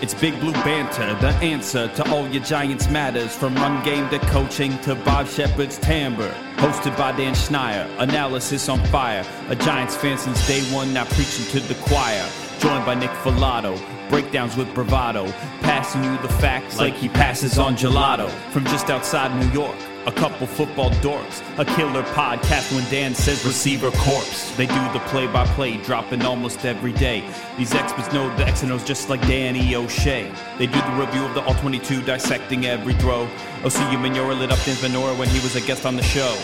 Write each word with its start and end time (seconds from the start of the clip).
It's 0.00 0.14
Big 0.14 0.38
Blue 0.38 0.52
Banter, 0.52 1.12
the 1.20 1.34
answer 1.38 1.88
to 1.88 2.10
all 2.12 2.28
your 2.28 2.42
Giants 2.44 2.88
matters. 2.88 3.34
From 3.34 3.56
run 3.56 3.84
game 3.84 4.08
to 4.10 4.20
coaching 4.26 4.78
to 4.82 4.94
Bob 4.94 5.26
Sheppard's 5.26 5.76
timbre. 5.78 6.32
Hosted 6.58 6.96
by 6.96 7.10
Dan 7.10 7.34
Schneier, 7.34 7.88
analysis 7.98 8.68
on 8.68 8.78
fire. 8.86 9.26
A 9.48 9.56
Giants 9.56 9.96
fan 9.96 10.16
since 10.16 10.46
day 10.46 10.60
one, 10.72 10.94
now 10.94 11.04
preaching 11.06 11.46
to 11.46 11.58
the 11.58 11.74
choir. 11.82 12.24
Joined 12.60 12.86
by 12.86 12.94
Nick 12.94 13.10
Falato, 13.10 13.76
breakdowns 14.08 14.56
with 14.56 14.72
bravado. 14.72 15.26
Passing 15.62 16.04
you 16.04 16.16
the 16.18 16.28
facts 16.28 16.78
like 16.78 16.94
he 16.94 17.08
passes 17.08 17.58
on 17.58 17.74
gelato. 17.74 18.30
From 18.52 18.66
just 18.66 18.90
outside 18.90 19.34
New 19.44 19.50
York, 19.50 19.76
a 20.08 20.12
couple 20.12 20.46
football 20.46 20.90
dorks. 21.02 21.42
A 21.58 21.66
killer 21.76 22.02
podcast 22.14 22.74
when 22.74 22.88
Dan 22.90 23.14
says 23.14 23.44
receiver 23.44 23.90
corpse. 23.90 24.56
They 24.56 24.66
do 24.66 24.92
the 24.94 25.02
play 25.08 25.26
by 25.26 25.44
play, 25.48 25.76
dropping 25.76 26.22
almost 26.22 26.64
every 26.64 26.92
day. 26.92 27.22
These 27.58 27.74
experts 27.74 28.10
know 28.10 28.34
the 28.36 28.46
X 28.46 28.62
and 28.62 28.72
O's 28.72 28.84
just 28.84 29.10
like 29.10 29.20
Danny 29.22 29.74
O'Shea. 29.74 30.32
They 30.56 30.66
do 30.66 30.80
the 30.80 30.96
review 30.98 31.24
of 31.26 31.34
the 31.34 31.42
All 31.42 31.54
22, 31.56 32.02
dissecting 32.02 32.64
every 32.64 32.94
throw. 32.94 33.28
Oh, 33.28 33.64
OCU 33.64 33.98
Manora 33.98 34.38
lit 34.38 34.50
up 34.50 34.58
Dan 34.64 34.76
Venora 34.76 35.16
when 35.18 35.28
he 35.28 35.40
was 35.40 35.56
a 35.56 35.60
guest 35.60 35.84
on 35.84 35.96
the 35.96 36.02
show. 36.02 36.34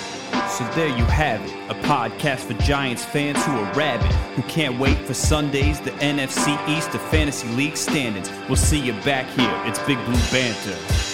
So 0.51 0.69
there 0.75 0.89
you 0.89 1.05
have 1.07 1.43
it, 1.43 1.53
a 1.71 1.75
podcast 1.87 2.41
for 2.41 2.55
Giants 2.63 3.05
fans 3.05 3.43
who 3.47 3.53
are 3.53 3.73
rabid, 3.73 4.13
who 4.37 4.43
can't 4.43 4.79
wait 4.79 4.99
for 4.99 5.15
Sundays, 5.15 5.81
the 5.81 5.93
NFC 5.93 6.59
East, 6.69 6.93
the 6.93 6.99
Fantasy 6.99 7.49
League 7.49 7.79
standings. 7.79 8.31
We'll 8.47 8.57
see 8.57 8.79
you 8.79 8.93
back 9.05 9.27
here. 9.39 9.63
It's 9.65 9.79
Big 9.81 10.05
Blue 10.05 10.21
Banter. 10.31 11.14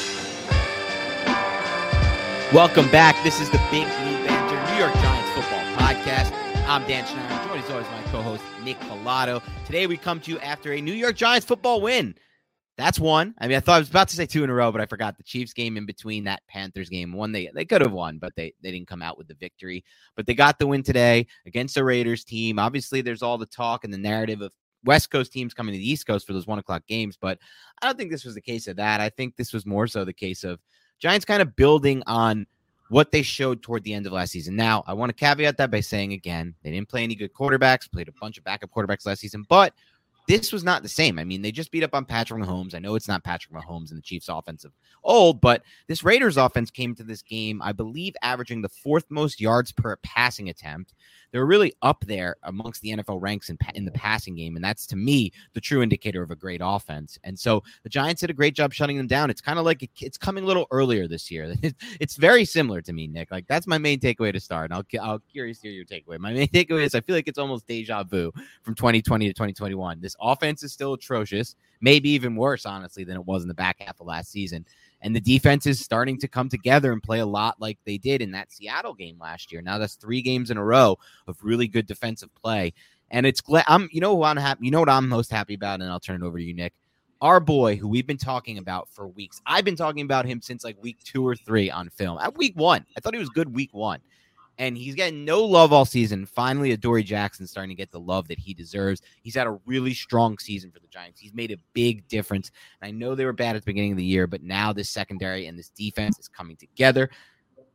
Welcome 2.53 2.91
back. 2.91 3.15
This 3.23 3.41
is 3.41 3.49
the 3.49 3.59
Big 3.71 3.85
Blue 3.85 4.27
Banter 4.27 4.73
New 4.73 4.79
York 4.81 4.93
Giants 4.95 5.31
football 5.31 5.63
podcast. 5.77 6.33
I'm 6.67 6.85
Dan 6.89 7.05
Schneier. 7.05 7.47
Joined 7.47 7.63
as 7.63 7.71
always 7.71 7.87
my 7.87 8.03
co-host 8.11 8.43
Nick 8.65 8.77
Falato. 8.81 9.41
Today 9.67 9.87
we 9.87 9.97
come 9.97 10.19
to 10.19 10.33
you 10.33 10.41
after 10.41 10.73
a 10.73 10.81
New 10.81 10.93
York 10.93 11.15
Giants 11.15 11.47
football 11.47 11.81
win. 11.81 12.17
That's 12.77 12.99
one. 12.99 13.37
I 13.39 13.47
mean, 13.47 13.57
I 13.57 13.61
thought 13.61 13.77
I 13.77 13.79
was 13.79 13.89
about 13.89 14.09
to 14.09 14.17
say 14.17 14.27
two 14.27 14.43
in 14.43 14.51
a 14.51 14.53
row, 14.53 14.73
but 14.73 14.81
I 14.81 14.87
forgot 14.87 15.17
the 15.17 15.23
Chiefs 15.23 15.53
game 15.53 15.77
in 15.77 15.87
between 15.87 16.25
that 16.25 16.43
Panthers 16.49 16.89
game. 16.89 17.13
One 17.13 17.31
they 17.31 17.49
they 17.55 17.65
could 17.65 17.83
have 17.83 17.93
won, 17.93 18.19
but 18.19 18.35
they 18.35 18.53
they 18.65 18.73
didn't 18.73 18.89
come 18.89 19.01
out 19.01 19.17
with 19.17 19.29
the 19.29 19.35
victory. 19.35 19.85
But 20.17 20.27
they 20.27 20.35
got 20.35 20.59
the 20.59 20.67
win 20.67 20.83
today 20.83 21.29
against 21.47 21.77
the 21.77 21.85
Raiders 21.85 22.25
team. 22.25 22.59
Obviously, 22.59 23.01
there's 23.01 23.23
all 23.23 23.39
the 23.39 23.47
talk 23.47 23.85
and 23.85 23.95
the 23.95 23.99
narrative 23.99 24.41
of 24.41 24.51
West 24.85 25.13
Coast 25.13 25.33
teams 25.33 25.55
coming 25.55 25.73
to 25.73 25.79
the 25.79 25.89
East 25.89 26.05
Coast 26.05 26.27
for 26.27 26.33
those 26.33 26.49
one 26.49 26.59
o'clock 26.59 26.85
games, 26.89 27.17
but 27.17 27.39
I 27.81 27.87
don't 27.87 27.97
think 27.97 28.11
this 28.11 28.25
was 28.25 28.35
the 28.35 28.41
case 28.41 28.67
of 28.67 28.75
that. 28.77 29.01
I 29.01 29.09
think 29.09 29.37
this 29.37 29.53
was 29.53 29.65
more 29.65 29.87
so 29.87 30.05
the 30.05 30.13
case 30.13 30.43
of 30.43 30.59
Giants 31.01 31.25
kind 31.25 31.43
of 31.43 31.57
building 31.57 32.03
on 32.07 32.47
what 32.91 33.13
they 33.13 33.23
showed 33.23 33.63
toward 33.63 33.85
the 33.85 33.95
end 33.95 34.07
of 34.07 34.13
last 34.13 34.33
season. 34.33 34.57
Now, 34.57 34.85
I 34.87 34.95
want 34.95 35.11
to 35.11 35.15
caveat 35.15 35.57
that 35.59 35.71
by 35.71 35.81
saying 35.81 36.13
again, 36.13 36.55
they 36.63 36.71
didn't 36.71 36.89
play 36.89 37.05
any 37.05 37.15
good 37.15 37.33
quarterbacks, 37.33 37.91
played 37.91 38.09
a 38.09 38.13
bunch 38.21 38.37
of 38.37 38.45
backup 38.45 38.71
quarterbacks 38.71 39.07
last 39.07 39.21
season, 39.21 39.45
but 39.49 39.75
this 40.29 40.53
was 40.53 40.63
not 40.63 40.83
the 40.83 40.89
same. 40.89 41.19
I 41.19 41.25
mean, 41.25 41.43
they 41.43 41.51
just 41.51 41.73
beat 41.73 41.83
up 41.83 41.95
on 41.95 42.05
Patrick 42.05 42.43
Mahomes. 42.43 42.75
I 42.75 42.79
know 42.79 42.95
it's 42.95 43.09
not 43.09 43.25
Patrick 43.25 43.53
Mahomes 43.53 43.91
and 43.91 43.99
the 43.99 44.03
Chiefs' 44.03 44.29
offensive 44.29 44.73
old, 45.03 45.41
but 45.41 45.63
this 45.89 46.05
Raiders 46.05 46.37
offense 46.37 46.71
came 46.71 46.95
to 46.95 47.03
this 47.03 47.23
game, 47.23 47.61
I 47.63 47.73
believe, 47.73 48.15
averaging 48.23 48.63
the 48.63 48.69
fourth 48.69 49.05
most 49.09 49.41
yards 49.41 49.73
per 49.73 49.97
passing 49.97 50.49
attempt. 50.49 50.95
They're 51.33 51.47
really 51.47 51.73
up 51.83 52.05
there 52.07 52.37
amongst 52.43 52.83
the 52.83 52.91
NFL 52.91 53.21
ranks 53.21 53.51
in, 53.51 53.59
in 53.75 53.85
the 53.85 53.91
passing 53.93 54.35
game, 54.35 54.57
and 54.57 54.65
that's 54.65 54.87
to 54.89 54.97
me 54.97 55.33
the 55.55 55.61
true 55.61 55.83
indicator 55.83 56.23
of 56.23 56.31
a 56.31 56.37
great 56.37 56.61
offense. 56.63 57.19
And 57.25 57.39
so 57.39 57.63
the 57.83 57.89
Giants 57.89 58.21
did 58.21 58.31
a 58.31 58.35
great 58.35 58.55
job 58.55 58.73
shutting 58.73 58.97
them 58.97 59.07
down. 59.07 59.31
It's 59.31 59.41
kind 59.41 59.59
of 59.59 59.65
like 59.65 59.89
it's 60.01 60.19
coming 60.19 60.45
a 60.45 60.47
little 60.47 60.67
earlier 60.71 61.09
this 61.09 61.31
year. 61.31 61.55
It's 61.99 62.17
very 62.17 62.45
similar 62.45 62.81
to 62.83 62.93
me, 62.93 63.07
Nick. 63.07 63.31
Like 63.31 63.47
that's 63.47 63.67
my 63.67 63.79
main 63.79 64.01
takeaway 64.01 64.33
to 64.33 64.41
start. 64.41 64.71
And 64.71 64.75
I'll 64.75 65.03
I'll 65.03 65.19
curious 65.19 65.61
to 65.61 65.69
hear 65.69 65.77
your 65.77 65.85
takeaway. 65.85 66.19
My 66.19 66.33
main 66.33 66.49
takeaway 66.57 66.85
is 66.85 66.95
I 66.95 67.01
feel 67.01 67.15
like 67.15 67.29
it's 67.29 67.39
almost 67.39 67.67
deja 67.67 68.03
vu 68.05 68.33
from 68.63 68.75
2020 68.75 69.27
to 69.27 69.33
2021. 69.33 70.01
This 70.01 70.17
offense 70.21 70.63
is 70.63 70.73
still 70.73 70.95
atrocious, 70.95 71.57
maybe 71.81 72.11
even 72.11 72.37
worse, 72.37 72.67
honestly, 72.67 73.05
than 73.05 73.17
it 73.17 73.25
was 73.25 73.43
in 73.43 73.49
the 73.49 73.55
back 73.55 73.81
half 73.81 74.01
of 74.01 74.07
last 74.07 74.31
season. 74.31 74.65
And 75.03 75.15
the 75.15 75.21
defense 75.21 75.67
is 75.67 75.81
starting 75.81 76.19
to 76.19 76.29
come 76.29 76.49
together 76.49 76.93
and 76.93 77.03
play 77.03 77.21
a 77.21 77.27
lot 77.27 77.61
like 77.61 77.79
they 77.85 77.99
did 77.99 78.21
in 78.21 78.33
that 78.33 78.53
Seattle 78.53 78.95
game 78.95 79.19
last 79.19 79.51
year. 79.51 79.63
Now 79.63 79.79
that's 79.79 79.95
three 79.95 80.23
games 80.23 80.51
in 80.51 80.57
a 80.57 80.65
row 80.65 80.99
of 81.27 81.43
really 81.43 81.69
good 81.69 81.87
defensive 81.87 82.35
play. 82.35 82.73
And 83.11 83.27
it's 83.27 83.41
glad 83.41 83.65
I'm 83.67 83.89
you 83.93 84.01
know 84.01 84.15
what 84.15 84.29
I'm 84.29 84.37
happy 84.37 84.65
you 84.67 84.71
know 84.71 84.81
what 84.81 84.89
I'm 84.89 85.09
most 85.09 85.31
happy 85.31 85.55
about, 85.55 85.81
and 85.81 85.91
I'll 85.91 86.01
turn 86.01 86.23
it 86.23 86.27
over 86.27 86.39
to 86.39 86.45
you, 86.45 86.55
Nick. 86.55 86.75
Our 87.21 87.41
boy, 87.41 87.77
who 87.77 87.89
we've 87.89 88.07
been 88.07 88.17
talking 88.17 88.57
about 88.57 88.89
for 88.89 89.09
weeks. 89.09 89.43
I've 89.45 89.65
been 89.65 89.77
talking 89.77 90.03
about 90.03 90.25
him 90.25 90.41
since 90.41 90.65
like 90.65 90.83
week 90.83 90.99
two 91.05 91.27
or 91.27 91.37
three 91.37 91.71
on 91.71 91.91
film. 91.91 92.19
At 92.19 92.37
week 92.37 92.55
one, 92.57 92.87
I 92.97 93.01
thought 93.01 93.13
he 93.15 93.21
was 93.21 93.29
good 93.29 93.53
week 93.55 93.75
one 93.75 94.01
and 94.61 94.77
he's 94.77 94.95
getting 94.95 95.25
no 95.25 95.43
love 95.43 95.73
all 95.73 95.87
season. 95.87 96.27
Finally, 96.27 96.73
Adoree 96.73 97.03
Jackson 97.03 97.47
starting 97.47 97.71
to 97.71 97.75
get 97.75 97.91
the 97.91 97.99
love 97.99 98.29
that 98.29 98.39
he 98.39 98.53
deserves. 98.53 99.01
He's 99.23 99.35
had 99.35 99.47
a 99.47 99.59
really 99.65 99.95
strong 99.95 100.37
season 100.37 100.71
for 100.71 100.81
the 100.81 100.87
Giants. 100.87 101.19
He's 101.19 101.33
made 101.33 101.51
a 101.51 101.57
big 101.73 102.07
difference. 102.09 102.51
And 102.81 102.87
I 102.87 102.91
know 102.91 103.15
they 103.15 103.25
were 103.25 103.33
bad 103.33 103.57
at 103.57 103.63
the 103.63 103.67
beginning 103.67 103.93
of 103.93 103.97
the 103.97 104.05
year, 104.05 104.27
but 104.27 104.43
now 104.43 104.75
this 104.75 104.91
secondary 104.91 105.47
and 105.47 105.59
this 105.59 105.71
defense 105.71 106.19
is 106.19 106.29
coming 106.29 106.57
together. 106.57 107.09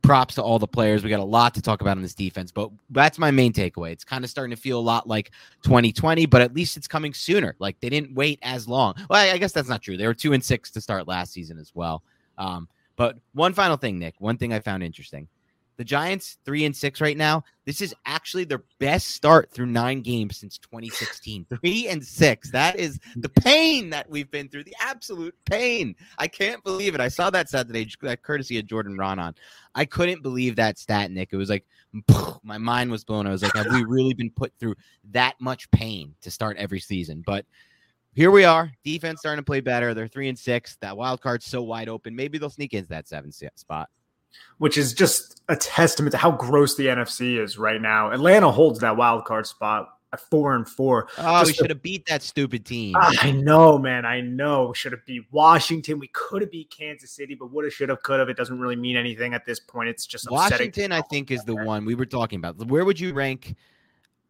Props 0.02 0.36
to 0.36 0.42
all 0.42 0.60
the 0.60 0.68
players. 0.68 1.02
We 1.02 1.10
got 1.10 1.18
a 1.18 1.24
lot 1.24 1.54
to 1.54 1.62
talk 1.62 1.80
about 1.80 1.96
on 1.96 2.02
this 2.04 2.14
defense, 2.14 2.52
but 2.52 2.70
that's 2.90 3.18
my 3.18 3.32
main 3.32 3.52
takeaway. 3.52 3.90
It's 3.90 4.04
kind 4.04 4.22
of 4.22 4.30
starting 4.30 4.54
to 4.54 4.62
feel 4.62 4.78
a 4.78 4.80
lot 4.80 5.08
like 5.08 5.32
2020, 5.64 6.26
but 6.26 6.40
at 6.40 6.54
least 6.54 6.76
it's 6.76 6.86
coming 6.86 7.12
sooner. 7.12 7.56
Like 7.58 7.80
they 7.80 7.88
didn't 7.88 8.14
wait 8.14 8.38
as 8.42 8.68
long. 8.68 8.94
Well, 9.10 9.34
I 9.34 9.38
guess 9.38 9.50
that's 9.50 9.68
not 9.68 9.82
true. 9.82 9.96
They 9.96 10.06
were 10.06 10.14
two 10.14 10.34
and 10.34 10.44
six 10.44 10.70
to 10.70 10.80
start 10.80 11.08
last 11.08 11.32
season 11.32 11.58
as 11.58 11.72
well. 11.74 12.04
Um, 12.38 12.68
but 12.94 13.18
one 13.32 13.54
final 13.54 13.76
thing, 13.76 13.98
Nick. 13.98 14.14
One 14.20 14.38
thing 14.38 14.52
I 14.52 14.60
found 14.60 14.84
interesting 14.84 15.26
The 15.76 15.84
Giants, 15.84 16.38
three 16.44 16.64
and 16.64 16.74
six 16.74 17.00
right 17.00 17.16
now. 17.16 17.44
This 17.66 17.80
is 17.80 17.94
actually 18.06 18.44
their 18.44 18.62
best 18.78 19.08
start 19.08 19.50
through 19.50 19.66
nine 19.66 20.00
games 20.00 20.38
since 20.38 20.56
2016. 20.58 21.46
three 21.60 21.88
and 21.88 22.02
six. 22.02 22.50
That 22.50 22.78
is 22.78 22.98
the 23.16 23.28
pain 23.28 23.90
that 23.90 24.08
we've 24.08 24.30
been 24.30 24.48
through, 24.48 24.64
the 24.64 24.76
absolute 24.80 25.34
pain. 25.44 25.94
I 26.16 26.28
can't 26.28 26.64
believe 26.64 26.94
it. 26.94 27.00
I 27.00 27.08
saw 27.08 27.28
that 27.30 27.50
Saturday, 27.50 27.90
that 28.02 28.22
courtesy 28.22 28.58
of 28.58 28.66
Jordan 28.66 28.96
Raanan. 28.96 29.34
I 29.74 29.84
couldn't 29.84 30.22
believe 30.22 30.56
that 30.56 30.78
stat, 30.78 31.10
Nick. 31.10 31.30
It 31.32 31.36
was 31.36 31.50
like 31.50 31.66
my 32.42 32.58
mind 32.58 32.90
was 32.90 33.04
blown. 33.04 33.26
I 33.26 33.30
was 33.30 33.42
like, 33.42 33.54
have 33.54 33.66
we 33.70 33.84
really 33.84 34.14
been 34.14 34.30
put 34.30 34.52
through 34.58 34.76
that 35.10 35.34
much 35.40 35.70
pain 35.70 36.14
to 36.22 36.30
start 36.30 36.56
every 36.56 36.80
season? 36.80 37.22
But 37.26 37.44
here 38.14 38.30
we 38.30 38.44
are. 38.44 38.72
Defense 38.82 39.20
starting 39.20 39.42
to 39.42 39.46
play 39.46 39.60
better. 39.60 39.92
They're 39.92 40.08
three 40.08 40.30
and 40.30 40.38
six. 40.38 40.78
That 40.80 40.96
wild 40.96 41.20
card's 41.20 41.44
so 41.44 41.62
wide 41.62 41.90
open. 41.90 42.16
Maybe 42.16 42.38
they'll 42.38 42.48
sneak 42.48 42.72
into 42.72 42.88
that 42.88 43.08
seven 43.08 43.30
spot 43.30 43.90
which 44.58 44.78
is 44.78 44.92
just 44.92 45.40
a 45.48 45.56
testament 45.56 46.12
to 46.12 46.18
how 46.18 46.30
gross 46.30 46.74
the 46.76 46.86
NFC 46.86 47.42
is 47.42 47.58
right 47.58 47.80
now. 47.80 48.10
Atlanta 48.10 48.50
holds 48.50 48.80
that 48.80 48.96
wild 48.96 49.24
card 49.24 49.46
spot 49.46 49.88
at 50.12 50.20
four 50.20 50.54
and 50.54 50.68
four. 50.68 51.08
Oh, 51.18 51.40
just 51.40 51.46
we 51.46 51.52
should 51.54 51.70
have 51.70 51.82
beat 51.82 52.06
that 52.06 52.22
stupid 52.22 52.64
team. 52.64 52.94
I 52.96 53.32
know, 53.32 53.78
man. 53.78 54.04
I 54.04 54.20
know. 54.20 54.72
Should 54.72 54.92
have 54.92 55.04
beat 55.06 55.24
Washington. 55.30 55.98
We 55.98 56.08
could 56.08 56.42
have 56.42 56.50
beat 56.50 56.70
Kansas 56.70 57.10
City, 57.10 57.34
but 57.34 57.52
would 57.52 57.64
have, 57.64 57.72
should 57.72 57.88
have, 57.88 58.02
could 58.02 58.18
have. 58.18 58.28
It 58.28 58.36
doesn't 58.36 58.58
really 58.58 58.76
mean 58.76 58.96
anything 58.96 59.34
at 59.34 59.44
this 59.44 59.60
point. 59.60 59.88
It's 59.88 60.06
just 60.06 60.30
Washington. 60.30 60.92
I 60.92 61.02
think 61.02 61.30
is 61.30 61.44
the 61.44 61.54
one 61.64 61.84
we 61.84 61.94
were 61.94 62.06
talking 62.06 62.38
about. 62.38 62.56
Where 62.66 62.84
would 62.84 62.98
you 62.98 63.12
rank? 63.12 63.54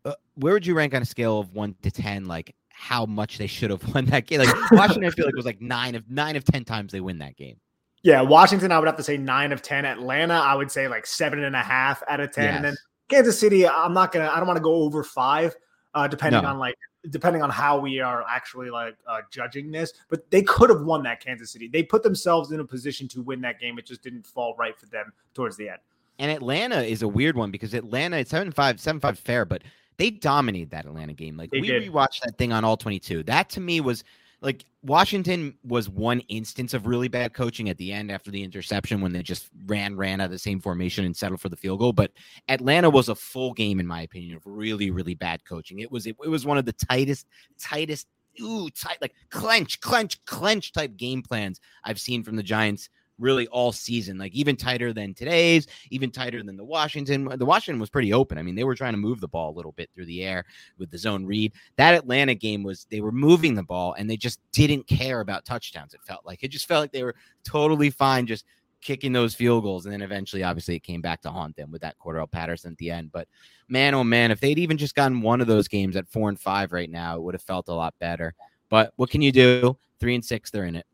Uh, 0.05 0.15
where 0.35 0.53
would 0.53 0.67
you 0.67 0.75
rank 0.75 0.95
on 0.95 1.03
a 1.03 1.07
scale 1.07 1.39
of 1.39 1.53
one 1.55 1.75
to 1.83 1.91
ten? 1.91 2.27
Like 2.27 2.55
how 2.69 3.07
much 3.07 3.39
they 3.39 3.47
should 3.47 3.71
have 3.71 3.83
won 3.95 4.07
that 4.07 4.27
game? 4.27 4.41
Like 4.41 4.71
Washington, 4.71 5.05
I 5.05 5.11
feel 5.11 5.27
like 5.27 5.35
was 5.35 5.47
like 5.47 5.61
nine 5.61 5.95
of 5.95 6.11
nine 6.11 6.37
of 6.37 6.45
ten 6.45 6.65
times 6.65 6.93
they 6.93 7.01
win 7.01 7.19
that 7.19 7.37
game. 7.37 7.59
Yeah, 8.07 8.21
Washington, 8.21 8.71
I 8.71 8.79
would 8.79 8.87
have 8.87 8.97
to 8.99 9.03
say 9.03 9.17
nine 9.17 9.51
of 9.51 9.63
ten. 9.63 9.85
Atlanta, 9.85 10.35
I 10.35 10.55
would 10.55 10.71
say 10.71 10.87
like 10.87 11.07
seven 11.07 11.43
and 11.43 11.57
a 11.57 11.63
half 11.63 12.05
out 12.09 12.21
of 12.21 12.31
ten. 12.31 12.45
Yes. 12.45 12.55
And 12.55 12.65
then 12.65 12.77
Kansas 13.09 13.37
City, 13.37 13.67
I'm 13.67 13.93
not 13.93 14.13
gonna, 14.13 14.29
I 14.29 14.37
don't 14.37 14.47
want 14.47 14.59
to 14.59 14.63
go 14.63 14.75
over 14.77 15.03
five, 15.03 15.57
uh, 15.93 16.07
depending 16.07 16.43
no. 16.43 16.51
on 16.51 16.61
like 16.61 16.77
depending 17.11 17.43
on 17.43 17.51
how 17.51 17.81
we 17.81 17.99
are 17.99 18.25
actually 18.29 18.71
like 18.71 18.97
uh, 19.09 19.23
judging 19.33 19.73
this. 19.73 19.93
But 20.09 20.31
they 20.31 20.43
could 20.43 20.71
have 20.71 20.83
won 20.83 21.03
that 21.03 21.19
Kansas 21.19 21.51
City. 21.51 21.67
They 21.67 21.83
put 21.83 22.05
themselves 22.05 22.53
in 22.53 22.61
a 22.61 22.65
position 22.65 23.09
to 23.09 23.23
win 23.23 23.41
that 23.41 23.59
game. 23.59 23.77
It 23.77 23.87
just 23.87 24.05
didn't 24.05 24.25
fall 24.25 24.55
right 24.57 24.79
for 24.79 24.87
them 24.87 25.13
towards 25.35 25.57
the 25.57 25.71
end. 25.71 25.79
And 26.21 26.31
Atlanta 26.31 26.83
is 26.83 27.03
a 27.03 27.09
weird 27.09 27.37
one 27.37 27.51
because 27.51 27.75
Atlanta, 27.75 28.19
it's 28.19 28.31
7 28.31 28.53
5, 28.53 28.81
7 28.81 29.01
5 29.01 29.19
fair, 29.19 29.45
but 29.45 29.63
they 29.97 30.11
dominated 30.11 30.71
that 30.71 30.87
Atlanta 30.87 31.13
game. 31.13 31.37
Like 31.37 31.51
they 31.51 31.61
we 31.61 31.67
did. 31.67 31.83
rewatched 31.83 32.21
that 32.21 32.39
thing 32.39 32.53
on 32.53 32.65
all 32.65 32.77
22. 32.77 33.25
That 33.25 33.51
to 33.51 33.61
me 33.61 33.81
was 33.81 34.05
like 34.41 34.65
Washington 34.83 35.55
was 35.65 35.89
one 35.89 36.21
instance 36.29 36.75
of 36.75 36.87
really 36.87 37.09
bad 37.09 37.33
coaching 37.33 37.69
at 37.69 37.79
the 37.79 37.93
end 37.93 38.11
after 38.11 38.31
the 38.31 38.43
interception 38.43 39.01
when 39.01 39.13
they 39.13 39.23
just 39.23 39.49
ran 39.67 39.97
ran 39.97 40.21
out 40.21 40.27
of 40.27 40.31
the 40.31 40.39
same 40.39 40.61
formation 40.61 41.05
and 41.05 41.17
settled 41.17 41.41
for 41.41 41.49
the 41.49 41.57
field 41.57 41.81
goal. 41.81 41.93
But 41.93 42.13
Atlanta 42.49 42.91
was 42.91 43.09
a 43.09 43.15
full 43.15 43.53
game, 43.53 43.81
in 43.81 43.87
my 43.87 44.03
opinion, 44.03 44.37
of 44.37 44.43
really 44.45 44.91
really 44.91 45.15
bad 45.15 45.45
coaching. 45.45 45.81
It 45.81 45.91
was 45.91 46.07
it, 46.07 46.17
it 46.23 46.29
was 46.29 46.45
one 46.45 46.59
of 46.59 46.65
the 46.65 46.73
tightest 46.73 47.27
tightest 47.59 48.07
ooh 48.41 48.69
tight 48.71 48.99
like 49.01 49.15
clench 49.31 49.81
clench 49.81 50.23
clench 50.27 50.73
type 50.73 50.97
game 50.97 51.23
plans 51.23 51.61
I've 51.85 52.01
seen 52.01 52.23
from 52.23 52.37
the 52.37 52.43
Giants 52.43 52.91
really 53.19 53.47
all 53.49 53.73
season, 53.73 54.19
like 54.19 54.33
even 54.33 54.57
tighter 54.57 54.93
than 54.93 55.15
today's, 55.15 55.67
even 55.91 56.11
tighter 56.11 56.43
than 56.43 56.57
the 56.57 56.65
Washington. 56.65 57.25
The 57.37 57.47
Washington 57.47 57.81
was 57.81 57.91
pretty 57.91 58.13
open. 58.13 58.39
I 58.39 58.43
mean, 58.43 58.55
they 58.55 58.65
were 58.65 58.75
trying 58.75 58.93
to 58.93 58.99
move 58.99 59.21
the 59.21 59.29
ball 59.29 59.51
a 59.51 59.57
little 59.57 59.73
bit 59.73 59.91
through 59.95 60.07
the 60.07 60.23
air 60.23 60.45
with 60.79 60.91
the 60.91 60.99
zone 60.99 61.25
read. 61.25 61.53
That 61.77 61.95
Atlanta 61.95 62.35
game 62.35 62.63
was 62.63 62.87
they 62.91 63.01
were 63.01 63.13
moving 63.13 63.55
the 63.55 63.63
ball 63.63 63.95
and 63.95 64.09
they 64.09 64.17
just 64.17 64.41
didn't 64.53 64.87
care 64.87 65.21
about 65.21 65.45
touchdowns. 65.45 65.95
It 65.95 66.01
felt 66.05 66.27
like 66.27 66.43
it 66.43 66.49
just 66.49 66.69
felt 66.69 66.83
like 66.83 66.93
they 66.93 67.05
were 67.05 67.17
totally 67.45 67.91
fine 67.91 68.27
just 68.27 68.45
kicking 68.81 69.13
those 69.13 69.35
field 69.35 69.65
goals. 69.65 69.85
And 69.85 69.93
then 69.93 70.03
eventually, 70.03 70.45
obviously, 70.45 70.77
it 70.77 70.83
came 70.83 71.01
back 71.01 71.21
to 71.23 71.31
haunt 71.31 71.57
them 71.57 71.71
with 71.71 71.83
that 71.83 71.97
Cordarrelle 71.99 72.31
Patterson 72.31 72.73
at 72.73 72.79
the 72.79 72.91
end. 72.91 73.11
But 73.13 73.27
man, 73.69 73.95
oh 73.95 74.05
man, 74.05 74.31
if 74.31 74.41
they'd 74.41 74.59
even 74.59 74.79
just 74.79 74.95
gotten 74.95 75.23
one 75.23 75.41
of 75.41 75.47
those 75.47 75.69
games 75.69 75.97
at 75.97 76.09
four 76.09 76.29
and 76.29 76.39
five 76.39 76.73
right 76.73 76.91
now, 76.91 77.17
it 77.17 77.23
would 77.23 77.35
have 77.35 77.43
felt 77.43 77.69
a 77.69 77.75
lot 77.75 77.95
better. 77.99 78.35
But 78.69 78.93
what 78.97 79.11
can 79.11 79.23
you 79.23 79.33
do? 79.33 79.77
Three 79.99 80.15
and 80.15 80.25
six, 80.25 80.51
they're 80.51 80.65
in 80.65 80.77
it. 80.77 80.87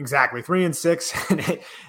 Exactly, 0.00 0.42
three 0.42 0.64
and 0.64 0.76
six, 0.76 1.12
and 1.30 1.40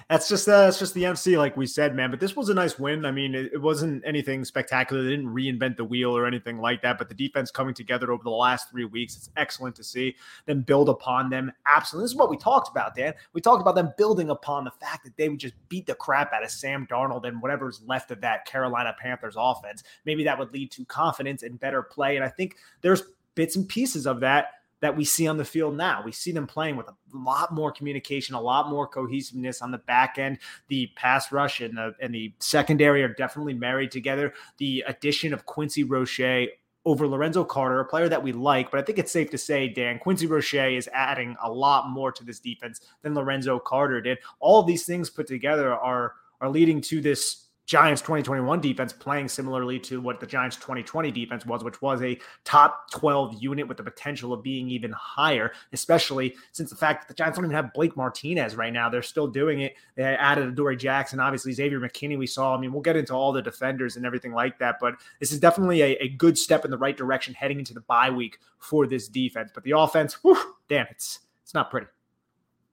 that's 0.08 0.28
just 0.28 0.48
uh, 0.48 0.62
that's 0.64 0.80
just 0.80 0.94
the 0.94 1.04
NFC, 1.04 1.38
like 1.38 1.56
we 1.56 1.64
said, 1.64 1.94
man. 1.94 2.10
But 2.10 2.18
this 2.18 2.34
was 2.34 2.48
a 2.48 2.54
nice 2.54 2.76
win. 2.76 3.04
I 3.04 3.12
mean, 3.12 3.36
it, 3.36 3.52
it, 3.52 3.62
wasn't 3.62 4.02
anything 4.04 4.44
spectacular. 4.44 5.04
They 5.04 5.10
didn't 5.10 5.32
reinvent 5.32 5.76
the 5.76 5.84
wheel 5.84 6.16
or 6.16 6.26
anything 6.26 6.58
like 6.58 6.82
that. 6.82 6.98
But 6.98 7.08
the 7.08 7.14
defense 7.14 7.52
coming 7.52 7.72
together 7.72 8.10
over 8.10 8.24
the 8.24 8.30
last 8.30 8.68
three 8.68 8.84
weeks, 8.84 9.16
it's 9.16 9.30
excellent 9.36 9.76
to 9.76 9.84
see 9.84 10.16
them 10.46 10.62
build 10.62 10.88
upon 10.88 11.30
them. 11.30 11.52
Absolutely, 11.66 12.06
this 12.06 12.10
is 12.10 12.16
what 12.16 12.30
we 12.30 12.36
talked 12.36 12.68
about, 12.68 12.96
Dan. 12.96 13.14
We 13.32 13.40
talked 13.40 13.60
about 13.60 13.76
them 13.76 13.92
building 13.96 14.30
upon 14.30 14.64
the 14.64 14.72
fact 14.72 15.04
that 15.04 15.16
they 15.16 15.28
would 15.28 15.38
just 15.38 15.54
beat 15.68 15.86
the 15.86 15.94
crap 15.94 16.32
out 16.32 16.42
of 16.42 16.50
Sam 16.50 16.88
Darnold 16.90 17.28
and 17.28 17.40
whatever's 17.40 17.80
left 17.86 18.10
of 18.10 18.20
that 18.22 18.44
Carolina 18.44 18.92
Panthers 19.00 19.36
offense. 19.38 19.84
Maybe 20.04 20.24
that 20.24 20.36
would 20.36 20.52
lead 20.52 20.72
to 20.72 20.84
confidence 20.86 21.44
and 21.44 21.60
better 21.60 21.80
play. 21.84 22.16
And 22.16 22.24
I 22.24 22.28
think 22.28 22.56
there's 22.80 23.04
bits 23.36 23.54
and 23.54 23.68
pieces 23.68 24.04
of 24.04 24.18
that 24.18 24.54
that 24.80 24.96
we 24.96 25.04
see 25.04 25.28
on 25.28 25.36
the 25.36 25.44
field 25.44 25.76
now. 25.76 26.02
We 26.04 26.12
see 26.12 26.32
them 26.32 26.46
playing 26.46 26.76
with 26.76 26.88
a 26.88 26.94
lot 27.12 27.52
more 27.52 27.70
communication, 27.70 28.34
a 28.34 28.40
lot 28.40 28.68
more 28.68 28.86
cohesiveness 28.86 29.62
on 29.62 29.70
the 29.70 29.78
back 29.78 30.18
end. 30.18 30.38
The 30.68 30.88
pass 30.96 31.32
rush 31.32 31.60
and 31.60 31.76
the 31.76 31.94
and 32.00 32.14
the 32.14 32.32
secondary 32.38 33.02
are 33.02 33.14
definitely 33.14 33.54
married 33.54 33.90
together. 33.90 34.32
The 34.58 34.84
addition 34.86 35.32
of 35.32 35.46
Quincy 35.46 35.84
Roche 35.84 36.48
over 36.86 37.06
Lorenzo 37.06 37.44
Carter, 37.44 37.80
a 37.80 37.84
player 37.84 38.08
that 38.08 38.22
we 38.22 38.32
like, 38.32 38.70
but 38.70 38.80
I 38.80 38.82
think 38.82 38.98
it's 38.98 39.12
safe 39.12 39.30
to 39.30 39.38
say, 39.38 39.68
Dan, 39.68 39.98
Quincy 39.98 40.26
Roche 40.26 40.54
is 40.54 40.88
adding 40.94 41.36
a 41.42 41.52
lot 41.52 41.90
more 41.90 42.10
to 42.10 42.24
this 42.24 42.40
defense 42.40 42.80
than 43.02 43.14
Lorenzo 43.14 43.58
Carter 43.58 44.00
did. 44.00 44.18
All 44.38 44.60
of 44.60 44.66
these 44.66 44.86
things 44.86 45.10
put 45.10 45.26
together 45.26 45.74
are 45.74 46.14
are 46.40 46.48
leading 46.48 46.80
to 46.80 47.02
this 47.02 47.49
Giants 47.70 48.02
2021 48.02 48.60
defense 48.60 48.92
playing 48.92 49.28
similarly 49.28 49.78
to 49.78 50.00
what 50.00 50.18
the 50.18 50.26
Giants 50.26 50.56
2020 50.56 51.12
defense 51.12 51.46
was, 51.46 51.62
which 51.62 51.80
was 51.80 52.02
a 52.02 52.18
top 52.42 52.90
12 52.90 53.40
unit 53.40 53.68
with 53.68 53.76
the 53.76 53.84
potential 53.84 54.32
of 54.32 54.42
being 54.42 54.68
even 54.68 54.90
higher, 54.90 55.52
especially 55.72 56.34
since 56.50 56.68
the 56.68 56.74
fact 56.74 57.02
that 57.02 57.06
the 57.06 57.14
Giants 57.16 57.38
don't 57.38 57.44
even 57.44 57.54
have 57.54 57.72
Blake 57.72 57.96
Martinez 57.96 58.56
right 58.56 58.72
now. 58.72 58.88
They're 58.88 59.02
still 59.02 59.28
doing 59.28 59.60
it. 59.60 59.76
They 59.94 60.02
added 60.02 60.48
Adoree 60.48 60.74
Jackson, 60.74 61.20
obviously 61.20 61.52
Xavier 61.52 61.78
McKinney. 61.78 62.18
We 62.18 62.26
saw. 62.26 62.56
I 62.56 62.60
mean, 62.60 62.72
we'll 62.72 62.82
get 62.82 62.96
into 62.96 63.14
all 63.14 63.30
the 63.32 63.40
defenders 63.40 63.94
and 63.94 64.04
everything 64.04 64.32
like 64.32 64.58
that, 64.58 64.78
but 64.80 64.96
this 65.20 65.30
is 65.30 65.38
definitely 65.38 65.80
a, 65.82 65.96
a 66.00 66.08
good 66.08 66.36
step 66.36 66.64
in 66.64 66.72
the 66.72 66.78
right 66.78 66.96
direction 66.96 67.34
heading 67.34 67.60
into 67.60 67.72
the 67.72 67.82
bye 67.82 68.10
week 68.10 68.40
for 68.58 68.88
this 68.88 69.06
defense. 69.06 69.52
But 69.54 69.62
the 69.62 69.78
offense, 69.78 70.14
whew, 70.24 70.56
damn, 70.68 70.88
it's 70.90 71.20
it's 71.44 71.54
not 71.54 71.70
pretty. 71.70 71.86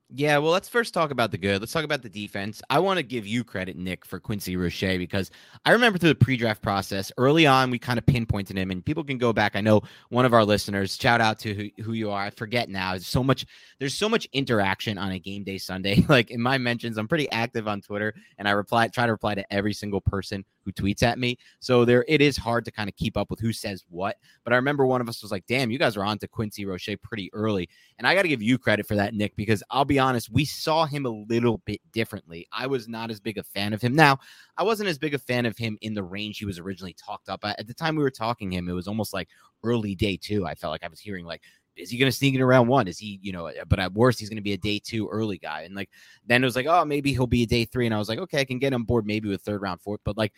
Yeah, 0.10 0.38
well, 0.38 0.54
let's 0.54 0.70
first 0.70 0.94
talk 0.94 1.12
about 1.12 1.32
the 1.32 1.38
good. 1.38 1.60
Let's 1.60 1.74
talk 1.74 1.84
about 1.84 2.02
the 2.02 2.08
defense. 2.08 2.62
I 2.70 2.80
want 2.80 2.96
to 2.96 3.04
give 3.04 3.28
you 3.28 3.44
credit, 3.44 3.76
Nick, 3.76 4.06
for 4.06 4.22
Quincy 4.22 4.56
Roche 4.56 4.80
because 4.80 5.32
I 5.66 5.72
remember 5.72 6.00
through 6.00 6.10
the 6.10 6.16
pre-draft 6.16 6.62
process 6.62 7.12
early 7.18 7.46
on, 7.46 7.70
we 7.70 7.78
kind 7.78 8.00
of 8.00 8.06
pinpointed 8.06 8.58
him, 8.58 8.72
and 8.72 8.86
people 8.86 9.04
can 9.04 9.18
go 9.18 9.34
back. 9.34 9.58
I 9.58 9.62
know 9.62 9.82
one 10.08 10.24
of 10.24 10.34
our 10.34 10.46
listeners. 10.46 10.96
Shout 10.96 11.20
out 11.20 11.40
to 11.40 11.54
who, 11.54 11.84
who 11.84 11.92
you 11.92 12.10
are. 12.10 12.24
I 12.24 12.30
forget 12.30 12.70
now. 12.70 12.92
There's 12.92 13.06
so 13.06 13.22
much. 13.22 13.46
There's 13.80 13.96
so 13.96 14.08
much 14.08 14.30
interaction 14.32 14.98
on 14.98 15.12
a 15.12 15.20
game 15.20 15.44
day 15.44 15.58
Sunday. 15.58 16.06
like 16.10 16.32
in 16.32 16.42
my 16.42 16.58
mentions, 16.58 16.98
I'm 16.98 17.10
pretty 17.10 17.30
active 17.32 17.68
on 17.68 17.82
Twitter, 17.82 18.14
and 18.38 18.48
I 18.48 18.52
reply 18.52 18.88
try 18.88 19.08
to 19.08 19.12
reply 19.12 19.36
to 19.36 19.54
every 19.54 19.74
single 19.74 20.00
person 20.00 20.46
who 20.64 20.72
tweets 20.72 21.04
at 21.04 21.20
me. 21.20 21.38
So 21.60 21.84
there, 21.84 22.06
it 22.08 22.22
is 22.22 22.38
hard 22.38 22.64
to 22.66 22.72
kind 22.72 22.90
of 22.90 22.96
keep 22.96 23.18
up 23.18 23.30
with 23.30 23.40
who 23.42 23.52
says 23.52 23.84
what. 23.90 24.18
But 24.46 24.54
I 24.54 24.56
remember 24.56 24.86
one 24.86 25.02
of 25.02 25.10
us 25.10 25.22
was 25.22 25.32
like, 25.32 25.46
"Damn, 25.48 25.70
you 25.70 25.78
guys 25.78 25.98
are 25.98 26.06
on 26.06 26.18
to 26.20 26.30
Quincy 26.30 26.66
Roche 26.66 26.90
pretty 27.04 27.30
early," 27.34 27.68
and 27.98 28.08
I 28.08 28.16
got 28.16 28.22
to 28.22 28.30
give 28.30 28.42
you 28.42 28.58
credit 28.58 28.88
for 28.88 28.96
that, 28.96 29.14
Nick, 29.14 29.36
because 29.36 29.62
I'll 29.70 29.84
be 29.84 29.97
honest, 30.00 30.32
we 30.32 30.46
saw 30.46 30.86
him 30.86 31.06
a 31.06 31.10
little 31.10 31.60
bit 31.66 31.82
differently. 31.92 32.48
I 32.52 32.68
was 32.68 32.88
not 32.88 33.12
as 33.12 33.20
big 33.20 33.38
a 33.38 33.44
fan 33.44 33.74
of 33.74 33.82
him. 33.82 33.96
Now, 33.96 34.20
I 34.58 34.64
wasn't 34.64 34.90
as 34.90 34.98
big 34.98 35.14
a 35.14 35.20
fan 35.20 35.46
of 35.46 35.58
him 35.58 35.78
in 35.82 35.94
the 35.94 36.04
range 36.04 36.40
he 36.40 36.46
was 36.46 36.60
originally 36.60 36.94
talked 36.94 37.30
up 37.30 37.44
at. 37.44 37.66
The 37.68 37.74
time 37.74 37.96
we 37.96 38.04
were 38.04 38.12
talking 38.12 38.52
him, 38.52 38.70
it 38.70 38.74
was 38.74 38.88
almost 38.88 39.14
like 39.14 39.30
early 39.64 39.96
day 39.96 40.18
two. 40.22 40.46
I 40.46 40.56
felt 40.56 40.72
like 40.72 40.84
I 40.84 40.90
was 40.90 41.00
hearing 41.00 41.26
like 41.26 41.42
is 41.78 41.90
he 41.90 41.98
going 41.98 42.12
to 42.12 42.18
sneak 42.18 42.36
in 42.36 42.42
around 42.42 42.68
one? 42.68 42.88
Is 42.88 42.98
he, 42.98 43.20
you 43.22 43.32
know, 43.32 43.48
uh, 43.48 43.66
but 43.68 43.80
at 43.80 43.94
worst, 43.94 44.20
he's 44.20 44.30
going 44.30 44.38
to 44.38 44.42
be 44.42 44.54
a 44.54 44.58
day 44.58 44.80
two 44.84 45.08
early 45.10 45.38
guy. 45.38 45.62
And 45.62 45.76
like, 45.76 45.90
then 46.26 46.44
it 46.44 46.46
was 46.46 46.56
like, 46.56 46.66
oh, 46.66 46.84
maybe 46.86 47.14
he'll 47.14 47.28
be 47.28 47.44
a 47.44 47.48
day 47.48 47.66
three. 47.66 47.86
And 47.86 47.96
I 47.96 48.00
was 48.00 48.10
like, 48.10 48.20
okay, 48.20 48.42
I 48.42 48.46
can 48.46 48.60
get 48.60 48.74
on 48.74 48.84
board 48.84 49.06
maybe 49.06 49.30
with 49.30 49.42
third 49.42 49.62
round, 49.62 49.82
fourth. 49.82 50.02
But 50.04 50.18
like, 50.18 50.34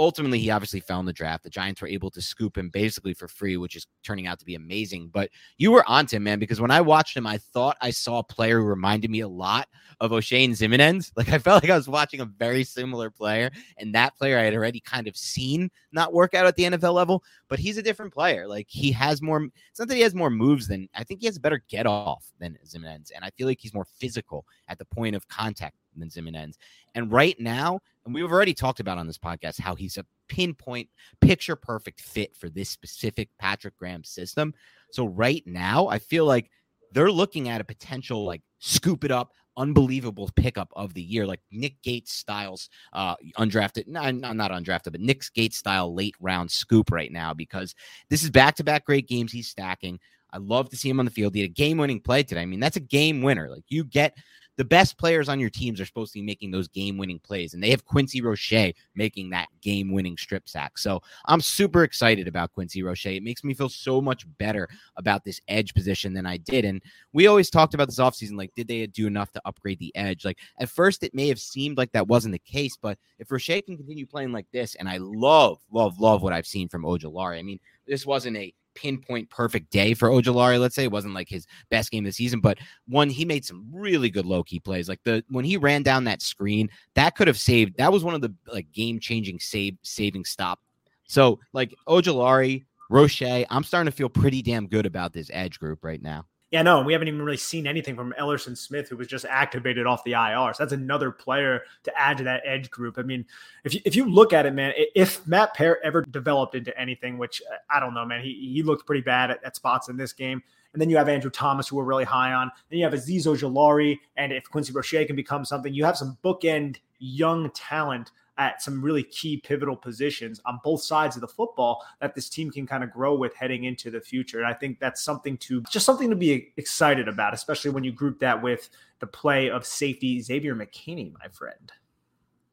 ultimately 0.00 0.38
he 0.38 0.50
obviously 0.50 0.80
found 0.80 1.06
the 1.06 1.12
draft. 1.12 1.44
The 1.44 1.50
Giants 1.50 1.82
were 1.82 1.86
able 1.86 2.10
to 2.12 2.22
scoop 2.22 2.56
him 2.56 2.70
basically 2.70 3.12
for 3.12 3.28
free, 3.28 3.58
which 3.58 3.76
is 3.76 3.86
turning 4.02 4.26
out 4.26 4.38
to 4.38 4.46
be 4.46 4.54
amazing. 4.54 5.10
But 5.12 5.28
you 5.58 5.70
were 5.70 5.86
onto 5.86 6.16
him, 6.16 6.22
man, 6.24 6.38
because 6.38 6.58
when 6.58 6.70
I 6.70 6.80
watched 6.80 7.14
him, 7.14 7.26
I 7.26 7.36
thought 7.36 7.76
I 7.82 7.90
saw 7.90 8.20
a 8.20 8.24
player 8.24 8.58
who 8.60 8.64
reminded 8.64 9.10
me 9.10 9.20
a 9.20 9.28
lot 9.28 9.68
of 10.00 10.10
Oshane 10.10 10.50
Ximines. 10.50 11.12
Like 11.20 11.32
I 11.34 11.38
felt 11.38 11.62
like 11.62 11.70
I 11.70 11.76
was 11.76 11.86
watching 11.86 12.20
a 12.20 12.24
very 12.24 12.64
similar 12.64 13.10
player, 13.10 13.50
and 13.76 13.94
that 13.94 14.16
player 14.16 14.38
I 14.38 14.44
had 14.44 14.54
already 14.54 14.80
kind 14.80 15.06
of 15.06 15.14
seen 15.14 15.70
not 15.92 16.14
work 16.14 16.32
out 16.32 16.46
at 16.46 16.56
the 16.56 16.62
NFL 16.62 16.94
level, 16.94 17.22
but 17.48 17.58
he's 17.58 17.76
a 17.76 17.82
different 17.82 18.14
player. 18.14 18.48
Like 18.48 18.68
he 18.70 18.90
has 18.92 19.20
more. 19.20 19.44
It's 19.70 19.78
not 19.78 19.88
that 19.88 19.96
he 19.96 20.00
has 20.00 20.14
more 20.14 20.30
moves 20.30 20.66
than 20.66 20.88
I 20.94 21.04
think 21.04 21.20
he 21.20 21.26
has 21.26 21.36
a 21.36 21.40
better 21.40 21.62
get 21.68 21.86
off 21.86 22.32
than 22.38 22.56
Ximines, 22.66 23.10
and 23.14 23.22
I 23.22 23.28
feel 23.36 23.46
like 23.46 23.60
he's 23.60 23.74
more 23.74 23.84
physical 23.84 24.46
at 24.68 24.78
the 24.78 24.86
point 24.86 25.14
of 25.14 25.28
contact 25.28 25.76
than 26.00 26.08
Ximines. 26.08 26.56
And 26.94 27.12
right 27.12 27.38
now, 27.38 27.80
and 28.04 28.14
we've 28.14 28.30
already 28.30 28.54
talked 28.54 28.80
about 28.80 28.98
on 28.98 29.06
this 29.06 29.18
podcast 29.18 29.60
how 29.60 29.74
he's 29.74 29.98
a 29.98 30.06
pinpoint, 30.28 30.88
picture 31.20 31.56
perfect 31.56 32.00
fit 32.00 32.34
for 32.34 32.48
this 32.48 32.70
specific 32.70 33.28
Patrick 33.38 33.76
Graham 33.76 34.04
system. 34.04 34.54
So 34.90 35.06
right 35.06 35.42
now, 35.46 35.88
I 35.88 35.98
feel 35.98 36.24
like 36.24 36.50
they're 36.92 37.10
looking 37.10 37.48
at 37.48 37.60
a 37.60 37.64
potential 37.64 38.24
like 38.24 38.42
scoop 38.58 39.04
it 39.04 39.10
up, 39.10 39.32
unbelievable 39.56 40.30
pickup 40.36 40.72
of 40.74 40.94
the 40.94 41.02
year, 41.02 41.26
like 41.26 41.40
Nick 41.50 41.80
Gates 41.82 42.12
styles, 42.12 42.68
uh, 42.92 43.14
undrafted, 43.38 43.86
not, 43.86 44.14
not 44.14 44.50
undrafted, 44.50 44.92
but 44.92 45.00
Nick 45.00 45.22
Gates 45.34 45.58
style 45.58 45.94
late 45.94 46.14
round 46.20 46.50
scoop 46.50 46.90
right 46.90 47.12
now 47.12 47.34
because 47.34 47.74
this 48.08 48.24
is 48.24 48.30
back 48.30 48.56
to 48.56 48.64
back 48.64 48.84
great 48.84 49.08
games 49.08 49.32
he's 49.32 49.48
stacking. 49.48 50.00
I 50.32 50.38
love 50.38 50.70
to 50.70 50.76
see 50.76 50.88
him 50.88 51.00
on 51.00 51.04
the 51.04 51.10
field. 51.10 51.34
He 51.34 51.40
had 51.40 51.50
a 51.50 51.52
game 51.52 51.76
winning 51.76 52.00
play 52.00 52.22
today. 52.22 52.42
I 52.42 52.46
mean, 52.46 52.60
that's 52.60 52.76
a 52.76 52.80
game 52.80 53.22
winner. 53.22 53.50
Like 53.50 53.64
you 53.68 53.84
get 53.84 54.16
the 54.60 54.64
best 54.66 54.98
players 54.98 55.30
on 55.30 55.40
your 55.40 55.48
teams 55.48 55.80
are 55.80 55.86
supposed 55.86 56.12
to 56.12 56.18
be 56.18 56.22
making 56.22 56.50
those 56.50 56.68
game 56.68 56.98
winning 56.98 57.18
plays, 57.18 57.54
and 57.54 57.62
they 57.62 57.70
have 57.70 57.86
Quincy 57.86 58.20
Roche 58.20 58.74
making 58.94 59.30
that 59.30 59.48
game 59.62 59.90
winning 59.90 60.18
strip 60.18 60.46
sack. 60.46 60.76
So 60.76 61.00
I'm 61.24 61.40
super 61.40 61.82
excited 61.82 62.28
about 62.28 62.52
Quincy 62.52 62.82
Roche. 62.82 63.06
It 63.06 63.22
makes 63.22 63.42
me 63.42 63.54
feel 63.54 63.70
so 63.70 64.02
much 64.02 64.26
better 64.36 64.68
about 64.98 65.24
this 65.24 65.40
edge 65.48 65.72
position 65.72 66.12
than 66.12 66.26
I 66.26 66.36
did. 66.36 66.66
And 66.66 66.82
we 67.14 67.26
always 67.26 67.48
talked 67.48 67.72
about 67.72 67.88
this 67.88 67.98
offseason 67.98 68.36
like, 68.36 68.52
did 68.54 68.68
they 68.68 68.86
do 68.86 69.06
enough 69.06 69.32
to 69.32 69.40
upgrade 69.46 69.78
the 69.78 69.96
edge? 69.96 70.26
Like, 70.26 70.36
at 70.58 70.68
first, 70.68 71.02
it 71.02 71.14
may 71.14 71.28
have 71.28 71.40
seemed 71.40 71.78
like 71.78 71.92
that 71.92 72.08
wasn't 72.08 72.32
the 72.32 72.38
case, 72.40 72.76
but 72.76 72.98
if 73.18 73.30
Roche 73.32 73.46
can 73.46 73.78
continue 73.78 74.04
playing 74.04 74.32
like 74.32 74.46
this, 74.52 74.74
and 74.74 74.90
I 74.90 74.98
love, 74.98 75.58
love, 75.72 75.98
love 75.98 76.20
what 76.22 76.34
I've 76.34 76.46
seen 76.46 76.68
from 76.68 76.82
Ojulari, 76.82 77.38
I 77.38 77.42
mean, 77.42 77.60
this 77.86 78.04
wasn't 78.04 78.36
a 78.36 78.52
pinpoint 78.80 79.28
perfect 79.30 79.70
day 79.70 79.94
for 79.94 80.08
Ojulari. 80.08 80.58
Let's 80.58 80.74
say 80.74 80.84
it 80.84 80.92
wasn't 80.92 81.14
like 81.14 81.28
his 81.28 81.46
best 81.70 81.90
game 81.90 82.04
of 82.04 82.08
the 82.08 82.12
season, 82.12 82.40
but 82.40 82.58
one 82.88 83.10
he 83.10 83.24
made 83.24 83.44
some 83.44 83.66
really 83.72 84.10
good 84.10 84.26
low 84.26 84.42
key 84.42 84.60
plays. 84.60 84.88
Like 84.88 85.02
the 85.04 85.22
when 85.28 85.44
he 85.44 85.56
ran 85.56 85.82
down 85.82 86.04
that 86.04 86.22
screen, 86.22 86.68
that 86.94 87.16
could 87.16 87.28
have 87.28 87.38
saved. 87.38 87.76
That 87.76 87.92
was 87.92 88.04
one 88.04 88.14
of 88.14 88.20
the 88.20 88.34
like 88.46 88.70
game 88.72 88.98
changing 88.98 89.40
save 89.40 89.76
saving 89.82 90.24
stop. 90.24 90.60
So 91.06 91.40
like 91.52 91.74
Ojulari, 91.88 92.64
Roche, 92.88 93.22
I'm 93.22 93.64
starting 93.64 93.90
to 93.90 93.96
feel 93.96 94.08
pretty 94.08 94.42
damn 94.42 94.66
good 94.66 94.86
about 94.86 95.12
this 95.12 95.30
edge 95.32 95.58
group 95.58 95.84
right 95.84 96.00
now. 96.00 96.26
Yeah, 96.50 96.62
no, 96.62 96.82
we 96.82 96.92
haven't 96.92 97.06
even 97.06 97.22
really 97.22 97.36
seen 97.36 97.68
anything 97.68 97.94
from 97.94 98.12
Elerson 98.18 98.58
Smith, 98.58 98.88
who 98.88 98.96
was 98.96 99.06
just 99.06 99.24
activated 99.24 99.86
off 99.86 100.02
the 100.02 100.12
IR. 100.12 100.52
So 100.52 100.64
that's 100.64 100.72
another 100.72 101.12
player 101.12 101.62
to 101.84 101.92
add 101.96 102.18
to 102.18 102.24
that 102.24 102.42
edge 102.44 102.70
group. 102.70 102.98
I 102.98 103.02
mean, 103.02 103.24
if 103.62 103.74
you, 103.74 103.80
if 103.84 103.94
you 103.94 104.04
look 104.04 104.32
at 104.32 104.46
it, 104.46 104.52
man, 104.52 104.72
if 104.96 105.24
Matt 105.28 105.54
Peart 105.54 105.78
ever 105.84 106.02
developed 106.02 106.56
into 106.56 106.76
anything, 106.78 107.18
which 107.18 107.40
uh, 107.52 107.56
I 107.70 107.78
don't 107.78 107.94
know, 107.94 108.04
man, 108.04 108.20
he, 108.20 108.52
he 108.52 108.64
looked 108.64 108.84
pretty 108.84 109.02
bad 109.02 109.30
at, 109.30 109.44
at 109.44 109.54
spots 109.54 109.88
in 109.88 109.96
this 109.96 110.12
game. 110.12 110.42
And 110.72 110.80
then 110.80 110.90
you 110.90 110.96
have 110.96 111.08
Andrew 111.08 111.30
Thomas, 111.30 111.68
who 111.68 111.76
we're 111.76 111.84
really 111.84 112.04
high 112.04 112.32
on. 112.32 112.50
Then 112.68 112.78
you 112.80 112.84
have 112.84 112.94
Azeez 112.94 113.26
Ojulari. 113.26 113.98
And 114.16 114.32
if 114.32 114.44
Quincy 114.50 114.72
Roche 114.72 115.06
can 115.06 115.16
become 115.16 115.44
something, 115.44 115.72
you 115.72 115.84
have 115.84 115.96
some 115.96 116.18
bookend 116.24 116.78
young 116.98 117.50
talent 117.50 118.10
at 118.40 118.62
some 118.62 118.82
really 118.82 119.02
key 119.02 119.36
pivotal 119.36 119.76
positions 119.76 120.40
on 120.46 120.58
both 120.64 120.82
sides 120.82 121.14
of 121.14 121.20
the 121.20 121.28
football 121.28 121.84
that 122.00 122.14
this 122.14 122.30
team 122.30 122.50
can 122.50 122.66
kind 122.66 122.82
of 122.82 122.90
grow 122.90 123.14
with 123.14 123.34
heading 123.34 123.64
into 123.64 123.90
the 123.90 124.00
future. 124.00 124.38
And 124.38 124.46
I 124.46 124.54
think 124.54 124.80
that's 124.80 125.04
something 125.04 125.36
to 125.38 125.60
just 125.64 125.84
something 125.84 126.08
to 126.08 126.16
be 126.16 126.50
excited 126.56 127.06
about, 127.06 127.34
especially 127.34 127.70
when 127.70 127.84
you 127.84 127.92
group 127.92 128.18
that 128.20 128.42
with 128.42 128.70
the 128.98 129.06
play 129.06 129.50
of 129.50 129.66
safety 129.66 130.22
Xavier 130.22 130.56
McKinney, 130.56 131.12
my 131.20 131.28
friend. 131.28 131.70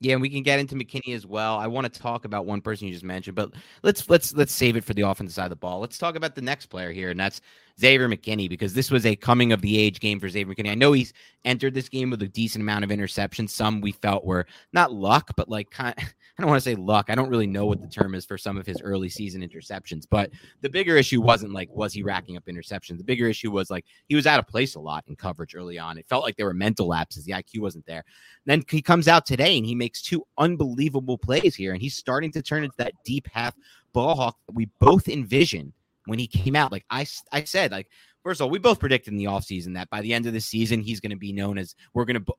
Yeah, 0.02 0.14
and 0.14 0.22
we 0.22 0.30
can 0.30 0.44
get 0.44 0.60
into 0.60 0.76
McKinney 0.76 1.16
as 1.16 1.26
well. 1.26 1.58
I 1.58 1.68
want 1.68 1.92
to 1.92 2.00
talk 2.00 2.26
about 2.26 2.46
one 2.46 2.60
person 2.60 2.88
you 2.88 2.94
just 2.94 3.06
mentioned, 3.06 3.36
but 3.36 3.54
let's 3.82 4.10
let's 4.10 4.34
let's 4.36 4.54
save 4.54 4.76
it 4.76 4.84
for 4.84 4.94
the 4.94 5.04
offensive 5.04 5.34
side 5.34 5.46
of 5.46 5.52
the 5.52 5.56
ball. 5.56 5.80
Let's 5.80 5.98
talk 5.98 6.16
about 6.16 6.36
the 6.36 6.42
next 6.42 6.66
player 6.68 6.92
here, 6.92 7.10
and 7.10 7.20
that's 7.20 7.40
Xavier 7.80 8.10
McKinney 8.10 8.50
because 8.50 8.74
this 8.74 8.90
was 8.90 9.06
a 9.06 9.16
coming 9.16 9.52
of 9.52 9.62
the 9.62 9.78
age 9.78 10.00
game 10.00 10.20
for 10.20 10.28
Xavier 10.28 10.54
McKinney. 10.54 10.72
I 10.72 10.76
know 10.76 10.94
he's 10.94 11.14
entered 11.46 11.76
this 11.76 11.90
game 11.90 12.10
with 12.10 12.22
a 12.24 12.28
decent 12.28 12.64
amount 12.64 12.84
of 12.84 12.90
interceptions. 12.90 13.52
Some 13.52 13.82
we 13.82 13.92
felt 13.92 14.26
were 14.26 14.48
not 14.74 14.92
luck, 14.92 15.32
but 15.38 15.48
like 15.48 15.70
kind 15.70 15.94
of, 15.96 16.04
I 16.38 16.42
don't 16.42 16.50
want 16.50 16.62
to 16.62 16.70
say 16.70 16.76
luck. 16.76 17.08
I 17.10 17.16
don't 17.16 17.30
really 17.30 17.48
know 17.48 17.66
what 17.66 17.82
the 17.82 17.88
term 17.88 18.16
is 18.16 18.26
for 18.26 18.38
some 18.38 18.58
of 18.58 18.66
his 18.66 18.82
early 18.82 19.10
season 19.10 19.42
interceptions. 19.42 20.06
But 20.10 20.32
the 20.62 20.70
bigger 20.70 20.98
issue 20.98 21.22
wasn't 21.22 21.54
like 21.54 21.70
was 21.72 21.94
he 21.94 22.04
racking 22.04 22.38
up 22.38 22.46
interceptions. 22.46 22.98
The 22.98 23.04
bigger 23.04 23.28
issue 23.28 23.52
was 23.52 23.70
like 23.70 23.86
he 24.08 24.16
was 24.16 24.28
out 24.28 24.40
of 24.40 24.48
place 24.48 24.76
a 24.76 24.80
lot 24.80 25.04
in 25.08 25.16
coverage 25.16 25.56
early 25.56 25.78
on. 25.78 25.98
It 25.98 26.08
felt 26.08 26.24
like 26.24 26.36
there 26.36 26.46
were 26.48 26.54
mental 26.54 26.88
lapses. 26.88 27.26
The 27.26 27.34
IQ 27.34 27.60
wasn't 27.60 27.86
there. 27.86 28.04
And 28.46 28.62
then 28.62 28.64
he 28.70 28.82
comes 28.82 29.08
out 29.08 29.26
today 29.26 29.58
and 29.58 29.66
he 29.66 29.76
makes 29.76 30.02
two 30.02 30.26
unbelievable 30.38 31.18
plays 31.18 31.56
here, 31.56 31.74
and 31.74 31.82
he's 31.82 31.96
starting 31.96 32.32
to 32.32 32.42
turn 32.42 32.64
into 32.64 32.78
that 32.78 32.94
deep 33.06 33.28
half 33.32 33.56
ball 33.94 34.16
hawk 34.16 34.38
that 34.48 34.56
we 34.56 34.70
both 34.80 35.08
envision 35.08 35.74
when 36.08 36.20
he 36.20 36.28
came 36.28 36.56
out. 36.56 36.72
Like 36.72 36.86
I, 36.90 37.06
I 37.32 37.44
said, 37.44 37.72
like 37.72 37.88
first 38.24 38.42
of 38.42 38.46
all, 38.46 38.50
we 38.50 38.60
both 38.60 38.80
predicted 38.80 39.14
in 39.14 39.18
the 39.18 39.26
offseason 39.26 39.76
that 39.76 39.90
by 39.90 40.02
the 40.02 40.14
end 40.14 40.26
of 40.26 40.34
the 40.34 40.42
season, 40.42 40.82
he's 40.82 41.00
going 41.00 41.12
to 41.12 41.18
be 41.18 41.34
known 41.34 41.58
as 41.58 41.76
we're 41.94 42.06
going 42.06 42.24
to 42.24 42.34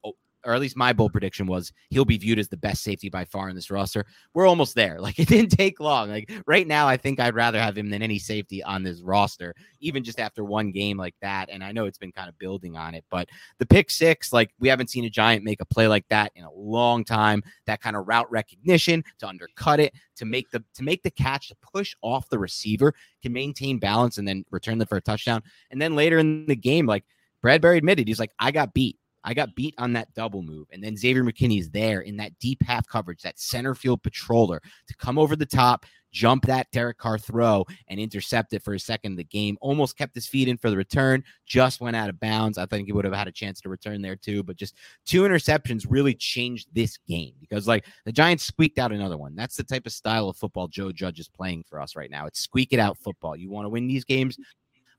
or 0.44 0.54
at 0.54 0.60
least 0.60 0.76
my 0.76 0.92
bold 0.92 1.12
prediction 1.12 1.46
was 1.46 1.72
he'll 1.90 2.04
be 2.04 2.18
viewed 2.18 2.38
as 2.38 2.48
the 2.48 2.56
best 2.56 2.82
safety 2.82 3.08
by 3.08 3.24
far 3.24 3.48
in 3.48 3.56
this 3.56 3.70
roster. 3.70 4.06
We're 4.34 4.46
almost 4.46 4.74
there. 4.74 4.98
Like 5.08 5.18
it 5.18 5.28
didn't 5.28 5.56
take 5.56 5.80
long. 5.80 6.10
Like 6.10 6.30
right 6.46 6.66
now, 6.66 6.86
I 6.86 6.98
think 6.98 7.18
I'd 7.18 7.34
rather 7.34 7.58
have 7.58 7.78
him 7.78 7.88
than 7.88 8.02
any 8.02 8.18
safety 8.18 8.62
on 8.62 8.82
this 8.82 9.00
roster, 9.00 9.54
even 9.80 10.04
just 10.04 10.20
after 10.20 10.44
one 10.44 10.70
game 10.70 10.98
like 10.98 11.14
that. 11.22 11.48
And 11.50 11.64
I 11.64 11.72
know 11.72 11.86
it's 11.86 11.96
been 11.96 12.12
kind 12.12 12.28
of 12.28 12.38
building 12.38 12.76
on 12.76 12.94
it, 12.94 13.06
but 13.10 13.30
the 13.58 13.64
pick 13.64 13.90
six, 13.90 14.30
like 14.30 14.50
we 14.58 14.68
haven't 14.68 14.90
seen 14.90 15.06
a 15.06 15.10
giant 15.10 15.44
make 15.44 15.62
a 15.62 15.64
play 15.64 15.88
like 15.88 16.06
that 16.08 16.32
in 16.34 16.44
a 16.44 16.52
long 16.52 17.04
time. 17.04 17.42
That 17.64 17.80
kind 17.80 17.96
of 17.96 18.06
route 18.06 18.30
recognition 18.30 19.02
to 19.20 19.26
undercut 19.26 19.80
it, 19.80 19.94
to 20.16 20.26
make 20.26 20.50
the 20.50 20.62
to 20.74 20.82
make 20.82 21.02
the 21.02 21.10
catch, 21.10 21.48
to 21.48 21.56
push 21.72 21.94
off 22.02 22.28
the 22.28 22.38
receiver, 22.38 22.92
can 23.22 23.32
maintain 23.32 23.78
balance 23.78 24.18
and 24.18 24.28
then 24.28 24.44
return 24.50 24.76
them 24.76 24.88
for 24.88 24.98
a 24.98 25.00
touchdown. 25.00 25.42
And 25.70 25.80
then 25.80 25.96
later 25.96 26.18
in 26.18 26.44
the 26.44 26.56
game, 26.56 26.84
like 26.84 27.04
Bradberry 27.42 27.78
admitted, 27.78 28.08
he's 28.08 28.20
like, 28.20 28.32
I 28.38 28.50
got 28.50 28.74
beat. 28.74 28.98
I 29.28 29.34
got 29.34 29.54
beat 29.54 29.74
on 29.76 29.92
that 29.92 30.14
double 30.14 30.40
move. 30.42 30.68
And 30.72 30.82
then 30.82 30.96
Xavier 30.96 31.22
McKinney 31.22 31.60
is 31.60 31.68
there 31.68 32.00
in 32.00 32.16
that 32.16 32.38
deep 32.38 32.62
half 32.62 32.88
coverage, 32.88 33.20
that 33.22 33.38
center 33.38 33.74
field 33.74 34.02
patroller 34.02 34.58
to 34.86 34.96
come 34.96 35.18
over 35.18 35.36
the 35.36 35.44
top, 35.44 35.84
jump 36.12 36.46
that 36.46 36.66
Derek 36.72 36.96
Carr 36.96 37.18
throw, 37.18 37.66
and 37.88 38.00
intercept 38.00 38.54
it 38.54 38.62
for 38.62 38.72
a 38.72 38.80
second. 38.80 39.16
The 39.16 39.24
game 39.24 39.58
almost 39.60 39.98
kept 39.98 40.14
his 40.14 40.26
feet 40.26 40.48
in 40.48 40.56
for 40.56 40.70
the 40.70 40.78
return, 40.78 41.22
just 41.44 41.78
went 41.78 41.94
out 41.94 42.08
of 42.08 42.18
bounds. 42.18 42.56
I 42.56 42.64
think 42.64 42.86
he 42.86 42.92
would 42.94 43.04
have 43.04 43.12
had 43.12 43.28
a 43.28 43.32
chance 43.32 43.60
to 43.60 43.68
return 43.68 44.00
there 44.00 44.16
too. 44.16 44.42
But 44.42 44.56
just 44.56 44.76
two 45.04 45.24
interceptions 45.24 45.84
really 45.86 46.14
changed 46.14 46.68
this 46.72 46.96
game 47.06 47.34
because, 47.38 47.68
like, 47.68 47.84
the 48.06 48.12
Giants 48.12 48.44
squeaked 48.44 48.78
out 48.78 48.92
another 48.92 49.18
one. 49.18 49.36
That's 49.36 49.56
the 49.56 49.62
type 49.62 49.84
of 49.84 49.92
style 49.92 50.30
of 50.30 50.38
football 50.38 50.68
Joe 50.68 50.90
Judge 50.90 51.20
is 51.20 51.28
playing 51.28 51.64
for 51.68 51.82
us 51.82 51.96
right 51.96 52.10
now. 52.10 52.24
It's 52.24 52.40
squeak 52.40 52.72
it 52.72 52.80
out 52.80 52.96
football. 52.96 53.36
You 53.36 53.50
want 53.50 53.66
to 53.66 53.70
win 53.70 53.88
these 53.88 54.06
games, 54.06 54.38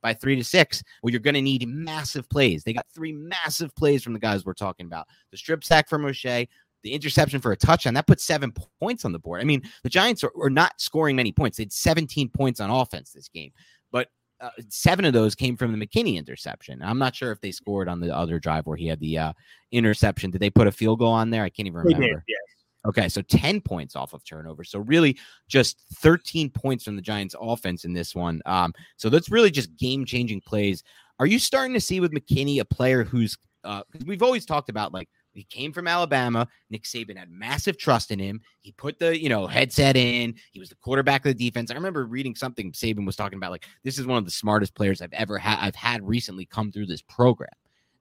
by 0.01 0.13
three 0.13 0.35
to 0.35 0.43
six, 0.43 0.83
well, 1.01 1.11
you're 1.11 1.19
going 1.19 1.33
to 1.35 1.41
need 1.41 1.67
massive 1.67 2.29
plays. 2.29 2.63
They 2.63 2.73
got 2.73 2.85
three 2.93 3.11
massive 3.11 3.75
plays 3.75 4.03
from 4.03 4.13
the 4.13 4.19
guys 4.19 4.45
we're 4.45 4.53
talking 4.53 4.85
about. 4.85 5.07
The 5.31 5.37
strip 5.37 5.63
sack 5.63 5.89
from 5.89 6.05
Roche, 6.05 6.23
the 6.23 6.47
interception 6.85 7.41
for 7.41 7.51
a 7.51 7.57
touchdown, 7.57 7.93
that 7.95 8.07
put 8.07 8.21
seven 8.21 8.53
points 8.79 9.05
on 9.05 9.11
the 9.11 9.19
board. 9.19 9.41
I 9.41 9.43
mean, 9.43 9.61
the 9.83 9.89
Giants 9.89 10.23
are, 10.23 10.31
are 10.41 10.49
not 10.49 10.79
scoring 10.79 11.15
many 11.15 11.31
points. 11.31 11.57
They 11.57 11.63
had 11.63 11.73
17 11.73 12.29
points 12.29 12.59
on 12.59 12.69
offense 12.69 13.11
this 13.11 13.29
game, 13.29 13.51
but 13.91 14.09
uh, 14.41 14.49
seven 14.69 15.03
of 15.03 15.13
those 15.13 15.35
came 15.35 15.57
from 15.57 15.77
the 15.77 15.85
McKinney 15.85 16.15
interception. 16.15 16.81
I'm 16.81 16.99
not 16.99 17.15
sure 17.15 17.31
if 17.31 17.41
they 17.41 17.51
scored 17.51 17.89
on 17.89 17.99
the 17.99 18.15
other 18.15 18.39
drive 18.39 18.65
where 18.65 18.77
he 18.77 18.87
had 18.87 18.99
the 18.99 19.17
uh, 19.17 19.33
interception. 19.71 20.31
Did 20.31 20.41
they 20.41 20.49
put 20.49 20.67
a 20.67 20.71
field 20.71 20.99
goal 20.99 21.11
on 21.11 21.29
there? 21.29 21.43
I 21.43 21.49
can't 21.49 21.67
even 21.67 21.81
remember. 21.81 22.07
Did, 22.07 22.23
yes. 22.27 22.39
Okay, 22.87 23.09
so 23.09 23.21
10 23.21 23.61
points 23.61 23.95
off 23.95 24.13
of 24.13 24.23
turnover. 24.23 24.63
So 24.63 24.79
really 24.79 25.17
just 25.47 25.81
13 25.95 26.49
points 26.49 26.85
from 26.85 26.95
the 26.95 27.01
Giants 27.01 27.35
offense 27.39 27.83
in 27.83 27.93
this 27.93 28.15
one. 28.15 28.41
Um, 28.45 28.73
so 28.95 29.09
that's 29.09 29.29
really 29.29 29.51
just 29.51 29.75
game-changing 29.75 30.41
plays. 30.41 30.83
Are 31.19 31.25
you 31.25 31.39
starting 31.39 31.73
to 31.73 31.81
see 31.81 31.99
with 31.99 32.13
McKinney 32.13 32.59
a 32.59 32.65
player 32.65 33.03
who's 33.03 33.37
uh 33.65 33.81
we've 34.05 34.23
always 34.23 34.45
talked 34.45 34.69
about 34.69 34.93
like 34.93 35.09
he 35.33 35.43
came 35.43 35.71
from 35.71 35.87
Alabama. 35.87 36.47
Nick 36.69 36.83
Saban 36.83 37.17
had 37.17 37.29
massive 37.29 37.77
trust 37.77 38.11
in 38.11 38.19
him. 38.19 38.41
He 38.61 38.71
put 38.71 38.99
the, 38.99 39.19
you 39.19 39.29
know, 39.29 39.47
headset 39.47 39.95
in. 39.95 40.35
He 40.51 40.59
was 40.59 40.69
the 40.69 40.75
quarterback 40.75 41.25
of 41.25 41.37
the 41.37 41.49
defense. 41.49 41.71
I 41.71 41.75
remember 41.75 42.05
reading 42.05 42.35
something 42.35 42.71
Saban 42.71 43.05
was 43.05 43.15
talking 43.15 43.37
about 43.37 43.51
like 43.51 43.65
this 43.83 43.97
is 43.97 44.05
one 44.05 44.17
of 44.17 44.25
the 44.25 44.31
smartest 44.31 44.75
players 44.75 45.01
I've 45.01 45.13
ever 45.13 45.37
had 45.37 45.59
I've 45.59 45.75
had 45.75 46.07
recently 46.07 46.45
come 46.45 46.71
through 46.71 46.87
this 46.87 47.01
program. 47.01 47.49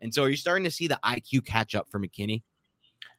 And 0.00 0.12
so 0.12 0.22
are 0.22 0.30
you 0.30 0.36
starting 0.36 0.64
to 0.64 0.70
see 0.70 0.86
the 0.86 0.98
IQ 1.04 1.44
catch 1.44 1.74
up 1.74 1.88
for 1.90 1.98
McKinney? 1.98 2.42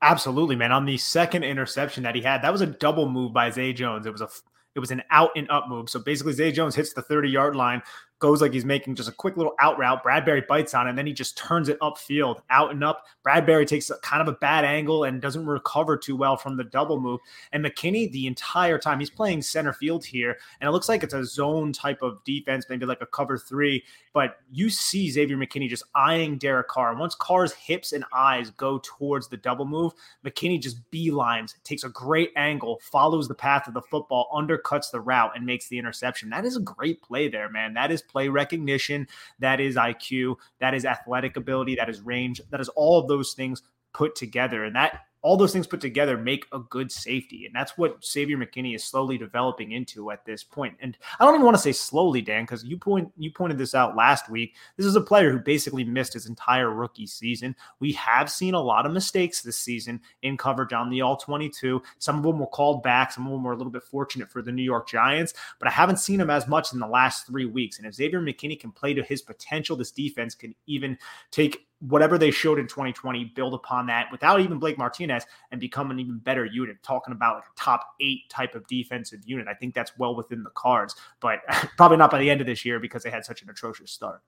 Absolutely, 0.01 0.55
man. 0.55 0.71
On 0.71 0.85
the 0.85 0.97
second 0.97 1.43
interception 1.43 2.03
that 2.03 2.15
he 2.15 2.21
had, 2.21 2.41
that 2.41 2.51
was 2.51 2.61
a 2.61 2.67
double 2.67 3.09
move 3.09 3.33
by 3.33 3.49
Zay 3.49 3.73
Jones. 3.73 4.05
It 4.05 4.11
was 4.11 4.21
a 4.21 4.29
it 4.75 4.79
was 4.79 4.91
an 4.91 5.03
out 5.11 5.31
and 5.35 5.49
up 5.49 5.67
move. 5.67 5.89
So 5.89 5.99
basically, 5.99 6.33
Zay 6.33 6.51
Jones 6.51 6.75
hits 6.75 6.93
the 6.93 7.01
30 7.01 7.29
yard 7.29 7.55
line, 7.55 7.81
goes 8.19 8.41
like 8.41 8.53
he's 8.53 8.65
making 8.65 8.95
just 8.95 9.09
a 9.09 9.13
quick 9.13 9.37
little 9.37 9.55
out 9.59 9.79
route. 9.79 10.03
Bradberry 10.03 10.45
bites 10.45 10.73
on 10.73 10.85
it, 10.85 10.89
and 10.89 10.97
then 10.97 11.07
he 11.07 11.13
just 11.13 11.37
turns 11.37 11.69
it 11.69 11.79
upfield, 11.79 12.41
out 12.49 12.71
and 12.71 12.83
up. 12.83 13.05
Bradberry 13.25 13.65
takes 13.65 13.89
a, 13.89 13.97
kind 13.99 14.21
of 14.21 14.27
a 14.27 14.37
bad 14.37 14.65
angle 14.65 15.05
and 15.05 15.21
doesn't 15.21 15.45
recover 15.45 15.97
too 15.97 16.15
well 16.15 16.37
from 16.37 16.57
the 16.57 16.65
double 16.65 16.99
move. 16.99 17.19
And 17.51 17.63
McKinney, 17.63 18.11
the 18.11 18.27
entire 18.27 18.77
time, 18.77 18.99
he's 18.99 19.09
playing 19.09 19.41
center 19.41 19.73
field 19.73 20.05
here, 20.05 20.37
and 20.59 20.67
it 20.67 20.71
looks 20.71 20.89
like 20.89 21.03
it's 21.03 21.13
a 21.13 21.25
zone 21.25 21.73
type 21.73 22.01
of 22.01 22.23
defense, 22.25 22.65
maybe 22.69 22.85
like 22.85 23.01
a 23.01 23.05
cover 23.05 23.37
three. 23.37 23.83
But 24.13 24.37
you 24.51 24.69
see 24.69 25.09
Xavier 25.09 25.37
McKinney 25.37 25.69
just 25.69 25.83
eyeing 25.95 26.37
Derek 26.37 26.67
Carr. 26.67 26.91
And 26.91 26.99
once 26.99 27.15
Carr's 27.15 27.53
hips 27.53 27.93
and 27.93 28.03
eyes 28.13 28.49
go 28.51 28.81
towards 28.83 29.29
the 29.29 29.37
double 29.37 29.65
move, 29.65 29.93
McKinney 30.25 30.61
just 30.61 30.79
beelines, 30.91 31.53
takes 31.63 31.83
a 31.83 31.89
great 31.89 32.31
angle, 32.35 32.81
follows 32.81 33.27
the 33.27 33.35
path 33.35 33.67
of 33.67 33.73
the 33.73 33.81
football, 33.81 34.27
undercuts 34.33 34.91
the 34.91 34.99
route, 34.99 35.31
and 35.35 35.45
makes 35.45 35.69
the 35.69 35.77
interception. 35.77 36.29
That 36.29 36.43
is 36.43 36.57
a 36.57 36.61
great 36.61 37.01
play 37.01 37.29
there, 37.29 37.49
man. 37.49 37.73
That 37.75 37.91
is 37.91 38.01
play 38.09 38.27
recognition, 38.29 39.07
that 39.39 39.59
is 39.59 39.75
IQ, 39.75 40.35
that 40.59 40.73
is 40.73 40.85
athletic 40.85 41.37
ability, 41.37 41.75
that 41.75 41.89
is 41.89 42.01
range, 42.01 42.41
that 42.49 42.59
is 42.59 42.69
all 42.69 42.99
of 42.99 43.07
those 43.07 43.33
things 43.33 43.61
put 43.93 44.15
together. 44.15 44.63
And 44.63 44.75
that 44.75 45.01
all 45.21 45.35
those 45.37 45.51
things 45.51 45.67
put 45.67 45.81
together 45.81 46.17
make 46.17 46.45
a 46.51 46.59
good 46.59 46.91
safety. 46.91 47.45
And 47.45 47.53
that's 47.53 47.77
what 47.77 48.03
Xavier 48.05 48.37
McKinney 48.37 48.75
is 48.75 48.83
slowly 48.83 49.17
developing 49.17 49.73
into 49.73 50.11
at 50.11 50.25
this 50.25 50.43
point. 50.43 50.77
And 50.79 50.97
I 51.19 51.25
don't 51.25 51.35
even 51.35 51.45
want 51.45 51.57
to 51.57 51.63
say 51.63 51.71
slowly, 51.71 52.21
Dan, 52.21 52.43
because 52.43 52.63
you 52.63 52.77
point 52.77 53.11
you 53.17 53.31
pointed 53.31 53.57
this 53.57 53.75
out 53.75 53.95
last 53.95 54.29
week. 54.29 54.55
This 54.77 54.85
is 54.85 54.95
a 54.95 55.01
player 55.01 55.31
who 55.31 55.39
basically 55.39 55.83
missed 55.83 56.13
his 56.13 56.27
entire 56.27 56.71
rookie 56.73 57.07
season. 57.07 57.55
We 57.79 57.91
have 57.93 58.31
seen 58.31 58.53
a 58.53 58.61
lot 58.61 58.85
of 58.85 58.93
mistakes 58.93 59.41
this 59.41 59.57
season 59.57 59.99
in 60.21 60.37
coverage 60.37 60.73
on 60.73 60.89
the 60.89 61.01
all 61.01 61.17
22. 61.17 61.81
Some 61.97 62.17
of 62.17 62.23
them 62.23 62.39
were 62.39 62.47
called 62.47 62.83
back, 62.83 63.11
some 63.11 63.25
of 63.25 63.33
them 63.33 63.43
were 63.43 63.53
a 63.53 63.57
little 63.57 63.71
bit 63.71 63.83
fortunate 63.83 64.31
for 64.31 64.41
the 64.41 64.51
New 64.51 64.63
York 64.63 64.87
Giants, 64.87 65.33
but 65.59 65.67
I 65.67 65.71
haven't 65.71 65.97
seen 65.97 66.19
him 66.19 66.29
as 66.29 66.47
much 66.47 66.73
in 66.73 66.79
the 66.79 66.87
last 66.87 67.27
three 67.27 67.45
weeks. 67.45 67.77
And 67.77 67.87
if 67.87 67.95
Xavier 67.95 68.21
McKinney 68.21 68.59
can 68.59 68.71
play 68.71 68.93
to 68.93 69.03
his 69.03 69.21
potential, 69.21 69.75
this 69.75 69.91
defense 69.91 70.35
can 70.35 70.55
even 70.67 70.97
take 71.31 71.68
whatever 71.79 72.17
they 72.17 72.31
showed 72.31 72.59
in 72.59 72.67
2020, 72.67 73.31
build 73.35 73.53
upon 73.53 73.87
that 73.87 74.07
without 74.11 74.41
even 74.41 74.59
Blake 74.59 74.77
Martinez 74.77 75.25
and 75.51 75.61
become 75.61 75.91
an 75.91 75.99
even 75.99 76.17
better 76.17 76.45
unit. 76.45 76.77
Talking 76.83 77.13
about 77.13 77.35
like 77.35 77.45
a 77.45 77.59
top 77.59 77.95
eight 78.01 78.29
type 78.29 78.55
of 78.55 78.67
defensive 78.67 79.21
unit. 79.25 79.47
I 79.47 79.53
think 79.53 79.73
that's 79.73 79.97
well 79.97 80.15
within 80.15 80.43
the 80.43 80.49
cards, 80.51 80.95
but 81.21 81.39
probably 81.77 81.97
not 81.97 82.11
by 82.11 82.19
the 82.19 82.29
end 82.29 82.41
of 82.41 82.47
this 82.47 82.65
year 82.65 82.79
because 82.79 83.03
they 83.03 83.09
had 83.09 83.25
such 83.25 83.41
an 83.41 83.49
atrocious 83.49 83.91
start. 83.91 84.21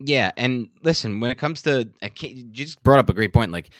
Yeah. 0.00 0.32
And 0.36 0.68
listen, 0.82 1.20
when 1.20 1.30
it 1.30 1.38
comes 1.38 1.62
to, 1.62 1.88
you 2.20 2.44
just 2.44 2.82
brought 2.82 2.98
up 2.98 3.08
a 3.08 3.14
great 3.14 3.32
point. 3.32 3.52
Like, 3.52 3.70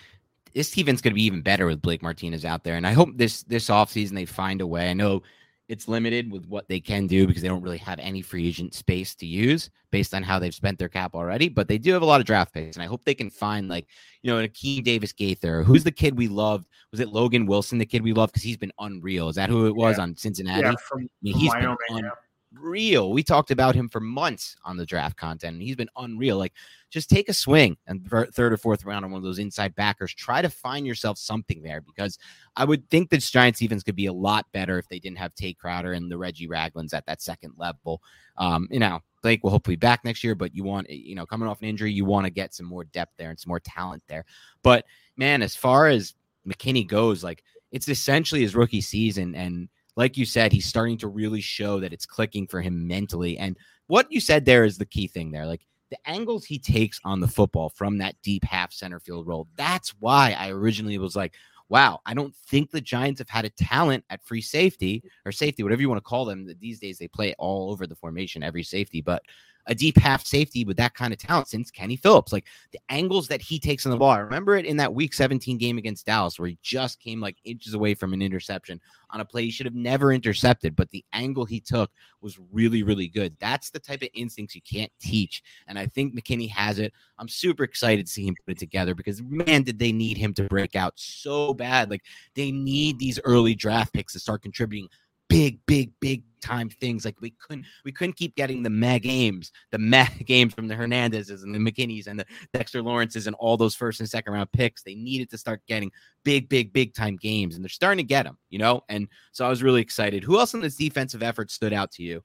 this 0.54 0.70
defense 0.70 1.00
going 1.00 1.12
to 1.12 1.16
be 1.16 1.24
even 1.24 1.42
better 1.42 1.66
with 1.66 1.82
Blake 1.82 2.02
Martinez 2.02 2.44
out 2.44 2.62
there. 2.62 2.76
And 2.76 2.86
I 2.86 2.92
hope 2.92 3.10
this 3.16 3.42
this 3.42 3.68
offseason 3.68 4.12
they 4.12 4.24
find 4.24 4.60
a 4.60 4.66
way. 4.66 4.88
I 4.88 4.94
know 4.94 5.22
it's 5.68 5.88
limited 5.88 6.30
with 6.30 6.46
what 6.46 6.68
they 6.68 6.80
can 6.80 7.06
do 7.06 7.26
because 7.26 7.42
they 7.42 7.48
don't 7.48 7.62
really 7.62 7.78
have 7.78 7.98
any 7.98 8.20
free 8.20 8.46
agent 8.46 8.74
space 8.74 9.14
to 9.16 9.26
use 9.26 9.70
based 9.90 10.14
on 10.14 10.22
how 10.22 10.38
they've 10.38 10.54
spent 10.54 10.78
their 10.78 10.88
cap 10.88 11.14
already. 11.14 11.48
But 11.48 11.68
they 11.68 11.78
do 11.78 11.92
have 11.92 12.02
a 12.02 12.06
lot 12.06 12.20
of 12.20 12.26
draft 12.26 12.52
picks, 12.52 12.76
and 12.76 12.82
I 12.82 12.86
hope 12.86 13.04
they 13.04 13.14
can 13.14 13.30
find 13.30 13.68
like 13.68 13.86
you 14.22 14.30
know 14.30 14.38
an 14.38 14.48
Akeem 14.48 14.84
Davis 14.84 15.12
Gaither. 15.12 15.62
Who's 15.62 15.84
the 15.84 15.92
kid 15.92 16.18
we 16.18 16.28
loved? 16.28 16.66
Was 16.90 17.00
it 17.00 17.08
Logan 17.08 17.46
Wilson, 17.46 17.78
the 17.78 17.86
kid 17.86 18.02
we 18.02 18.12
loved 18.12 18.32
because 18.32 18.42
he's 18.42 18.56
been 18.56 18.72
unreal? 18.78 19.28
Is 19.28 19.36
that 19.36 19.50
who 19.50 19.66
it 19.66 19.74
was 19.74 19.96
yeah. 19.96 20.02
on 20.02 20.16
Cincinnati? 20.16 20.62
Yeah, 20.62 20.74
from, 20.88 21.00
I 21.00 21.08
mean, 21.22 21.36
he's 21.36 21.50
Wyoming, 21.50 21.76
been 21.88 22.10
unreal. 22.56 23.12
We 23.12 23.22
talked 23.22 23.50
about 23.50 23.74
him 23.74 23.88
for 23.88 24.00
months 24.00 24.56
on 24.64 24.76
the 24.76 24.86
draft 24.86 25.16
content, 25.16 25.54
and 25.54 25.62
he's 25.62 25.76
been 25.76 25.88
unreal. 25.96 26.38
Like 26.38 26.52
just 26.90 27.10
take 27.10 27.28
a 27.28 27.34
swing 27.34 27.76
and 27.86 28.06
third 28.08 28.52
or 28.52 28.56
fourth 28.56 28.84
round 28.84 29.04
on 29.04 29.10
one 29.10 29.18
of 29.18 29.24
those 29.24 29.38
inside 29.38 29.74
backers. 29.74 30.14
Try 30.14 30.42
to 30.42 30.50
find 30.50 30.86
yourself 30.86 31.18
something 31.18 31.62
there 31.62 31.80
because 31.80 32.18
I 32.56 32.64
would 32.64 32.88
think 32.90 33.10
that 33.10 33.20
Giants 33.20 33.58
defense 33.58 33.82
could 33.82 33.96
be 33.96 34.06
a 34.06 34.12
lot 34.12 34.46
better 34.52 34.78
if 34.78 34.88
they 34.88 34.98
didn't 34.98 35.18
have 35.18 35.34
Tae 35.34 35.54
Crowder 35.54 35.92
and 35.92 36.10
the 36.10 36.18
Reggie 36.18 36.48
Raglands 36.48 36.94
at 36.94 37.06
that 37.06 37.22
second 37.22 37.54
level. 37.56 38.02
Um, 38.36 38.68
you 38.70 38.80
know, 38.80 39.00
Blake 39.22 39.42
will 39.42 39.50
hopefully 39.50 39.76
be 39.76 39.80
back 39.80 40.04
next 40.04 40.22
year, 40.22 40.34
but 40.34 40.54
you 40.54 40.64
want, 40.64 40.88
you 40.90 41.14
know, 41.14 41.26
coming 41.26 41.48
off 41.48 41.62
an 41.62 41.68
injury, 41.68 41.92
you 41.92 42.04
want 42.04 42.26
to 42.26 42.30
get 42.30 42.54
some 42.54 42.66
more 42.66 42.84
depth 42.84 43.12
there 43.16 43.30
and 43.30 43.38
some 43.38 43.50
more 43.50 43.60
talent 43.60 44.02
there. 44.08 44.24
But 44.62 44.84
man, 45.16 45.42
as 45.42 45.56
far 45.56 45.88
as 45.88 46.14
McKinney 46.46 46.86
goes, 46.86 47.24
like 47.24 47.42
it's 47.72 47.88
essentially 47.88 48.42
his 48.42 48.54
rookie 48.54 48.80
season. 48.80 49.34
And 49.34 49.68
like 49.96 50.16
you 50.16 50.26
said, 50.26 50.52
he's 50.52 50.66
starting 50.66 50.98
to 50.98 51.08
really 51.08 51.40
show 51.40 51.80
that 51.80 51.92
it's 51.92 52.06
clicking 52.06 52.46
for 52.46 52.60
him 52.60 52.86
mentally. 52.86 53.38
And 53.38 53.56
what 53.86 54.10
you 54.10 54.20
said 54.20 54.44
there 54.44 54.64
is 54.64 54.78
the 54.78 54.86
key 54.86 55.06
thing 55.06 55.30
there. 55.30 55.46
Like 55.46 55.66
the 55.90 55.98
angles 56.08 56.44
he 56.44 56.58
takes 56.58 57.00
on 57.04 57.20
the 57.20 57.28
football 57.28 57.68
from 57.68 57.98
that 57.98 58.16
deep 58.22 58.44
half 58.44 58.72
center 58.72 58.98
field 58.98 59.26
role. 59.26 59.48
That's 59.56 59.90
why 60.00 60.36
I 60.38 60.50
originally 60.50 60.98
was 60.98 61.14
like, 61.14 61.34
wow, 61.68 62.00
I 62.04 62.14
don't 62.14 62.34
think 62.34 62.70
the 62.70 62.80
Giants 62.80 63.20
have 63.20 63.28
had 63.28 63.44
a 63.44 63.50
talent 63.50 64.04
at 64.10 64.24
free 64.24 64.42
safety 64.42 65.02
or 65.24 65.32
safety, 65.32 65.62
whatever 65.62 65.80
you 65.80 65.88
want 65.88 65.98
to 65.98 66.08
call 66.08 66.24
them. 66.24 66.48
These 66.60 66.80
days 66.80 66.98
they 66.98 67.08
play 67.08 67.34
all 67.38 67.70
over 67.70 67.86
the 67.86 67.96
formation, 67.96 68.42
every 68.42 68.62
safety, 68.62 69.00
but 69.00 69.22
a 69.66 69.74
deep 69.74 69.96
half 69.96 70.24
safety 70.24 70.64
with 70.64 70.76
that 70.76 70.94
kind 70.94 71.12
of 71.12 71.18
talent 71.18 71.48
since 71.48 71.70
Kenny 71.70 71.96
Phillips. 71.96 72.32
Like 72.32 72.46
the 72.72 72.80
angles 72.88 73.28
that 73.28 73.40
he 73.40 73.58
takes 73.58 73.86
on 73.86 73.90
the 73.90 73.98
ball. 73.98 74.10
I 74.10 74.18
remember 74.18 74.56
it 74.56 74.66
in 74.66 74.76
that 74.78 74.94
week 74.94 75.14
17 75.14 75.58
game 75.58 75.78
against 75.78 76.06
Dallas 76.06 76.38
where 76.38 76.48
he 76.48 76.58
just 76.62 77.00
came 77.00 77.20
like 77.20 77.36
inches 77.44 77.74
away 77.74 77.94
from 77.94 78.12
an 78.12 78.22
interception 78.22 78.80
on 79.10 79.20
a 79.20 79.24
play 79.24 79.44
he 79.44 79.50
should 79.50 79.66
have 79.66 79.74
never 79.74 80.12
intercepted, 80.12 80.74
but 80.74 80.90
the 80.90 81.04
angle 81.12 81.44
he 81.44 81.60
took 81.60 81.90
was 82.20 82.38
really, 82.52 82.82
really 82.82 83.08
good. 83.08 83.36
That's 83.38 83.70
the 83.70 83.78
type 83.78 84.02
of 84.02 84.08
instincts 84.14 84.54
you 84.54 84.62
can't 84.62 84.92
teach. 85.00 85.42
And 85.68 85.78
I 85.78 85.86
think 85.86 86.14
McKinney 86.14 86.50
has 86.50 86.78
it. 86.78 86.92
I'm 87.18 87.28
super 87.28 87.64
excited 87.64 88.06
to 88.06 88.12
see 88.12 88.26
him 88.26 88.34
put 88.44 88.52
it 88.52 88.58
together 88.58 88.94
because 88.94 89.22
man, 89.22 89.62
did 89.62 89.78
they 89.78 89.92
need 89.92 90.16
him 90.16 90.34
to 90.34 90.44
break 90.44 90.74
out 90.74 90.94
so 90.96 91.54
bad. 91.54 91.90
Like 91.90 92.02
they 92.34 92.50
need 92.50 92.98
these 92.98 93.20
early 93.24 93.54
draft 93.54 93.92
picks 93.92 94.12
to 94.14 94.20
start 94.20 94.42
contributing 94.42 94.88
big, 95.28 95.58
big, 95.66 95.92
big 96.00 96.22
time 96.44 96.68
things. 96.68 97.04
Like 97.04 97.20
we 97.20 97.30
couldn't 97.30 97.66
we 97.84 97.92
couldn't 97.92 98.16
keep 98.16 98.36
getting 98.36 98.62
the 98.62 98.70
meh 98.70 98.98
games, 98.98 99.50
the 99.70 99.78
meh 99.78 100.08
games 100.24 100.54
from 100.54 100.68
the 100.68 100.74
Hernandezes 100.74 101.42
and 101.42 101.54
the 101.54 101.58
McKinneys 101.58 102.06
and 102.06 102.18
the 102.18 102.26
Dexter 102.52 102.82
Lawrences 102.82 103.26
and 103.26 103.34
all 103.36 103.56
those 103.56 103.74
first 103.74 104.00
and 104.00 104.08
second 104.08 104.32
round 104.32 104.52
picks. 104.52 104.82
They 104.82 104.94
needed 104.94 105.30
to 105.30 105.38
start 105.38 105.62
getting 105.66 105.90
big, 106.24 106.48
big, 106.48 106.72
big 106.72 106.94
time 106.94 107.16
games, 107.16 107.54
and 107.54 107.64
they're 107.64 107.68
starting 107.68 108.04
to 108.04 108.08
get 108.08 108.24
them, 108.24 108.38
you 108.50 108.58
know. 108.58 108.82
And 108.88 109.08
so 109.32 109.44
I 109.44 109.48
was 109.48 109.62
really 109.62 109.82
excited. 109.82 110.22
Who 110.22 110.38
else 110.38 110.54
in 110.54 110.60
this 110.60 110.76
defensive 110.76 111.22
effort 111.22 111.50
stood 111.50 111.72
out 111.72 111.90
to 111.92 112.02
you? 112.02 112.22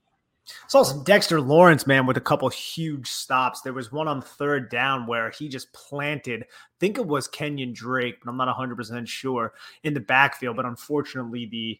Saw 0.68 0.84
some 0.84 1.04
Dexter 1.04 1.40
Lawrence, 1.40 1.86
man, 1.86 2.06
with 2.06 2.18
a 2.18 2.22
couple 2.22 2.50
huge 2.50 3.08
stops. 3.08 3.62
There 3.62 3.74
was 3.74 3.92
one 3.92 4.08
on 4.08 4.22
third 4.22 4.70
down 4.70 5.06
where 5.06 5.30
he 5.30 5.48
just 5.48 5.72
planted, 5.74 6.44
I 6.44 6.46
think 6.80 6.98
it 6.98 7.06
was 7.06 7.28
Kenyon 7.28 7.74
Drake, 7.74 8.16
but 8.24 8.30
I'm 8.30 8.38
not 8.38 8.56
100% 8.56 9.08
sure, 9.08 9.54
in 9.84 9.94
the 9.94 10.00
backfield. 10.00 10.56
But 10.56 10.66
unfortunately, 10.66 11.46
the 11.46 11.80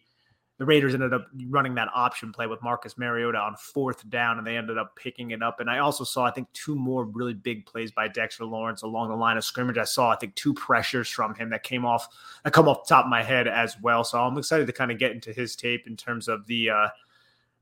the 0.60 0.66
Raiders 0.66 0.92
ended 0.92 1.14
up 1.14 1.26
running 1.46 1.74
that 1.76 1.88
option 1.94 2.32
play 2.32 2.46
with 2.46 2.62
Marcus 2.62 2.98
Mariota 2.98 3.38
on 3.38 3.56
fourth 3.56 4.06
down, 4.10 4.36
and 4.36 4.46
they 4.46 4.58
ended 4.58 4.76
up 4.76 4.94
picking 4.94 5.30
it 5.30 5.42
up. 5.42 5.58
And 5.58 5.70
I 5.70 5.78
also 5.78 6.04
saw, 6.04 6.26
I 6.26 6.30
think, 6.30 6.52
two 6.52 6.74
more 6.74 7.06
really 7.06 7.32
big 7.32 7.64
plays 7.64 7.90
by 7.90 8.08
Dexter 8.08 8.44
Lawrence 8.44 8.82
along 8.82 9.08
the 9.08 9.16
line 9.16 9.38
of 9.38 9.44
scrimmage. 9.44 9.78
I 9.78 9.84
saw, 9.84 10.10
I 10.10 10.16
think, 10.16 10.34
two 10.34 10.52
pressures 10.52 11.08
from 11.08 11.34
him 11.34 11.48
that 11.48 11.62
came 11.62 11.86
off 11.86 12.08
that 12.44 12.52
come 12.52 12.68
off 12.68 12.86
the 12.86 12.94
top 12.94 13.06
of 13.06 13.10
my 13.10 13.22
head 13.22 13.48
as 13.48 13.74
well. 13.80 14.04
So 14.04 14.22
I'm 14.22 14.36
excited 14.36 14.66
to 14.66 14.72
kind 14.74 14.92
of 14.92 14.98
get 14.98 15.12
into 15.12 15.32
his 15.32 15.56
tape 15.56 15.86
in 15.86 15.96
terms 15.96 16.28
of 16.28 16.46
the 16.46 16.68
uh, 16.68 16.88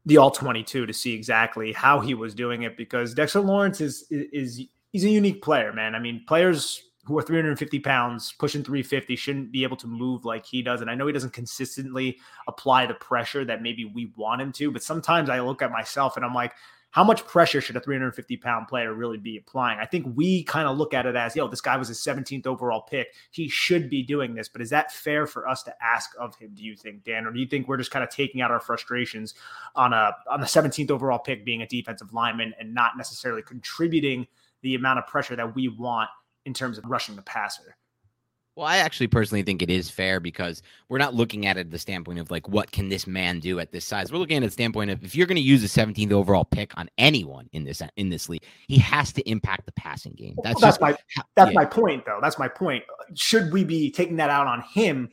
the 0.04 0.16
all 0.16 0.32
22 0.32 0.84
to 0.84 0.92
see 0.92 1.14
exactly 1.14 1.72
how 1.72 2.00
he 2.00 2.14
was 2.14 2.34
doing 2.34 2.62
it 2.62 2.76
because 2.76 3.14
Dexter 3.14 3.40
Lawrence 3.40 3.80
is 3.80 4.06
is 4.11 4.61
he's 4.90 5.04
a 5.04 5.08
unique 5.08 5.40
player, 5.40 5.72
man. 5.72 5.94
I 5.94 6.00
mean, 6.00 6.24
players 6.26 6.82
who 7.09 7.18
are 7.18 7.23
350 7.23 7.81
pounds, 7.81 8.35
pushing 8.38 8.62
350, 8.62 9.16
shouldn't 9.16 9.51
be 9.51 9.62
able 9.62 9.79
to 9.79 9.87
move 9.87 10.27
like 10.27 10.44
he 10.44 10.61
does. 10.62 10.83
And 10.83 10.90
I 10.90 10.94
know 10.94 11.07
he 11.07 11.12
doesn't 11.12 11.33
consistently 11.33 12.18
apply 12.47 12.85
the 12.85 12.94
pressure 12.94 13.47
that 13.47 13.62
maybe 13.62 13.87
we 13.87 14.12
want 14.14 14.42
him 14.42 14.53
to, 14.53 14.71
but 14.71 14.83
sometimes 14.83 15.31
I 15.31 15.40
look 15.40 15.62
at 15.62 15.73
myself 15.73 16.16
and 16.16 16.25
I'm 16.25 16.35
like, 16.35 16.53
how 16.90 17.05
much 17.05 17.27
pressure 17.27 17.61
should 17.61 17.77
a 17.77 17.81
350 17.81 18.37
pound 18.38 18.68
player 18.68 18.92
really 18.92 19.18
be 19.18 19.38
applying? 19.38 19.79
I 19.79 19.87
think 19.87 20.07
we 20.14 20.44
kind 20.44 20.68
of 20.68 20.77
look 20.77 20.92
at 20.92 21.07
it 21.07 21.16
as, 21.16 21.35
yo, 21.35 21.49
this 21.49 21.61
guy 21.61 21.77
was 21.77 21.90
a 21.90 21.92
17th 21.92 22.47
overall 22.47 22.83
pick. 22.83 23.09
He 23.31 23.49
should 23.49 23.90
be 23.90 24.03
doing 24.03 24.35
this. 24.35 24.49
But 24.49 24.62
is 24.62 24.71
that 24.71 24.92
fair 24.92 25.27
for 25.27 25.49
us 25.49 25.62
to 25.64 25.75
ask 25.83 26.11
of 26.18 26.35
him, 26.37 26.51
do 26.55 26.64
you 26.64 26.77
think, 26.77 27.05
Dan? 27.05 27.27
Or 27.27 27.33
do 27.33 27.40
you 27.40 27.47
think 27.47 27.68
we're 27.68 27.77
just 27.77 27.90
kind 27.90 28.03
of 28.03 28.11
taking 28.11 28.40
out 28.40 28.51
our 28.51 28.61
frustrations 28.61 29.35
on 29.77 29.92
a 29.92 30.12
on 30.31 30.40
the 30.40 30.47
17th 30.47 30.90
overall 30.90 31.18
pick 31.18 31.44
being 31.44 31.62
a 31.62 31.66
defensive 31.66 32.12
lineman 32.12 32.55
and 32.59 32.75
not 32.75 32.97
necessarily 32.97 33.42
contributing 33.42 34.27
the 34.62 34.75
amount 34.75 34.99
of 34.99 35.07
pressure 35.07 35.37
that 35.37 35.55
we 35.55 35.68
want 35.68 36.09
in 36.44 36.55
terms 36.55 36.79
of 36.79 36.85
rushing 36.87 37.16
the 37.16 37.22
passer. 37.22 37.77
Well, 38.59 38.66
I 38.66 38.79
actually 38.79 39.07
personally 39.07 39.44
think 39.44 39.62
it 39.62 39.70
is 39.70 39.88
fair 39.88 40.18
because 40.18 40.62
we're 40.88 40.98
not 40.98 41.14
looking 41.14 41.46
at 41.46 41.57
it 41.57 41.70
the 41.70 41.79
standpoint 41.79 42.18
of 42.18 42.29
like 42.29 42.48
what 42.48 42.72
can 42.72 42.88
this 42.88 43.07
man 43.07 43.38
do 43.38 43.61
at 43.61 43.70
this 43.70 43.85
size. 43.85 44.11
We're 44.11 44.18
looking 44.18 44.37
at 44.37 44.42
the 44.42 44.51
standpoint 44.51 44.90
of 44.90 45.05
if 45.05 45.14
you're 45.14 45.29
going 45.29 45.37
to 45.37 45.40
use 45.40 45.62
a 45.62 45.68
17th 45.68 46.11
overall 46.11 46.44
pick 46.44 46.77
on 46.77 46.90
anyone 46.98 47.48
in 47.53 47.62
this 47.62 47.81
in 47.96 48.09
this 48.09 48.29
league, 48.29 48.42
he 48.66 48.77
has 48.79 49.12
to 49.12 49.22
impact 49.31 49.66
the 49.66 49.72
passing 49.72 50.14
game. 50.14 50.35
That's 50.42 50.61
well, 50.61 50.72
that's 50.72 50.81
my 50.81 50.96
that's 51.37 51.53
yeah. 51.53 51.55
my 51.55 51.64
point 51.66 52.05
though. 52.05 52.18
That's 52.20 52.37
my 52.37 52.48
point. 52.48 52.83
Should 53.14 53.53
we 53.53 53.62
be 53.62 53.92
taking 53.92 54.16
that 54.16 54.29
out 54.29 54.48
on 54.48 54.62
him? 54.62 55.09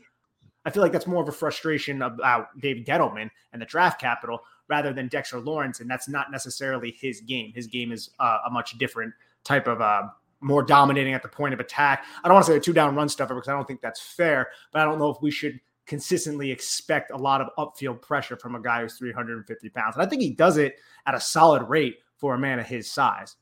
I 0.66 0.72
feel 0.72 0.82
like 0.82 0.92
that's 0.92 1.06
more 1.06 1.22
of 1.22 1.30
a 1.30 1.32
frustration 1.32 2.02
about 2.02 2.48
David 2.60 2.88
Gettleman 2.88 3.30
and 3.54 3.62
the 3.62 3.68
draft 3.68 4.02
capital 4.02 4.40
rather 4.68 4.92
than 4.92 5.08
Dexter 5.08 5.40
Lawrence, 5.40 5.82
and 5.82 5.88
that's 5.88 6.10
not 6.10 6.32
necessarily 6.32 6.98
his 7.00 7.22
game. 7.22 7.52
His 7.54 7.68
game 7.68 7.92
is 7.92 8.10
uh, 8.20 8.40
a 8.48 8.50
much 8.50 8.76
different 8.80 9.14
type 9.44 9.68
of 9.68 9.82
uh, 9.82 10.08
more 10.46 10.64
dominating 10.64 11.14
at 11.14 11.24
the 11.24 11.28
point 11.28 11.54
of 11.54 11.60
attack. 11.60 12.06
I 12.24 12.28
don't 12.28 12.36
want 12.36 12.46
to 12.46 12.52
say 12.52 12.58
a 12.58 12.62
two 12.62 12.72
down 12.72 12.96
run 12.96 13.10
stuffer 13.10 13.34
because 13.34 13.50
I 13.50 13.54
don't 13.54 13.68
think 13.68 13.82
that's 13.82 14.00
fair, 14.00 14.50
but 14.72 14.82
I 14.82 14.86
don't 14.86 15.00
know 15.00 15.10
if 15.10 15.18
we 15.22 15.32
should 15.32 15.60
consistently 15.88 16.52
expect 16.52 17.12
a 17.12 17.18
lot 17.18 17.42
of 17.42 17.50
upfield 17.58 18.02
pressure 18.02 18.38
from 18.38 18.56
a 18.56 18.62
guy 18.62 18.82
who's 18.82 18.98
350 18.98 19.70
pounds. 19.70 19.96
And 19.96 20.04
I 20.04 20.08
think 20.08 20.22
he 20.22 20.32
does 20.32 20.58
it 20.58 20.76
at 21.06 21.16
a 21.16 21.20
solid 21.20 21.64
rate 21.64 21.98
for 22.18 22.36
a 22.36 22.38
man 22.38 22.60
of 22.60 22.66
his 22.66 22.90
size. 22.90 23.36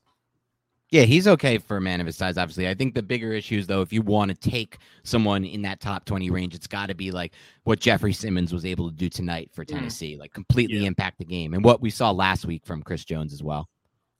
Yeah, 0.90 1.02
he's 1.02 1.26
okay 1.26 1.58
for 1.58 1.76
a 1.76 1.80
man 1.80 2.00
of 2.00 2.06
his 2.06 2.16
size, 2.16 2.38
obviously. 2.38 2.68
I 2.68 2.74
think 2.74 2.94
the 2.94 3.02
bigger 3.02 3.32
issues, 3.32 3.66
though, 3.66 3.82
if 3.82 3.92
you 3.92 4.00
want 4.00 4.30
to 4.30 4.50
take 4.50 4.78
someone 5.02 5.44
in 5.44 5.62
that 5.62 5.80
top 5.80 6.04
20 6.04 6.30
range, 6.30 6.54
it's 6.54 6.66
got 6.66 6.86
to 6.86 6.94
be 6.94 7.10
like 7.10 7.32
what 7.64 7.80
Jeffrey 7.80 8.12
Simmons 8.12 8.52
was 8.52 8.64
able 8.64 8.90
to 8.90 8.96
do 8.96 9.08
tonight 9.08 9.50
for 9.52 9.64
mm. 9.64 9.68
Tennessee, 9.68 10.14
mm. 10.14 10.20
like 10.20 10.32
completely 10.32 10.78
yeah. 10.78 10.86
impact 10.86 11.18
the 11.18 11.24
game. 11.24 11.52
And 11.52 11.64
what 11.64 11.80
we 11.80 11.90
saw 11.90 12.10
last 12.10 12.46
week 12.46 12.64
from 12.64 12.82
Chris 12.82 13.04
Jones 13.04 13.32
as 13.32 13.42
well. 13.42 13.68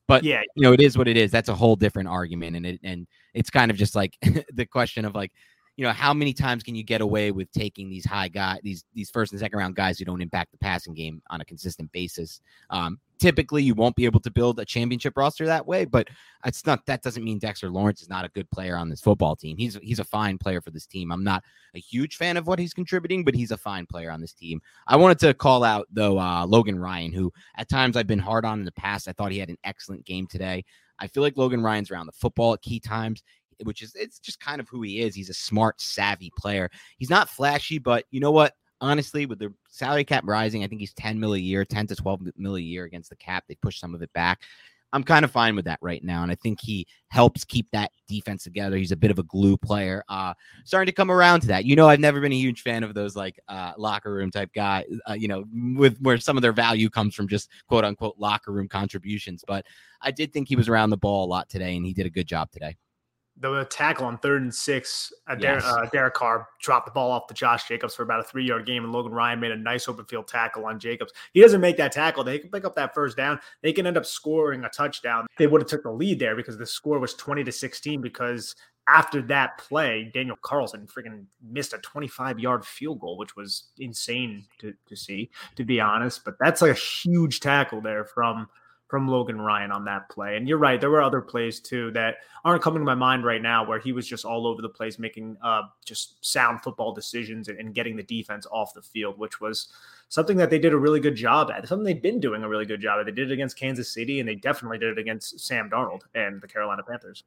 But 0.07 0.25
yeah, 0.25 0.43
you 0.55 0.63
know, 0.63 0.73
it 0.73 0.81
is 0.81 0.99
what 0.99 1.09
it 1.09 1.17
is. 1.17 1.31
That's 1.31 1.49
a 1.49 1.55
whole 1.55 1.77
different 1.77 2.09
argument, 2.09 2.57
and 2.57 2.67
it 2.67 2.81
and 2.83 3.07
it's 3.33 3.51
kind 3.51 3.71
of 3.71 3.77
just 3.77 3.95
like 3.95 4.17
the 4.53 4.67
question 4.67 5.05
of 5.05 5.15
like, 5.15 5.33
you 5.77 5.85
know, 5.85 5.93
how 5.93 6.13
many 6.13 6.33
times 6.33 6.63
can 6.63 6.75
you 6.75 6.85
get 6.85 7.01
away 7.01 7.31
with 7.31 7.51
taking 7.53 7.89
these 7.89 8.05
high 8.05 8.29
guys, 8.29 8.61
these 8.63 8.85
these 8.95 9.11
first 9.11 9.33
and 9.33 9.41
second 9.41 9.59
round 9.59 9.77
guys 9.77 9.99
who 9.99 10.05
don't 10.05 10.21
impact 10.21 10.53
the 10.53 10.59
passing 10.59 10.95
game 10.95 11.23
on 11.31 11.41
a 11.41 11.45
consistent 11.45 11.91
basis? 11.93 12.41
Um, 12.71 12.99
typically 13.19 13.63
you 13.63 13.75
won't 13.75 13.97
be 13.97 14.05
able 14.05 14.21
to 14.21 14.31
build 14.31 14.59
a 14.61 14.65
championship 14.65 15.17
roster 15.17 15.47
that 15.47 15.67
way, 15.67 15.85
but 15.85 16.09
it's 16.45 16.67
not 16.67 16.85
that 16.87 17.03
doesn't 17.03 17.25
mean 17.25 17.39
Dexter 17.39 17.71
Lawrence 17.71 18.03
is 18.03 18.09
not 18.09 18.25
a 18.25 18.31
good 18.31 18.51
player 18.51 18.77
on 18.77 18.89
this 18.89 19.01
football 19.01 19.37
team. 19.37 19.57
He's 19.57 19.77
he's 19.83 19.99
a 19.99 20.05
fine 20.05 20.39
player 20.39 20.61
for 20.61 20.71
this 20.71 20.87
team. 20.87 21.11
I'm 21.11 21.25
not 21.25 21.43
a 21.75 21.81
huge 21.81 22.17
fan 22.17 22.37
of 22.37 22.47
what 22.47 22.59
he's 22.59 22.75
contributing, 22.75 23.25
but 23.25 23.35
he's 23.35 23.51
a 23.51 23.57
fine 23.57 23.87
player 23.87 24.11
on 24.11 24.21
this 24.21 24.33
team. 24.33 24.61
I 24.87 24.97
wanted 24.97 25.19
to 25.21 25.35
call 25.35 25.65
out 25.65 25.87
though 25.91 26.19
uh, 26.19 26.47
Logan 26.47 26.79
Ryan, 26.79 27.13
who 27.13 27.33
at 27.57 27.69
times 27.69 27.97
I've 27.97 28.07
been 28.07 28.19
hard 28.19 28.45
on 28.45 28.59
in 28.59 28.65
the 28.65 28.73
past. 28.73 29.09
I 29.09 29.13
thought 29.13 29.33
he 29.33 29.39
had 29.39 29.51
an 29.51 29.59
excellent 29.65 30.05
game 30.05 30.27
today. 30.27 30.65
I 30.99 31.07
feel 31.09 31.23
like 31.23 31.37
Logan 31.37 31.63
Ryan's 31.63 31.91
around 31.91 32.07
the 32.07 32.13
football 32.13 32.55
at 32.55 32.63
key 32.63 32.81
times 32.81 33.23
which 33.63 33.83
is 33.83 33.95
it's 33.95 34.19
just 34.19 34.41
kind 34.41 34.61
of 34.61 34.69
who 34.69 34.83
he 34.83 35.01
is. 35.01 35.15
He's 35.15 35.31
a 35.31 35.35
smart, 35.35 35.81
savvy 35.81 36.33
player. 36.37 36.71
He's 36.99 37.11
not 37.11 37.29
flashy, 37.29 37.79
but 37.79 38.05
you 38.11 38.21
know 38.21 38.33
what? 38.33 38.55
Honestly, 38.81 39.27
with 39.27 39.39
the 39.39 39.53
salary 39.69 40.05
cap 40.05 40.25
rising, 40.27 40.65
I 40.65 40.67
think 40.67 40.81
he's 40.81 40.95
10 40.95 41.19
mil 41.19 41.35
a 41.35 41.39
year, 41.39 41.65
10 41.65 41.87
to 41.89 41.97
12 41.97 42.23
mil 42.37 42.57
a 42.57 42.61
year 42.61 42.85
against 42.85 43.11
the 43.11 43.17
cap. 43.17 43.45
They 43.49 43.55
push 43.57 43.79
some 43.79 43.95
of 43.95 44.03
it 44.03 44.13
back. 44.13 44.43
I'm 44.93 45.03
kind 45.03 45.25
of 45.25 45.33
fine 45.33 45.57
with 45.57 45.65
that 45.65 45.81
right 45.83 46.05
now. 46.05 46.23
And 46.23 46.31
I 46.31 46.37
think 46.37 46.61
he 46.61 46.87
helps 47.09 47.45
keep 47.45 47.69
that 47.73 47.91
defense 48.07 48.45
together. 48.45 48.77
He's 48.77 48.93
a 48.93 48.97
bit 48.97 49.11
of 49.11 49.19
a 49.19 49.25
glue 49.25 49.57
player. 49.57 50.05
Uh, 50.09 50.35
starting 50.65 50.87
to 50.87 50.95
come 50.95 51.11
around 51.11 51.41
to 51.41 51.49
that. 51.49 51.65
You 51.65 51.75
know, 51.75 51.89
I've 51.89 51.99
never 51.99 52.21
been 52.21 52.31
a 52.31 52.37
huge 52.37 52.63
fan 52.63 52.85
of 52.85 52.95
those 52.95 53.17
like 53.17 53.41
uh, 53.49 53.73
locker 53.77 54.15
room 54.15 54.31
type 54.31 54.51
guy, 54.55 54.85
uh, 55.11 55.15
you 55.15 55.27
know, 55.27 55.47
with 55.77 55.99
where 56.01 56.19
some 56.19 56.37
of 56.39 56.43
their 56.43 56.53
value 56.53 56.89
comes 56.89 57.17
from 57.17 57.27
just 57.27 57.51
quote 57.67 57.85
unquote 57.85 58.15
locker 58.19 58.53
room 58.53 58.69
contributions. 58.69 59.43
But 59.45 59.67
I 60.01 60.13
did 60.13 60.33
think 60.33 60.47
he 60.47 60.55
was 60.55 60.69
around 60.69 60.91
the 60.91 60.97
ball 60.97 61.25
a 61.25 61.27
lot 61.27 61.49
today 61.49 61.77
and 61.77 61.85
he 61.85 61.93
did 61.93 62.07
a 62.07 62.11
good 62.11 62.29
job 62.29 62.53
today 62.53 62.77
the 63.41 63.65
tackle 63.65 64.07
on 64.07 64.19
third 64.19 64.43
and 64.43 64.55
six, 64.55 65.13
uh, 65.27 65.35
yes. 65.39 65.65
uh, 65.65 65.87
Derek 65.93 66.15
Carr 66.15 66.49
dropped 66.61 66.87
the 66.87 66.93
ball 66.93 67.11
off 67.11 67.27
to 67.27 67.35
Josh 67.35 67.67
Jacobs 67.67 67.95
for 67.95 68.05
about 68.05 68.21
a 68.21 68.23
three 68.23 68.47
yard 68.47 68.65
game, 68.65 68.85
and 68.85 68.93
Logan 68.93 69.13
Ryan 69.13 69.41
made 69.41 69.51
a 69.51 69.57
nice 69.57 69.89
open 69.89 70.05
field 70.05 70.29
tackle 70.29 70.65
on 70.67 70.79
Jacobs. 70.79 71.13
He 71.33 71.41
doesn't 71.41 71.61
make 71.61 71.77
that 71.79 71.93
tackle; 71.93 72.23
they 72.23 72.39
can 72.39 72.51
pick 72.51 72.65
up 72.65 72.77
that 72.77 72.95
first 72.95 73.17
down. 73.17 73.41
They 73.63 73.73
can 73.73 73.87
end 73.87 73.97
up 73.97 74.07
scoring 74.07 74.65
a 74.65 74.69
touchdown. 74.69 75.27
They 75.37 75.47
would 75.49 75.61
have 75.61 75.69
took 75.69 75.83
the 75.83 75.91
lead 75.91 76.19
there 76.21 76.37
because 76.37 76.57
the 76.57 76.67
score 76.67 76.99
was 77.01 77.15
twenty 77.15 77.43
to 77.45 77.53
sixteen. 77.53 78.01
Because 78.01 78.55
after 78.89 79.21
that 79.23 79.59
play, 79.59 80.11
Daniel 80.15 80.37
Carlson 80.43 80.87
freaking 80.87 81.25
missed 81.43 81.73
a 81.73 81.79
twenty-five 81.79 82.39
yard 82.39 82.65
field 82.65 83.01
goal, 83.01 83.19
which 83.19 83.35
was 83.35 83.65
insane 83.79 84.45
to, 84.61 84.75
to 84.87 84.95
see, 84.95 85.31
to 85.57 85.65
be 85.65 85.81
honest. 85.81 86.25
But 86.25 86.37
that's 86.39 86.63
like 86.63 86.71
a 86.71 86.75
huge 86.75 87.41
tackle 87.41 87.81
there 87.81 88.05
from 88.05 88.49
from 88.95 89.09
Logan 89.09 89.41
Ryan 89.41 89.73
on 89.73 89.85
that 89.87 90.09
play. 90.09 90.37
And 90.37 90.47
you're 90.47 90.57
right, 90.57 90.81
there 90.81 90.89
were 90.89 91.03
other 91.03 91.21
plays 91.21 91.59
too 91.59 91.91
that 91.95 92.19
aren't 92.45 92.63
coming 92.63 92.79
to 92.79 92.85
my 92.85 92.95
mind 92.95 93.25
right 93.25 93.43
now 93.43 93.67
where 93.67 93.81
he 93.81 93.91
was 93.91 94.07
just 94.07 94.25
all 94.25 94.47
over 94.47 94.63
the 94.63 94.69
place 94.69 95.01
making 95.01 95.37
uh, 95.43 95.63
just 95.85 96.25
sound 96.25 96.61
football 96.63 96.95
decisions 96.95 97.49
and, 97.49 97.59
and, 97.59 97.75
getting 97.75 97.97
the 97.97 98.05
defense 98.05 98.47
off 98.53 98.73
the 98.73 98.83
field, 98.83 99.19
which 99.19 99.41
was 99.41 99.73
something 100.11 100.37
that 100.37 100.49
they 100.49 100.61
did 100.61 100.73
a 100.73 100.77
really 100.77 101.01
good 101.01 101.17
job 101.17 101.51
at. 101.51 101.67
Something 101.67 101.85
they've 101.85 102.01
been 102.01 102.21
doing 102.21 102.45
a 102.45 102.49
really 102.49 102.67
good 102.67 102.81
job 102.81 103.01
at. 103.01 103.07
They 103.07 103.11
did 103.11 103.33
it 103.33 103.35
against 103.35 103.59
Kansas 103.59 103.91
City 103.91 104.21
and 104.21 104.29
they 104.29 104.37
definitely 104.37 104.79
did 104.79 104.91
it 104.91 104.99
against 105.01 105.41
Sam 105.41 105.69
Darnold 105.69 106.03
and 106.15 106.41
the 106.41 106.47
Carolina 106.47 106.85
Panthers. 106.89 107.25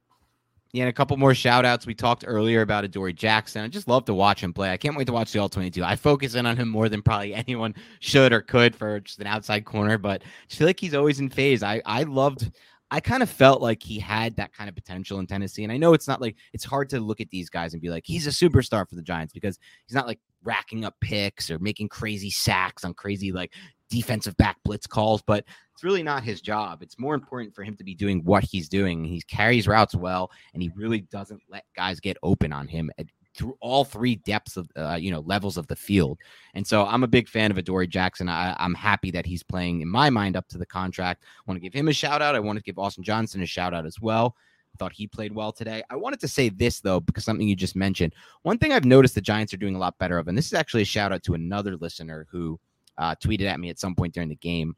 Yeah, 0.72 0.84
and 0.84 0.90
a 0.90 0.92
couple 0.92 1.16
more 1.16 1.34
shout 1.34 1.64
outs. 1.64 1.86
We 1.86 1.94
talked 1.94 2.24
earlier 2.26 2.60
about 2.60 2.84
Adoree 2.84 3.14
Jackson. 3.14 3.62
I 3.62 3.68
just 3.68 3.88
love 3.88 4.04
to 4.04 4.14
watch 4.14 4.42
him 4.42 4.52
play. 4.52 4.70
I 4.70 4.76
can't 4.76 4.96
wait 4.96 5.06
to 5.06 5.14
watch 5.14 5.32
the 5.32 5.38
All 5.38 5.48
22. 5.48 5.82
I 5.82 5.96
focus 5.96 6.34
in 6.34 6.44
on 6.44 6.58
him 6.58 6.68
more 6.68 6.90
than 6.90 7.00
probably 7.00 7.34
anyone 7.46 7.74
should 8.00 8.32
or 8.34 8.42
could 8.42 8.76
for 8.76 9.00
just 9.00 9.18
an 9.18 9.26
outside 9.26 9.64
corner, 9.64 9.96
but 9.96 10.22
I 10.22 10.54
feel 10.54 10.66
like 10.66 10.78
he's 10.78 10.94
always 10.94 11.20
in 11.20 11.30
phase. 11.30 11.62
I, 11.62 11.80
I 11.86 12.02
loved, 12.02 12.50
I 12.90 13.00
kind 13.00 13.22
of 13.22 13.30
felt 13.30 13.62
like 13.62 13.82
he 13.82 13.98
had 13.98 14.36
that 14.36 14.52
kind 14.52 14.68
of 14.68 14.74
potential 14.74 15.20
in 15.20 15.26
Tennessee. 15.26 15.62
And 15.62 15.72
I 15.72 15.78
know 15.78 15.94
it's 15.94 16.08
not 16.08 16.20
like, 16.20 16.36
it's 16.52 16.64
hard 16.64 16.90
to 16.90 17.00
look 17.00 17.22
at 17.22 17.30
these 17.30 17.48
guys 17.48 17.72
and 17.72 17.80
be 17.80 17.88
like, 17.88 18.04
he's 18.04 18.26
a 18.26 18.30
superstar 18.30 18.86
for 18.86 18.94
the 18.94 19.02
Giants 19.02 19.32
because 19.32 19.58
he's 19.86 19.94
not 19.94 20.06
like 20.06 20.20
racking 20.44 20.84
up 20.84 20.94
picks 21.00 21.50
or 21.50 21.58
making 21.58 21.88
crazy 21.88 22.30
sacks 22.30 22.84
on 22.84 22.92
crazy 22.92 23.32
like 23.32 23.54
defensive 23.88 24.36
back 24.36 24.58
blitz 24.64 24.86
calls, 24.86 25.22
but 25.22 25.44
it's 25.78 25.84
really 25.84 26.02
not 26.02 26.24
his 26.24 26.40
job. 26.40 26.82
It's 26.82 26.98
more 26.98 27.14
important 27.14 27.54
for 27.54 27.62
him 27.62 27.76
to 27.76 27.84
be 27.84 27.94
doing 27.94 28.24
what 28.24 28.42
he's 28.42 28.68
doing. 28.68 29.04
He 29.04 29.20
carries 29.20 29.68
routes 29.68 29.94
well, 29.94 30.32
and 30.52 30.60
he 30.60 30.72
really 30.74 31.02
doesn't 31.02 31.40
let 31.48 31.62
guys 31.76 32.00
get 32.00 32.16
open 32.24 32.52
on 32.52 32.66
him 32.66 32.90
at, 32.98 33.06
through 33.36 33.56
all 33.60 33.84
three 33.84 34.16
depths 34.16 34.56
of 34.56 34.68
uh, 34.74 34.98
you 35.00 35.12
know 35.12 35.20
levels 35.20 35.56
of 35.56 35.68
the 35.68 35.76
field. 35.76 36.18
And 36.54 36.66
so 36.66 36.84
I'm 36.84 37.04
a 37.04 37.06
big 37.06 37.28
fan 37.28 37.52
of 37.52 37.58
Adoree 37.58 37.86
Jackson. 37.86 38.28
I, 38.28 38.56
I'm 38.58 38.74
happy 38.74 39.12
that 39.12 39.24
he's 39.24 39.44
playing 39.44 39.80
in 39.80 39.88
my 39.88 40.10
mind 40.10 40.34
up 40.34 40.48
to 40.48 40.58
the 40.58 40.66
contract. 40.66 41.22
I 41.22 41.42
want 41.46 41.58
to 41.58 41.62
give 41.62 41.78
him 41.78 41.86
a 41.86 41.92
shout 41.92 42.22
out. 42.22 42.34
I 42.34 42.40
want 42.40 42.58
to 42.58 42.62
give 42.64 42.76
Austin 42.76 43.04
Johnson 43.04 43.40
a 43.42 43.46
shout 43.46 43.72
out 43.72 43.86
as 43.86 44.00
well. 44.00 44.34
Thought 44.80 44.94
he 44.94 45.06
played 45.06 45.32
well 45.32 45.52
today. 45.52 45.84
I 45.90 45.94
wanted 45.94 46.18
to 46.18 46.28
say 46.28 46.48
this 46.48 46.80
though, 46.80 46.98
because 46.98 47.24
something 47.24 47.46
you 47.46 47.54
just 47.54 47.76
mentioned. 47.76 48.16
One 48.42 48.58
thing 48.58 48.72
I've 48.72 48.84
noticed 48.84 49.14
the 49.14 49.20
Giants 49.20 49.54
are 49.54 49.58
doing 49.58 49.76
a 49.76 49.78
lot 49.78 49.96
better 49.98 50.18
of, 50.18 50.26
and 50.26 50.36
this 50.36 50.46
is 50.46 50.54
actually 50.54 50.82
a 50.82 50.86
shout 50.86 51.12
out 51.12 51.22
to 51.22 51.34
another 51.34 51.76
listener 51.76 52.26
who 52.32 52.58
uh, 52.96 53.14
tweeted 53.14 53.46
at 53.46 53.60
me 53.60 53.70
at 53.70 53.78
some 53.78 53.94
point 53.94 54.12
during 54.12 54.28
the 54.28 54.34
game 54.34 54.74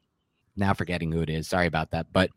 now 0.55 0.73
forgetting 0.73 1.11
who 1.11 1.21
it 1.21 1.29
is. 1.29 1.47
Sorry 1.47 1.67
about 1.67 1.91
that. 1.91 2.07
But 2.11 2.31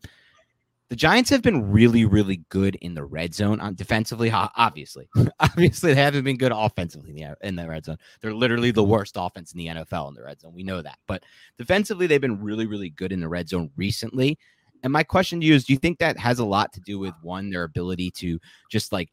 the 0.89 0.95
Giants 0.95 1.31
have 1.31 1.41
been 1.41 1.71
really, 1.71 2.05
really 2.05 2.43
good 2.49 2.75
in 2.75 2.93
the 2.93 3.03
red 3.03 3.33
zone 3.33 3.59
on 3.59 3.73
defensively. 3.73 4.31
Obviously, 4.31 5.09
obviously 5.39 5.93
they 5.93 6.01
haven't 6.01 6.23
been 6.23 6.37
good 6.37 6.51
offensively 6.53 7.09
in 7.09 7.15
the, 7.15 7.23
uh, 7.23 7.35
in 7.41 7.55
the 7.55 7.67
red 7.67 7.85
zone. 7.85 7.97
They're 8.21 8.33
literally 8.33 8.71
the 8.71 8.83
worst 8.83 9.15
offense 9.17 9.53
in 9.53 9.57
the 9.57 9.67
NFL 9.67 10.09
in 10.09 10.13
the 10.13 10.23
red 10.23 10.39
zone. 10.39 10.53
We 10.53 10.63
know 10.63 10.81
that, 10.81 10.99
but 11.07 11.23
defensively 11.57 12.05
they've 12.05 12.21
been 12.21 12.41
really, 12.41 12.67
really 12.67 12.89
good 12.91 13.11
in 13.11 13.19
the 13.19 13.27
red 13.27 13.49
zone 13.49 13.71
recently. 13.75 14.37
And 14.83 14.93
my 14.93 15.01
question 15.01 15.39
to 15.39 15.45
you 15.45 15.55
is: 15.55 15.65
Do 15.65 15.73
you 15.73 15.79
think 15.79 15.97
that 15.99 16.19
has 16.19 16.37
a 16.37 16.45
lot 16.45 16.71
to 16.73 16.81
do 16.81 16.99
with 16.99 17.13
one 17.23 17.49
their 17.49 17.63
ability 17.63 18.11
to 18.11 18.39
just 18.69 18.91
like 18.91 19.09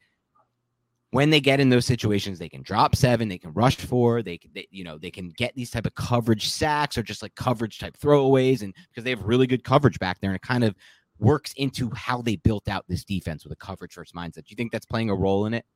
when 1.13 1.29
they 1.29 1.41
get 1.41 1.61
in 1.61 1.69
those 1.69 1.85
situations, 1.85 2.39
they 2.39 2.49
can 2.49 2.63
drop 2.63 2.97
seven, 2.97 3.29
they 3.29 3.39
can 3.39 3.53
rush 3.53 3.77
four, 3.77 4.23
they, 4.23 4.41
they 4.55 4.67
you 4.71 4.83
know 4.83 4.99
they 4.99 5.11
can 5.11 5.29
get 5.29 5.55
these 5.55 5.71
type 5.71 5.87
of 5.87 5.95
coverage 5.95 6.49
sacks 6.49 6.97
or 6.99 7.03
just 7.03 7.23
like 7.23 7.35
coverage 7.35 7.79
type 7.79 7.97
throwaways, 7.99 8.63
and 8.63 8.75
because 8.89 9.05
they 9.05 9.11
have 9.11 9.23
really 9.23 9.47
good 9.47 9.63
coverage 9.63 9.99
back 9.99 10.21
there, 10.21 10.31
and 10.31 10.37
it 10.37 10.43
kind 10.43 10.65
of 10.65 10.75
works 11.19 11.53
into 11.59 11.91
how 11.95 12.23
they 12.23 12.37
built 12.37 12.67
out 12.67 12.85
this 12.89 13.05
defense 13.05 13.45
with 13.45 13.53
a 13.53 13.57
coverage 13.57 13.93
first 13.93 14.15
mindset. 14.15 14.37
Do 14.37 14.49
you 14.49 14.57
think 14.57 14.73
that's 14.73 14.87
playing 14.87 15.11
a 15.11 15.15
role 15.15 15.45
in 15.45 15.55
it? 15.55 15.67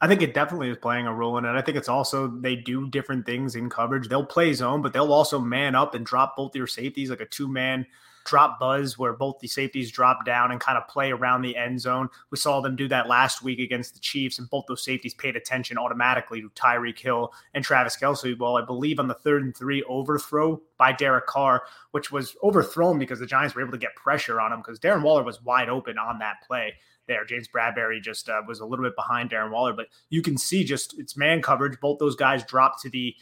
I 0.00 0.06
think 0.06 0.22
it 0.22 0.32
definitely 0.32 0.70
is 0.70 0.76
playing 0.76 1.06
a 1.06 1.14
role 1.14 1.38
in 1.38 1.44
it. 1.44 1.50
I 1.50 1.60
think 1.60 1.76
it's 1.76 1.88
also 1.88 2.28
they 2.28 2.54
do 2.54 2.88
different 2.88 3.26
things 3.26 3.56
in 3.56 3.68
coverage. 3.68 4.08
They'll 4.08 4.24
play 4.24 4.52
zone, 4.54 4.80
but 4.80 4.92
they'll 4.92 5.12
also 5.12 5.40
man 5.40 5.74
up 5.74 5.96
and 5.96 6.06
drop 6.06 6.36
both 6.36 6.54
your 6.54 6.68
safeties 6.68 7.10
like 7.10 7.20
a 7.20 7.26
two 7.26 7.48
man 7.48 7.84
drop 8.24 8.58
buzz 8.58 8.98
where 8.98 9.12
both 9.12 9.38
the 9.40 9.48
safeties 9.48 9.90
drop 9.90 10.24
down 10.24 10.50
and 10.50 10.60
kind 10.60 10.78
of 10.78 10.88
play 10.88 11.10
around 11.10 11.42
the 11.42 11.56
end 11.56 11.80
zone. 11.80 12.08
We 12.30 12.38
saw 12.38 12.60
them 12.60 12.76
do 12.76 12.88
that 12.88 13.08
last 13.08 13.42
week 13.42 13.58
against 13.58 13.94
the 13.94 14.00
Chiefs, 14.00 14.38
and 14.38 14.48
both 14.50 14.64
those 14.68 14.84
safeties 14.84 15.14
paid 15.14 15.36
attention 15.36 15.78
automatically 15.78 16.40
to 16.40 16.48
Tyreek 16.50 16.98
Hill 16.98 17.32
and 17.54 17.64
Travis 17.64 17.96
Kelce. 17.96 18.38
Well, 18.38 18.56
I 18.56 18.64
believe 18.64 18.98
on 18.98 19.08
the 19.08 19.14
third 19.14 19.42
and 19.42 19.56
three 19.56 19.82
overthrow 19.84 20.60
by 20.78 20.92
Derek 20.92 21.26
Carr, 21.26 21.62
which 21.92 22.10
was 22.10 22.36
overthrown 22.42 22.98
because 22.98 23.20
the 23.20 23.26
Giants 23.26 23.54
were 23.54 23.62
able 23.62 23.72
to 23.72 23.78
get 23.78 23.94
pressure 23.96 24.40
on 24.40 24.52
him 24.52 24.60
because 24.60 24.78
Darren 24.78 25.02
Waller 25.02 25.22
was 25.22 25.42
wide 25.42 25.68
open 25.68 25.98
on 25.98 26.18
that 26.18 26.36
play 26.46 26.74
there. 27.06 27.24
James 27.24 27.48
Bradberry 27.48 28.00
just 28.00 28.28
uh, 28.28 28.42
was 28.46 28.60
a 28.60 28.66
little 28.66 28.84
bit 28.84 28.96
behind 28.96 29.30
Darren 29.30 29.50
Waller, 29.50 29.72
but 29.72 29.86
you 30.10 30.22
can 30.22 30.36
see 30.36 30.64
just 30.64 30.98
it's 30.98 31.16
man 31.16 31.42
coverage. 31.42 31.78
Both 31.80 31.98
those 31.98 32.16
guys 32.16 32.44
dropped 32.44 32.82
to 32.82 32.90
the 32.90 33.14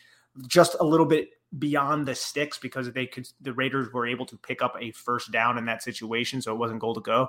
just 0.46 0.76
a 0.80 0.84
little 0.84 1.06
bit 1.06 1.30
beyond 1.58 2.06
the 2.06 2.14
sticks 2.14 2.58
because 2.58 2.90
they 2.92 3.06
could 3.06 3.28
the 3.40 3.52
Raiders 3.52 3.92
were 3.92 4.06
able 4.06 4.26
to 4.26 4.36
pick 4.36 4.62
up 4.62 4.76
a 4.80 4.92
first 4.92 5.32
down 5.32 5.58
in 5.58 5.64
that 5.66 5.82
situation, 5.82 6.40
so 6.40 6.52
it 6.52 6.58
wasn't 6.58 6.80
goal 6.80 6.94
to 6.94 7.00
go. 7.00 7.28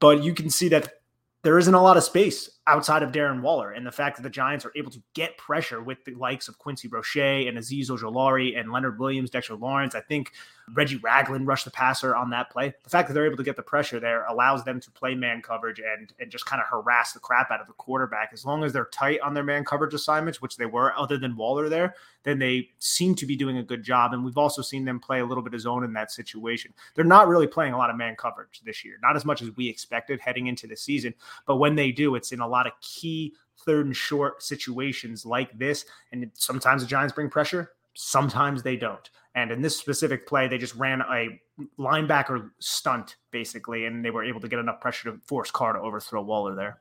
But 0.00 0.22
you 0.22 0.34
can 0.34 0.50
see 0.50 0.68
that 0.68 1.00
there 1.42 1.58
isn't 1.58 1.72
a 1.72 1.82
lot 1.82 1.96
of 1.96 2.04
space 2.04 2.50
outside 2.66 3.02
of 3.02 3.12
Darren 3.12 3.42
Waller. 3.42 3.70
And 3.72 3.86
the 3.86 3.92
fact 3.92 4.16
that 4.16 4.22
the 4.22 4.30
Giants 4.30 4.64
are 4.64 4.72
able 4.74 4.90
to 4.90 5.00
get 5.14 5.38
pressure 5.38 5.82
with 5.82 6.04
the 6.04 6.14
likes 6.14 6.48
of 6.48 6.58
Quincy 6.58 6.88
Roche 6.88 7.16
and 7.16 7.56
Azeez 7.56 7.90
Ojulari 7.90 8.58
and 8.58 8.72
Leonard 8.72 8.98
Williams, 8.98 9.30
Dexter 9.30 9.54
Lawrence, 9.54 9.94
I 9.94 10.00
think 10.00 10.32
Reggie 10.72 10.96
Ragland 10.96 11.46
rushed 11.46 11.64
the 11.64 11.70
passer 11.70 12.16
on 12.16 12.30
that 12.30 12.50
play. 12.50 12.74
The 12.82 12.90
fact 12.90 13.06
that 13.06 13.14
they're 13.14 13.26
able 13.26 13.36
to 13.36 13.44
get 13.44 13.54
the 13.54 13.62
pressure 13.62 14.00
there 14.00 14.24
allows 14.26 14.64
them 14.64 14.80
to 14.80 14.90
play 14.90 15.14
man 15.14 15.42
coverage 15.42 15.78
and, 15.78 16.12
and 16.18 16.30
just 16.30 16.46
kind 16.46 16.60
of 16.60 16.66
harass 16.68 17.12
the 17.12 17.20
crap 17.20 17.52
out 17.52 17.60
of 17.60 17.68
the 17.68 17.72
quarterback. 17.74 18.30
As 18.32 18.44
long 18.44 18.64
as 18.64 18.72
they're 18.72 18.86
tight 18.86 19.20
on 19.20 19.32
their 19.32 19.44
man 19.44 19.64
coverage 19.64 19.94
assignments, 19.94 20.42
which 20.42 20.56
they 20.56 20.66
were, 20.66 20.92
other 20.98 21.18
than 21.18 21.36
Waller 21.36 21.68
there, 21.68 21.94
then 22.24 22.40
they 22.40 22.68
seem 22.80 23.14
to 23.14 23.26
be 23.26 23.36
doing 23.36 23.58
a 23.58 23.62
good 23.62 23.84
job. 23.84 24.12
And 24.12 24.24
we've 24.24 24.36
also 24.36 24.60
seen 24.60 24.84
them 24.84 24.98
play 24.98 25.20
a 25.20 25.24
little 25.24 25.44
bit 25.44 25.54
of 25.54 25.60
zone 25.60 25.84
in 25.84 25.92
that 25.92 26.10
situation. 26.10 26.74
They're 26.96 27.04
not 27.04 27.28
really 27.28 27.46
playing 27.46 27.72
a 27.72 27.78
lot 27.78 27.90
of 27.90 27.96
man 27.96 28.16
coverage 28.16 28.60
this 28.64 28.84
year, 28.84 28.98
not 29.00 29.14
as 29.14 29.24
much 29.24 29.42
as 29.42 29.54
we 29.56 29.68
expected 29.68 30.18
heading 30.18 30.48
into 30.48 30.66
the 30.66 30.76
season. 30.76 31.14
But 31.46 31.56
when 31.56 31.76
they 31.76 31.92
do, 31.92 32.16
it's 32.16 32.32
in 32.32 32.40
a 32.40 32.48
lot 32.56 32.66
of 32.66 32.72
key 32.80 33.34
third 33.64 33.86
and 33.86 33.96
short 33.96 34.42
situations 34.42 35.26
like 35.26 35.56
this. 35.58 35.84
And 36.12 36.30
sometimes 36.34 36.82
the 36.82 36.88
Giants 36.88 37.12
bring 37.12 37.28
pressure, 37.28 37.72
sometimes 37.94 38.62
they 38.62 38.76
don't. 38.76 39.10
And 39.34 39.50
in 39.50 39.60
this 39.60 39.76
specific 39.76 40.26
play, 40.26 40.48
they 40.48 40.56
just 40.56 40.74
ran 40.76 41.02
a 41.02 41.38
linebacker 41.78 42.50
stunt 42.58 43.16
basically, 43.30 43.84
and 43.84 44.02
they 44.02 44.10
were 44.10 44.24
able 44.24 44.40
to 44.40 44.48
get 44.48 44.58
enough 44.58 44.80
pressure 44.80 45.12
to 45.12 45.18
force 45.26 45.50
Carr 45.50 45.74
to 45.74 45.80
overthrow 45.80 46.22
Waller 46.22 46.54
there. 46.54 46.80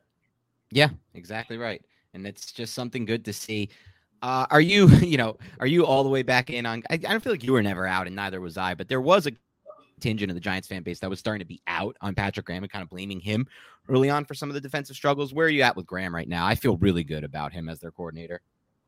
Yeah, 0.72 0.90
exactly 1.14 1.58
right. 1.58 1.84
And 2.14 2.26
it's 2.26 2.52
just 2.52 2.74
something 2.74 3.04
good 3.04 3.26
to 3.26 3.34
see. 3.34 3.70
Uh, 4.22 4.46
are 4.50 4.62
you, 4.62 4.88
you 5.02 5.18
know, 5.18 5.38
are 5.60 5.68
you 5.68 5.86
all 5.86 6.04
the 6.04 6.10
way 6.10 6.24
back 6.24 6.50
in 6.50 6.66
on? 6.66 6.84
I, 6.90 6.94
I 6.94 6.98
don't 6.98 7.22
feel 7.22 7.34
like 7.34 7.44
you 7.44 7.52
were 7.52 7.64
never 7.64 7.86
out, 7.86 8.08
and 8.08 8.16
neither 8.16 8.40
was 8.40 8.58
I. 8.58 8.74
But 8.74 8.88
there 8.88 9.02
was 9.02 9.28
a 9.28 9.32
contingent 9.96 10.30
of 10.30 10.36
the 10.36 10.42
Giants 10.42 10.68
fan 10.68 10.84
base 10.84 11.00
that 11.00 11.10
was 11.10 11.20
starting 11.20 11.40
to 11.40 11.46
be 11.46 11.62
out 11.68 11.96
on 12.02 12.16
Patrick 12.16 12.46
Graham 12.46 12.64
and 12.64 12.72
kind 12.72 12.84
of 12.84 12.90
blaming 12.90 13.20
him 13.20 13.48
early 13.90 14.10
on 14.10 14.26
for 14.26 14.34
some 14.34 14.50
of 14.50 14.54
the 14.54 14.62
defensive 14.62 14.96
struggles. 14.96 15.34
Where 15.34 15.48
are 15.48 15.50
you 15.50 15.62
at 15.62 15.76
with 15.76 15.86
Graham 15.86 16.14
right 16.14 16.28
now? 16.28 16.46
I 16.46 16.56
feel 16.56 16.78
really 16.78 17.04
good 17.04 17.24
about 17.24 17.54
him 17.54 17.70
as 17.70 17.80
their 17.80 17.92
coordinator. 17.92 18.42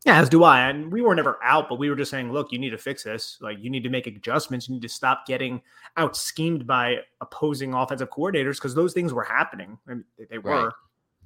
Yeah, 0.06 0.20
as 0.20 0.30
do 0.30 0.43
I. 0.43 0.70
And 0.70 0.91
we 0.91 1.02
were 1.02 1.15
never 1.15 1.39
out, 1.43 1.67
but 1.67 1.80
we 1.80 1.89
were 1.89 1.96
just 1.96 2.12
saying, 2.12 2.32
look, 2.32 2.52
you 2.52 2.60
need 2.60 2.70
to 2.70 2.78
fix 2.78 3.04
this. 3.04 3.38
Like, 3.41 3.58
you 3.60 3.70
need 3.70 3.84
to 3.84 3.89
make 3.89 4.06
adjustments. 4.06 4.70
You 4.70 4.76
need 4.76 4.84
to 4.84 4.89
stop 4.89 5.26
getting 5.26 5.62
out 5.98 6.15
schemed 6.15 6.67
by 6.67 6.98
opposing 7.20 7.74
offensive 7.74 8.10
coordinators 8.10 8.56
because 8.56 8.76
those 8.76 8.93
things 8.93 9.13
were 9.13 9.24
happening. 9.24 9.78
I 9.88 9.96
mean, 9.96 10.06
they 10.30 10.38
were. 10.38 10.65
Right. 10.65 10.74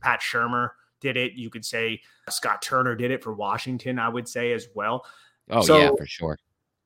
Pat 0.01 0.21
Shurmur 0.21 0.69
did 0.99 1.17
it. 1.17 1.33
You 1.33 1.49
could 1.49 1.65
say 1.65 2.01
Scott 2.29 2.61
Turner 2.61 2.95
did 2.95 3.11
it 3.11 3.23
for 3.23 3.33
Washington, 3.33 3.99
I 3.99 4.09
would 4.09 4.27
say 4.27 4.51
as 4.53 4.67
well. 4.73 5.05
Oh, 5.49 5.61
so, 5.61 5.77
yeah, 5.77 5.91
for 5.95 6.05
sure. 6.05 6.39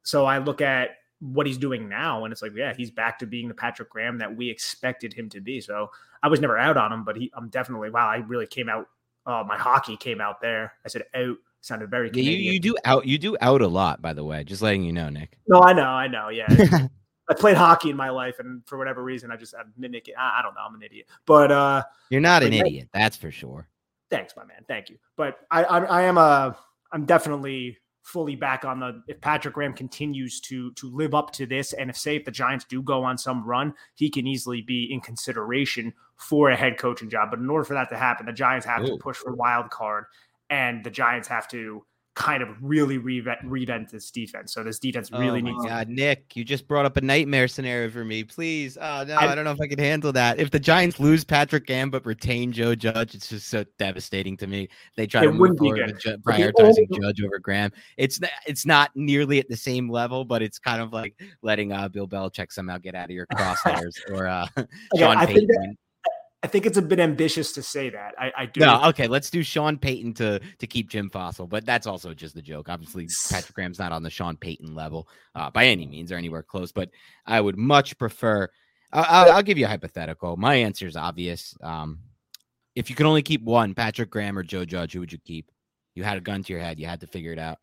So 0.03 0.25
I 0.25 0.39
look 0.39 0.61
at 0.61 0.97
what 1.19 1.47
he's 1.47 1.57
doing 1.57 1.87
now, 1.87 2.25
and 2.25 2.31
it's 2.31 2.41
like, 2.41 2.51
yeah, 2.55 2.73
he's 2.75 2.91
back 2.91 3.19
to 3.19 3.25
being 3.25 3.47
the 3.47 3.53
Patrick 3.53 3.89
Graham 3.89 4.17
that 4.19 4.35
we 4.35 4.49
expected 4.49 5.13
him 5.13 5.29
to 5.29 5.41
be. 5.41 5.61
So 5.61 5.89
I 6.21 6.27
was 6.27 6.39
never 6.39 6.57
out 6.57 6.77
on 6.77 6.91
him, 6.91 7.03
but 7.03 7.15
he, 7.15 7.31
I'm 7.35 7.49
definitely, 7.49 7.89
wow, 7.89 8.07
I 8.07 8.17
really 8.17 8.47
came 8.47 8.69
out. 8.69 8.87
Uh, 9.25 9.43
my 9.47 9.57
hockey 9.57 9.97
came 9.97 10.21
out 10.21 10.39
there. 10.41 10.73
I 10.85 10.89
said 10.89 11.03
out 11.15 11.37
sounded 11.65 11.89
very 11.89 12.11
yeah, 12.13 12.21
you, 12.21 12.51
you, 12.51 12.59
do 12.59 12.75
out 12.85 13.05
you 13.07 13.17
do 13.17 13.35
out 13.41 13.61
a 13.61 13.67
lot 13.67 13.99
by 13.99 14.13
the 14.13 14.23
way 14.23 14.43
just 14.43 14.61
letting 14.61 14.83
you 14.83 14.93
know 14.93 15.09
nick. 15.09 15.39
No 15.47 15.61
i 15.61 15.73
know 15.73 15.83
i 15.83 16.07
know 16.07 16.29
yeah. 16.29 16.45
I 17.27 17.33
played 17.33 17.57
hockey 17.57 17.89
in 17.89 17.97
my 17.97 18.11
life 18.11 18.35
and 18.37 18.61
for 18.67 18.77
whatever 18.77 19.03
reason 19.03 19.31
i 19.31 19.35
just 19.35 19.55
i'm 19.55 19.73
mimicking 19.75 20.13
I, 20.15 20.39
I 20.39 20.41
don't 20.43 20.53
know 20.53 20.61
i'm 20.61 20.75
an 20.75 20.83
idiot. 20.83 21.07
But 21.25 21.51
uh 21.51 21.83
you're 22.11 22.21
not 22.21 22.43
an 22.43 22.53
idiot 22.53 22.89
that's 22.93 23.17
for 23.17 23.31
sure. 23.31 23.67
Thanks 24.11 24.35
my 24.37 24.45
man 24.45 24.63
thank 24.67 24.89
you. 24.91 24.97
But 25.17 25.39
i 25.49 25.63
i, 25.63 25.79
I 25.79 26.01
am 26.03 26.19
a 26.19 26.55
i'm 26.91 27.05
definitely 27.05 27.79
fully 28.05 28.35
back 28.35 28.63
on 28.63 28.79
the 28.79 29.01
if 29.07 29.19
Patrick 29.19 29.55
Graham 29.55 29.73
continues 29.73 30.39
to 30.41 30.71
to 30.73 30.89
live 30.95 31.15
up 31.15 31.31
to 31.31 31.47
this 31.47 31.73
and 31.73 31.89
if 31.89 31.97
say 31.97 32.15
if 32.15 32.23
the 32.23 32.31
Giants 32.31 32.63
do 32.63 32.81
go 32.81 33.03
on 33.03 33.17
some 33.17 33.43
run, 33.43 33.73
he 33.95 34.09
can 34.09 34.27
easily 34.27 34.61
be 34.61 34.87
in 34.93 35.01
consideration 35.01 35.91
for 36.15 36.51
a 36.51 36.55
head 36.55 36.77
coaching 36.77 37.09
job. 37.09 37.29
But 37.31 37.39
in 37.39 37.49
order 37.49 37.65
for 37.65 37.73
that 37.73 37.89
to 37.89 37.97
happen, 37.97 38.27
the 38.27 38.31
Giants 38.31 38.65
have 38.67 38.83
Ooh. 38.83 38.87
to 38.87 38.97
push 38.97 39.17
for 39.17 39.33
wild 39.33 39.71
card 39.71 40.05
and 40.51 40.83
the 40.83 40.91
Giants 40.91 41.27
have 41.27 41.47
to 41.49 41.83
kind 42.15 42.41
of 42.41 42.49
really 42.61 42.97
revent, 42.97 43.39
revent 43.43 43.91
this 43.91 44.09
defense. 44.09 44.53
So 44.53 44.63
this 44.63 44.79
defense 44.79 45.11
really 45.11 45.41
oh 45.41 45.45
needs. 45.45 45.65
God, 45.65 45.89
Nick, 45.89 46.35
you 46.35 46.45
just 46.45 46.65
brought 46.65 46.85
up 46.85 46.95
a 46.95 47.01
nightmare 47.01 47.47
scenario 47.47 47.89
for 47.89 48.05
me. 48.05 48.23
Please, 48.23 48.77
oh 48.77 49.03
no, 49.05 49.15
I, 49.15 49.31
I, 49.31 49.35
don't 49.35 49.43
know 49.43 49.51
if 49.51 49.59
I 49.59 49.67
can 49.67 49.77
handle 49.77 50.13
that. 50.13 50.39
If 50.39 50.49
the 50.49 50.59
Giants 50.59 50.99
lose 50.99 51.25
Patrick 51.25 51.67
Graham 51.67 51.91
but 51.91 52.05
retain 52.05 52.53
Joe 52.53 52.73
Judge, 52.73 53.15
it's 53.15 53.27
just 53.27 53.49
so 53.49 53.65
devastating 53.77 54.37
to 54.37 54.47
me. 54.47 54.69
They 54.95 55.07
try 55.07 55.25
to 55.25 55.31
move 55.31 55.57
forward 55.57 55.99
ju- 55.99 56.17
prioritizing 56.19 56.87
only... 56.91 56.99
Judge 57.01 57.21
over 57.21 57.37
Graham. 57.39 57.71
It's 57.97 58.19
it's 58.47 58.65
not 58.65 58.91
nearly 58.95 59.39
at 59.39 59.49
the 59.49 59.57
same 59.57 59.89
level, 59.89 60.23
but 60.23 60.41
it's 60.41 60.57
kind 60.57 60.81
of 60.81 60.93
like 60.93 61.19
letting 61.41 61.73
uh, 61.73 61.89
Bill 61.89 62.07
Belichick 62.07 62.51
somehow 62.51 62.77
get 62.77 62.95
out 62.95 63.05
of 63.05 63.11
your 63.11 63.27
crosshairs 63.33 63.93
or 64.09 64.27
uh, 64.27 64.47
Sean 64.97 65.25
Payton. 65.27 65.77
I 66.45 66.47
think 66.47 66.67
it's 66.67 66.77
a 66.77 66.81
bit 66.83 66.99
ambitious 66.99 67.53
to 67.53 67.63
say 67.63 67.89
that. 67.89 68.13
I, 68.19 68.31
I 68.37 68.45
do. 68.45 68.59
No, 68.59 68.83
okay. 68.89 69.07
Let's 69.07 69.31
do 69.31 69.41
Sean 69.41 69.79
Payton 69.79 70.13
to 70.13 70.39
to 70.59 70.67
keep 70.67 70.91
Jim 70.91 71.09
Fassel, 71.09 71.49
but 71.49 71.65
that's 71.65 71.87
also 71.87 72.13
just 72.13 72.35
a 72.35 72.41
joke. 72.43 72.69
Obviously, 72.69 73.07
Patrick 73.31 73.55
Graham's 73.55 73.79
not 73.79 73.91
on 73.91 74.03
the 74.03 74.11
Sean 74.11 74.37
Payton 74.37 74.75
level 74.75 75.09
uh, 75.33 75.49
by 75.49 75.65
any 75.65 75.87
means 75.87 76.11
or 76.11 76.17
anywhere 76.17 76.43
close. 76.43 76.71
But 76.71 76.91
I 77.25 77.41
would 77.41 77.57
much 77.57 77.97
prefer. 77.97 78.47
I'll, 78.93 79.31
I'll 79.33 79.41
give 79.41 79.57
you 79.57 79.65
a 79.65 79.69
hypothetical. 79.69 80.37
My 80.37 80.53
answer 80.53 80.85
is 80.85 80.95
obvious. 80.95 81.57
Um, 81.63 82.01
if 82.75 82.91
you 82.91 82.95
could 82.95 83.07
only 83.07 83.23
keep 83.23 83.41
one, 83.41 83.73
Patrick 83.73 84.11
Graham 84.11 84.37
or 84.37 84.43
Joe 84.43 84.65
Judge, 84.65 84.93
who 84.93 84.99
would 84.99 85.11
you 85.11 85.17
keep? 85.25 85.49
You 85.95 86.03
had 86.03 86.17
a 86.17 86.21
gun 86.21 86.43
to 86.43 86.53
your 86.53 86.61
head. 86.61 86.79
You 86.79 86.85
had 86.85 87.01
to 87.01 87.07
figure 87.07 87.33
it 87.33 87.39
out. 87.39 87.57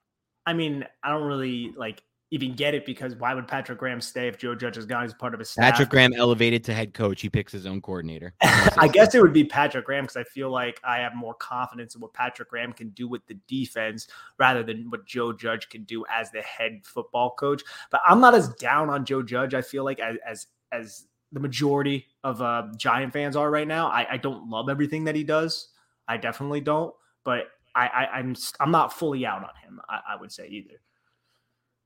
I 0.44 0.54
mean, 0.54 0.84
I 1.04 1.10
don't 1.10 1.22
really 1.22 1.72
like 1.76 2.02
even 2.32 2.54
get 2.54 2.72
it 2.72 2.86
because 2.86 3.14
why 3.14 3.34
would 3.34 3.46
Patrick 3.46 3.78
Graham 3.78 4.00
stay 4.00 4.26
if 4.26 4.38
Joe 4.38 4.54
Judge 4.54 4.78
is 4.78 4.86
gone 4.86 5.04
as 5.04 5.12
part 5.12 5.34
of 5.34 5.38
his 5.38 5.50
staff? 5.50 5.72
Patrick 5.72 5.90
Graham 5.90 6.14
elevated 6.14 6.64
to 6.64 6.72
head 6.72 6.94
coach. 6.94 7.20
He 7.20 7.28
picks 7.28 7.52
his 7.52 7.66
own 7.66 7.82
coordinator. 7.82 8.32
I 8.42 8.88
guess 8.90 9.14
it 9.14 9.20
would 9.20 9.34
be 9.34 9.44
Patrick 9.44 9.84
Graham 9.84 10.04
because 10.04 10.16
I 10.16 10.24
feel 10.24 10.50
like 10.50 10.80
I 10.82 10.96
have 11.00 11.14
more 11.14 11.34
confidence 11.34 11.94
in 11.94 12.00
what 12.00 12.14
Patrick 12.14 12.48
Graham 12.48 12.72
can 12.72 12.88
do 12.90 13.06
with 13.06 13.24
the 13.26 13.34
defense 13.48 14.08
rather 14.38 14.62
than 14.62 14.88
what 14.88 15.04
Joe 15.04 15.34
Judge 15.34 15.68
can 15.68 15.84
do 15.84 16.06
as 16.10 16.30
the 16.30 16.40
head 16.40 16.80
football 16.84 17.34
coach. 17.38 17.62
But 17.90 18.00
I'm 18.08 18.18
not 18.18 18.34
as 18.34 18.48
down 18.54 18.88
on 18.88 19.04
Joe 19.04 19.22
Judge. 19.22 19.52
I 19.52 19.60
feel 19.60 19.84
like 19.84 20.00
as 20.00 20.16
as, 20.26 20.46
as 20.72 21.04
the 21.32 21.40
majority 21.40 22.06
of 22.24 22.40
uh, 22.40 22.68
Giant 22.78 23.12
fans 23.12 23.36
are 23.36 23.50
right 23.50 23.68
now. 23.68 23.88
I, 23.88 24.06
I 24.12 24.16
don't 24.16 24.48
love 24.48 24.70
everything 24.70 25.04
that 25.04 25.14
he 25.14 25.22
does. 25.22 25.68
I 26.08 26.16
definitely 26.16 26.62
don't. 26.62 26.94
But 27.24 27.48
I, 27.74 27.88
I 27.88 28.18
am 28.20 28.28
I'm, 28.28 28.36
I'm 28.60 28.70
not 28.70 28.94
fully 28.94 29.26
out 29.26 29.42
on 29.42 29.50
him. 29.62 29.80
I, 29.86 30.00
I 30.14 30.16
would 30.16 30.32
say 30.32 30.46
either. 30.48 30.80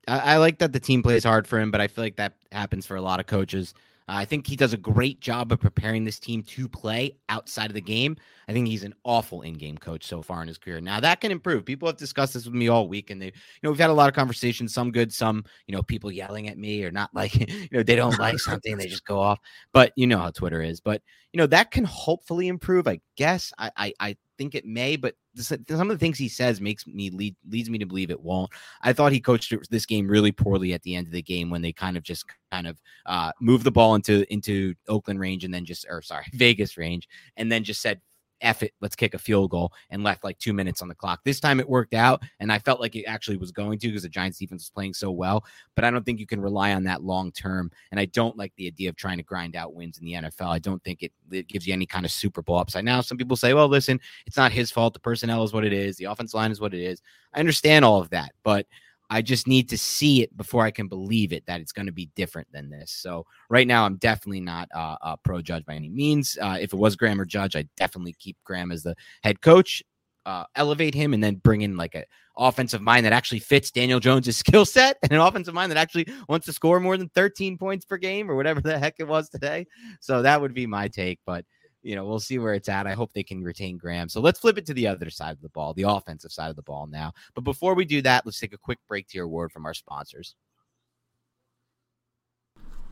I, 0.06 0.34
I, 0.34 0.36
like 0.36 0.58
that 0.58 0.72
the 0.72 0.80
team 0.80 1.02
plays 1.02 1.24
hard 1.24 1.46
for 1.46 1.58
him, 1.58 1.70
but 1.70 1.80
I 1.80 1.88
feel 1.88 2.04
like 2.04 2.16
that 2.16 2.34
happens 2.52 2.86
for 2.86 2.96
a 2.96 3.02
lot 3.02 3.20
of 3.20 3.26
coaches. 3.26 3.74
Uh, 4.08 4.12
I 4.18 4.24
think 4.24 4.46
he 4.46 4.54
does 4.54 4.72
a 4.72 4.76
great 4.76 5.20
job 5.20 5.50
of 5.50 5.58
preparing 5.58 6.04
this 6.04 6.20
team 6.20 6.42
to 6.44 6.68
play 6.68 7.16
outside 7.28 7.70
of 7.70 7.74
the 7.74 7.80
game. 7.80 8.16
I 8.48 8.52
think 8.52 8.68
he's 8.68 8.84
an 8.84 8.94
awful 9.02 9.42
in-game 9.42 9.78
coach 9.78 10.06
so 10.06 10.22
far 10.22 10.42
in 10.42 10.48
his 10.48 10.58
career. 10.58 10.80
Now 10.80 11.00
that 11.00 11.20
can 11.20 11.32
improve. 11.32 11.64
People 11.64 11.88
have 11.88 11.96
discussed 11.96 12.34
this 12.34 12.44
with 12.44 12.54
me 12.54 12.68
all 12.68 12.86
week, 12.86 13.10
and 13.10 13.20
they, 13.20 13.26
you 13.26 13.32
know, 13.64 13.70
we've 13.70 13.80
had 13.80 13.90
a 13.90 13.94
lot 13.94 14.08
of 14.08 14.14
conversations. 14.14 14.72
Some 14.72 14.92
good, 14.92 15.12
some, 15.12 15.44
you 15.66 15.74
know, 15.74 15.82
people 15.82 16.12
yelling 16.12 16.48
at 16.48 16.56
me 16.56 16.84
or 16.84 16.92
not 16.92 17.10
like, 17.14 17.34
you 17.34 17.68
know, 17.72 17.82
they 17.82 17.96
don't 17.96 18.18
like 18.18 18.38
something, 18.38 18.76
they 18.76 18.86
just 18.86 19.04
go 19.04 19.18
off. 19.18 19.40
But 19.72 19.92
you 19.96 20.06
know 20.06 20.18
how 20.18 20.30
Twitter 20.30 20.62
is. 20.62 20.80
But 20.80 21.02
you 21.32 21.38
know 21.38 21.46
that 21.48 21.70
can 21.70 21.84
hopefully 21.84 22.48
improve. 22.48 22.86
I 22.86 23.00
guess 23.16 23.52
I, 23.58 23.70
I, 23.76 23.94
I 24.00 24.16
think 24.38 24.54
it 24.54 24.64
may, 24.64 24.96
but 24.96 25.16
some 25.36 25.90
of 25.90 25.98
the 25.98 25.98
things 25.98 26.18
he 26.18 26.28
says 26.28 26.60
makes 26.60 26.86
me 26.86 27.10
lead 27.10 27.36
leads 27.48 27.70
me 27.70 27.78
to 27.78 27.86
believe 27.86 28.10
it 28.10 28.20
won't. 28.20 28.50
I 28.82 28.92
thought 28.92 29.12
he 29.12 29.20
coached 29.20 29.54
this 29.70 29.86
game 29.86 30.08
really 30.08 30.32
poorly 30.32 30.72
at 30.72 30.82
the 30.82 30.94
end 30.94 31.06
of 31.06 31.12
the 31.12 31.22
game 31.22 31.50
when 31.50 31.62
they 31.62 31.72
kind 31.72 31.96
of 31.96 32.02
just 32.02 32.24
kind 32.50 32.66
of 32.66 32.80
uh, 33.06 33.32
moved 33.40 33.64
the 33.64 33.70
ball 33.70 33.94
into 33.94 34.30
into 34.32 34.74
Oakland 34.88 35.20
range 35.20 35.44
and 35.44 35.52
then 35.52 35.64
just 35.64 35.86
or 35.88 36.02
sorry 36.02 36.24
Vegas 36.32 36.76
range 36.76 37.08
and 37.36 37.50
then 37.50 37.64
just 37.64 37.82
said 37.82 38.00
F 38.40 38.62
it, 38.62 38.72
let's 38.80 38.96
kick 38.96 39.14
a 39.14 39.18
field 39.18 39.50
goal 39.50 39.72
and 39.90 40.02
left 40.02 40.24
like 40.24 40.38
two 40.38 40.52
minutes 40.52 40.82
on 40.82 40.88
the 40.88 40.94
clock. 40.94 41.20
This 41.24 41.40
time 41.40 41.60
it 41.60 41.68
worked 41.68 41.94
out, 41.94 42.22
and 42.40 42.52
I 42.52 42.58
felt 42.58 42.80
like 42.80 42.96
it 42.96 43.04
actually 43.04 43.36
was 43.36 43.52
going 43.52 43.78
to 43.78 43.88
because 43.88 44.02
the 44.02 44.08
Giants 44.08 44.38
defense 44.38 44.62
was 44.62 44.70
playing 44.70 44.94
so 44.94 45.10
well. 45.10 45.44
But 45.74 45.84
I 45.84 45.90
don't 45.90 46.04
think 46.04 46.20
you 46.20 46.26
can 46.26 46.40
rely 46.40 46.74
on 46.74 46.84
that 46.84 47.02
long 47.02 47.32
term. 47.32 47.70
And 47.90 48.00
I 48.00 48.06
don't 48.06 48.36
like 48.36 48.52
the 48.56 48.66
idea 48.66 48.88
of 48.88 48.96
trying 48.96 49.16
to 49.18 49.22
grind 49.22 49.56
out 49.56 49.74
wins 49.74 49.98
in 49.98 50.04
the 50.04 50.12
NFL. 50.12 50.48
I 50.48 50.58
don't 50.58 50.82
think 50.84 51.02
it, 51.02 51.12
it 51.30 51.48
gives 51.48 51.66
you 51.66 51.72
any 51.72 51.86
kind 51.86 52.04
of 52.04 52.12
Super 52.12 52.42
Bowl 52.42 52.58
upside. 52.58 52.84
Now, 52.84 53.00
some 53.00 53.18
people 53.18 53.36
say, 53.36 53.54
well, 53.54 53.68
listen, 53.68 54.00
it's 54.26 54.36
not 54.36 54.52
his 54.52 54.70
fault. 54.70 54.94
The 54.94 55.00
personnel 55.00 55.42
is 55.42 55.52
what 55.52 55.64
it 55.64 55.72
is, 55.72 55.96
the 55.96 56.04
offense 56.04 56.34
line 56.34 56.50
is 56.50 56.60
what 56.60 56.74
it 56.74 56.80
is. 56.80 57.02
I 57.34 57.40
understand 57.40 57.84
all 57.84 58.00
of 58.00 58.10
that, 58.10 58.32
but 58.42 58.66
I 59.08 59.22
just 59.22 59.46
need 59.46 59.68
to 59.68 59.78
see 59.78 60.22
it 60.22 60.36
before 60.36 60.64
I 60.64 60.70
can 60.70 60.88
believe 60.88 61.32
it 61.32 61.46
that 61.46 61.60
it's 61.60 61.72
going 61.72 61.86
to 61.86 61.92
be 61.92 62.10
different 62.16 62.50
than 62.52 62.70
this. 62.70 62.90
So 62.90 63.24
right 63.48 63.66
now, 63.66 63.84
I'm 63.84 63.96
definitely 63.96 64.40
not 64.40 64.68
uh, 64.74 64.96
a 65.00 65.16
pro 65.16 65.42
Judge 65.42 65.64
by 65.64 65.74
any 65.74 65.88
means. 65.88 66.36
Uh, 66.40 66.58
if 66.60 66.72
it 66.72 66.76
was 66.76 66.96
Graham 66.96 67.20
or 67.20 67.24
Judge, 67.24 67.54
I'd 67.54 67.68
definitely 67.76 68.14
keep 68.18 68.36
Graham 68.44 68.72
as 68.72 68.82
the 68.82 68.96
head 69.22 69.40
coach, 69.40 69.82
uh, 70.24 70.44
elevate 70.56 70.94
him, 70.94 71.14
and 71.14 71.22
then 71.22 71.36
bring 71.36 71.60
in 71.60 71.76
like 71.76 71.94
a 71.94 72.04
offensive 72.36 72.82
mind 72.82 73.06
that 73.06 73.12
actually 73.12 73.38
fits 73.38 73.70
Daniel 73.70 74.00
Jones's 74.00 74.36
skill 74.46 74.64
set, 74.64 74.96
and 75.02 75.12
an 75.12 75.20
offensive 75.20 75.54
mind 75.54 75.70
that 75.70 75.78
actually 75.78 76.08
wants 76.28 76.46
to 76.46 76.52
score 76.52 76.80
more 76.80 76.96
than 76.96 77.08
13 77.10 77.58
points 77.58 77.84
per 77.84 77.96
game 77.96 78.30
or 78.30 78.34
whatever 78.34 78.60
the 78.60 78.78
heck 78.78 78.96
it 78.98 79.06
was 79.06 79.28
today. 79.28 79.66
So 80.00 80.22
that 80.22 80.40
would 80.40 80.54
be 80.54 80.66
my 80.66 80.88
take, 80.88 81.20
but 81.24 81.44
you 81.86 81.94
know, 81.94 82.04
we'll 82.04 82.18
see 82.18 82.40
where 82.40 82.54
it's 82.54 82.68
at. 82.68 82.88
I 82.88 82.94
hope 82.94 83.12
they 83.12 83.22
can 83.22 83.44
retain 83.44 83.78
Graham. 83.78 84.08
So 84.08 84.20
let's 84.20 84.40
flip 84.40 84.58
it 84.58 84.66
to 84.66 84.74
the 84.74 84.88
other 84.88 85.08
side 85.08 85.32
of 85.32 85.40
the 85.40 85.48
ball, 85.50 85.72
the 85.72 85.84
offensive 85.84 86.32
side 86.32 86.50
of 86.50 86.56
the 86.56 86.62
ball 86.62 86.88
now. 86.88 87.12
But 87.34 87.44
before 87.44 87.74
we 87.74 87.84
do 87.84 88.02
that, 88.02 88.26
let's 88.26 88.40
take 88.40 88.52
a 88.52 88.58
quick 88.58 88.78
break 88.88 89.06
to 89.08 89.16
your 89.16 89.28
word 89.28 89.52
from 89.52 89.64
our 89.66 89.74
sponsors. 89.74 90.34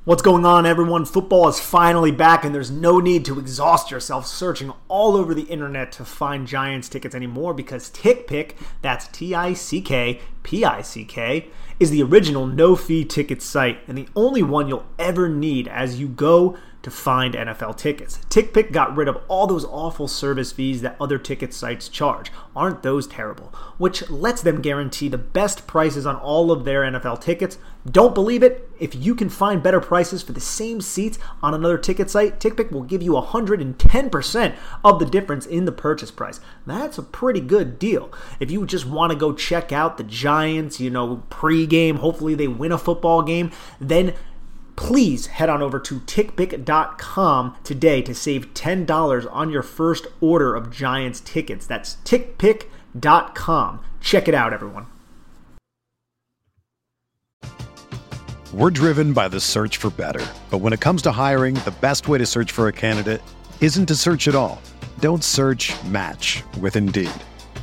What's 0.05 0.23
going 0.23 0.45
on, 0.45 0.65
everyone? 0.65 1.07
Football 1.07 1.49
is 1.49 1.59
finally 1.59 2.13
back, 2.13 2.45
and 2.45 2.55
there's 2.55 2.71
no 2.71 3.01
need 3.01 3.25
to 3.25 3.41
exhaust 3.41 3.91
yourself 3.91 4.27
searching 4.27 4.71
all 4.87 5.17
over 5.17 5.35
the 5.35 5.45
internet 5.45 5.91
to 5.93 6.05
find 6.05 6.47
Giants 6.47 6.91
tickets 6.91 7.15
anymore 7.15 7.55
because 7.55 7.91
TickPick, 7.91 8.53
that's 8.83 9.09
T 9.09 9.35
I 9.35 9.55
C 9.55 9.81
K 9.81 10.21
P 10.43 10.63
I 10.63 10.83
C 10.83 11.05
K, 11.05 11.49
is 11.81 11.91
the 11.91 12.03
original 12.03 12.47
no 12.47 12.77
fee 12.77 13.05
ticket 13.05 13.41
site 13.43 13.79
and 13.89 13.97
the 13.97 14.09
only 14.15 14.43
one 14.43 14.69
you'll 14.69 14.87
ever 14.99 15.29
need 15.29 15.67
as 15.69 15.99
you 15.99 16.07
go 16.07 16.57
to 16.85 16.91
find 16.91 17.35
NFL 17.35 17.77
tickets. 17.77 18.19
TickPick 18.29 18.71
got 18.71 18.95
rid 18.95 19.09
of 19.09 19.19
all 19.27 19.47
those 19.47 19.65
awful 19.65 20.07
service 20.07 20.53
fees 20.53 20.83
that 20.83 20.97
other 21.01 21.19
ticket 21.19 21.53
sites 21.53 21.89
charge. 21.89 22.31
Aren't 22.55 22.83
those 22.83 23.07
terrible? 23.07 23.47
Which 23.79 24.09
lets 24.11 24.43
them 24.43 24.63
guarantee 24.63 25.09
the 25.09 25.19
best 25.19 25.67
prices 25.67 26.07
on 26.07 26.17
all 26.17 26.53
of 26.53 26.65
their 26.65 26.83
NFL 26.83 27.21
tickets. 27.21 27.59
Don't 27.91 28.15
believe 28.15 28.43
it? 28.43 28.71
If 28.79 28.95
you 28.95 29.15
can 29.15 29.29
find 29.29 29.63
better 29.63 29.81
prices 29.81 30.23
for 30.23 30.33
the 30.33 30.41
same 30.41 30.81
seats 30.81 31.19
on 31.43 31.55
another 31.55 31.79
ticket 31.79 32.11
site, 32.11 32.39
TickPick 32.39 32.71
will 32.71 32.83
give 32.83 33.03
you 33.03 33.13
110% 33.13 34.55
of 34.85 34.99
the 34.99 35.07
difference 35.07 35.47
in 35.47 35.65
the 35.65 35.73
purchase 35.73 36.11
price. 36.11 36.41
That's 36.67 36.99
a 36.99 37.03
pretty 37.03 37.41
good 37.41 37.79
deal. 37.79 38.13
If 38.41 38.51
you 38.51 38.65
just 38.67 38.87
want 38.87 39.13
to 39.13 39.19
go 39.19 39.33
check 39.33 39.73
out 39.73 39.97
the 39.97 40.05
Giants, 40.05 40.81
you 40.81 40.91
know, 40.91 41.25
pregame, 41.31 41.97
hopefully 41.97 42.35
they 42.35 42.49
win 42.49 42.73
a 42.73 42.79
football 42.79 43.23
game, 43.23 43.51
then 43.81 44.15
please 44.77 45.27
head 45.27 45.49
on 45.49 45.63
over 45.63 45.79
to 45.81 46.01
tickpick.com 46.01 47.57
today 47.65 48.03
to 48.03 48.15
save 48.15 48.55
$10 48.55 49.29
on 49.33 49.51
your 49.51 49.63
first 49.63 50.07
order 50.21 50.55
of 50.55 50.71
Giants 50.71 51.21
tickets. 51.21 51.67
That's 51.67 51.97
tickpick.com. 52.05 53.81
Check 54.01 54.29
it 54.29 54.35
out, 54.35 54.53
everyone. 54.53 54.87
We're 58.53 58.71
driven 58.71 59.13
by 59.13 59.27
the 59.27 59.41
search 59.41 59.79
for 59.79 59.91
better. 59.91 60.25
But 60.49 60.59
when 60.59 60.73
it 60.73 60.81
comes 60.81 61.03
to 61.03 61.11
hiring, 61.11 61.57
the 61.57 61.75
best 61.81 62.07
way 62.07 62.19
to 62.19 62.27
search 62.27 62.53
for 62.53 62.69
a 62.69 62.73
candidate 62.73 63.21
isn't 63.61 63.87
to 63.87 63.97
search 63.97 64.29
at 64.29 64.37
all. 64.37 64.63
Don't 65.01 65.25
search 65.25 65.73
match 65.87 66.45
with 66.61 66.77
Indeed. 66.77 67.11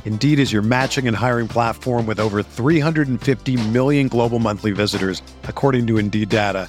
Indeed 0.04 0.38
is 0.38 0.52
your 0.52 0.60
matching 0.60 1.08
and 1.08 1.16
hiring 1.16 1.48
platform 1.48 2.04
with 2.04 2.20
over 2.20 2.42
350 2.42 3.56
million 3.70 4.08
global 4.08 4.38
monthly 4.38 4.72
visitors, 4.72 5.22
according 5.44 5.86
to 5.86 5.96
Indeed 5.96 6.28
data, 6.28 6.68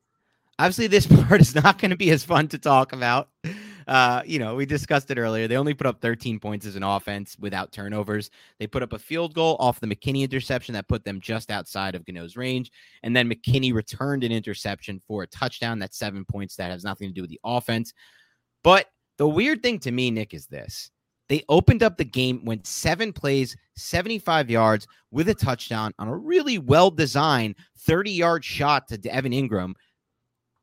Obviously, 0.61 0.85
this 0.85 1.07
part 1.27 1.41
is 1.41 1.55
not 1.55 1.79
going 1.79 1.89
to 1.89 1.97
be 1.97 2.11
as 2.11 2.23
fun 2.23 2.47
to 2.49 2.59
talk 2.59 2.93
about. 2.93 3.29
Uh, 3.87 4.21
you 4.27 4.37
know, 4.37 4.53
we 4.53 4.63
discussed 4.63 5.09
it 5.09 5.17
earlier. 5.17 5.47
They 5.47 5.57
only 5.57 5.73
put 5.73 5.87
up 5.87 5.99
13 6.01 6.39
points 6.39 6.67
as 6.67 6.75
an 6.75 6.83
offense 6.83 7.35
without 7.39 7.71
turnovers. 7.71 8.29
They 8.59 8.67
put 8.67 8.83
up 8.83 8.93
a 8.93 8.99
field 8.99 9.33
goal 9.33 9.57
off 9.59 9.79
the 9.79 9.87
McKinney 9.87 10.21
interception 10.21 10.73
that 10.73 10.87
put 10.87 11.03
them 11.03 11.19
just 11.19 11.49
outside 11.49 11.95
of 11.95 12.05
Gano's 12.05 12.37
range. 12.37 12.71
And 13.01 13.15
then 13.15 13.27
McKinney 13.27 13.73
returned 13.73 14.23
an 14.23 14.31
interception 14.31 15.01
for 15.07 15.23
a 15.23 15.27
touchdown. 15.27 15.79
That's 15.79 15.97
seven 15.97 16.25
points. 16.25 16.55
That 16.57 16.69
has 16.69 16.83
nothing 16.83 17.09
to 17.09 17.13
do 17.13 17.21
with 17.21 17.31
the 17.31 17.41
offense. 17.43 17.91
But 18.63 18.85
the 19.17 19.27
weird 19.27 19.63
thing 19.63 19.79
to 19.79 19.91
me, 19.91 20.11
Nick, 20.11 20.35
is 20.35 20.45
this. 20.45 20.91
They 21.27 21.43
opened 21.49 21.81
up 21.81 21.97
the 21.97 22.05
game, 22.05 22.45
went 22.45 22.67
seven 22.67 23.11
plays, 23.11 23.55
75 23.77 24.49
yards 24.49 24.85
with 25.09 25.27
a 25.29 25.33
touchdown 25.33 25.91
on 25.97 26.07
a 26.07 26.15
really 26.15 26.59
well 26.59 26.91
designed 26.91 27.55
30 27.79 28.11
yard 28.11 28.45
shot 28.45 28.87
to 28.89 29.11
Evan 29.11 29.31
Engram. 29.31 29.73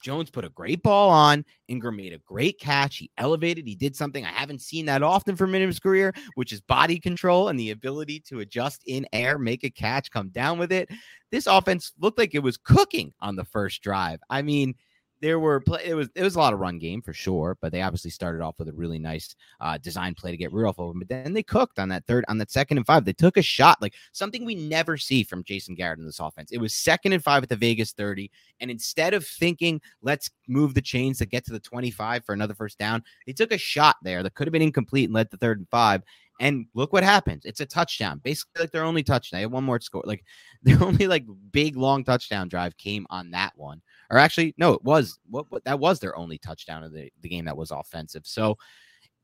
Jones 0.00 0.30
put 0.30 0.44
a 0.44 0.50
great 0.50 0.82
ball 0.82 1.10
on. 1.10 1.44
Engram 1.70 1.96
made 1.96 2.12
a 2.12 2.18
great 2.18 2.58
catch. 2.58 2.98
He 2.98 3.10
elevated. 3.18 3.66
He 3.66 3.74
did 3.74 3.96
something 3.96 4.24
I 4.24 4.28
haven't 4.28 4.62
seen 4.62 4.86
that 4.86 5.02
often 5.02 5.36
from 5.36 5.54
in 5.54 5.66
his 5.66 5.80
career, 5.80 6.12
which 6.34 6.52
is 6.52 6.60
body 6.60 6.98
control 6.98 7.48
and 7.48 7.58
the 7.58 7.70
ability 7.70 8.20
to 8.28 8.40
adjust 8.40 8.82
in 8.86 9.06
air, 9.12 9.38
make 9.38 9.64
a 9.64 9.70
catch, 9.70 10.10
come 10.10 10.28
down 10.28 10.58
with 10.58 10.72
it. 10.72 10.88
This 11.30 11.46
offense 11.46 11.92
looked 12.00 12.18
like 12.18 12.34
it 12.34 12.42
was 12.42 12.56
cooking 12.56 13.12
on 13.20 13.36
the 13.36 13.44
first 13.44 13.82
drive. 13.82 14.20
I 14.30 14.42
mean, 14.42 14.74
there 15.20 15.40
were 15.40 15.60
play, 15.60 15.82
it 15.84 15.94
was 15.94 16.08
it 16.14 16.22
was 16.22 16.36
a 16.36 16.38
lot 16.38 16.52
of 16.52 16.60
run 16.60 16.78
game 16.78 17.02
for 17.02 17.12
sure, 17.12 17.56
but 17.60 17.72
they 17.72 17.82
obviously 17.82 18.10
started 18.10 18.42
off 18.42 18.58
with 18.58 18.68
a 18.68 18.72
really 18.72 18.98
nice 18.98 19.34
uh, 19.60 19.76
design 19.78 20.14
play 20.14 20.30
to 20.30 20.36
get 20.36 20.52
Rudolph 20.52 20.78
open. 20.78 21.00
But 21.00 21.08
then 21.08 21.32
they 21.32 21.42
cooked 21.42 21.78
on 21.78 21.88
that 21.88 22.06
third, 22.06 22.24
on 22.28 22.38
that 22.38 22.50
second 22.50 22.78
and 22.78 22.86
five. 22.86 23.04
They 23.04 23.12
took 23.12 23.36
a 23.36 23.42
shot, 23.42 23.82
like 23.82 23.94
something 24.12 24.44
we 24.44 24.54
never 24.54 24.96
see 24.96 25.24
from 25.24 25.44
Jason 25.44 25.74
Garrett 25.74 25.98
in 25.98 26.06
this 26.06 26.20
offense. 26.20 26.52
It 26.52 26.58
was 26.58 26.74
second 26.74 27.12
and 27.12 27.22
five 27.22 27.42
at 27.42 27.48
the 27.48 27.56
Vegas 27.56 27.92
30. 27.92 28.30
And 28.60 28.70
instead 28.70 29.14
of 29.14 29.26
thinking, 29.26 29.80
let's 30.02 30.30
move 30.46 30.74
the 30.74 30.82
chains 30.82 31.18
to 31.18 31.26
get 31.26 31.44
to 31.46 31.52
the 31.52 31.60
25 31.60 32.24
for 32.24 32.32
another 32.32 32.54
first 32.54 32.78
down, 32.78 33.02
they 33.26 33.32
took 33.32 33.52
a 33.52 33.58
shot 33.58 33.96
there 34.02 34.22
that 34.22 34.34
could 34.34 34.46
have 34.46 34.52
been 34.52 34.62
incomplete 34.62 35.06
and 35.06 35.14
led 35.14 35.30
to 35.30 35.36
third 35.36 35.58
and 35.58 35.68
five. 35.68 36.02
And 36.40 36.66
look 36.74 36.92
what 36.92 37.02
happens. 37.02 37.44
It's 37.44 37.60
a 37.60 37.66
touchdown. 37.66 38.20
Basically, 38.22 38.62
like 38.62 38.70
their 38.70 38.84
only 38.84 39.02
touchdown. 39.02 39.38
They 39.38 39.42
had 39.42 39.50
one 39.50 39.64
more 39.64 39.80
score. 39.80 40.04
Like 40.06 40.24
their 40.62 40.82
only 40.82 41.08
like 41.08 41.24
big 41.50 41.76
long 41.76 42.04
touchdown 42.04 42.48
drive 42.48 42.76
came 42.76 43.06
on 43.10 43.32
that 43.32 43.52
one 43.56 43.82
or 44.10 44.18
actually, 44.18 44.54
no, 44.56 44.72
it 44.72 44.82
was 44.84 45.18
what, 45.28 45.50
what 45.50 45.64
that 45.64 45.78
was 45.78 46.00
their 46.00 46.16
only 46.16 46.38
touchdown 46.38 46.82
of 46.84 46.92
the, 46.92 47.10
the 47.20 47.28
game 47.28 47.44
that 47.44 47.56
was 47.56 47.70
offensive. 47.70 48.22
So 48.26 48.58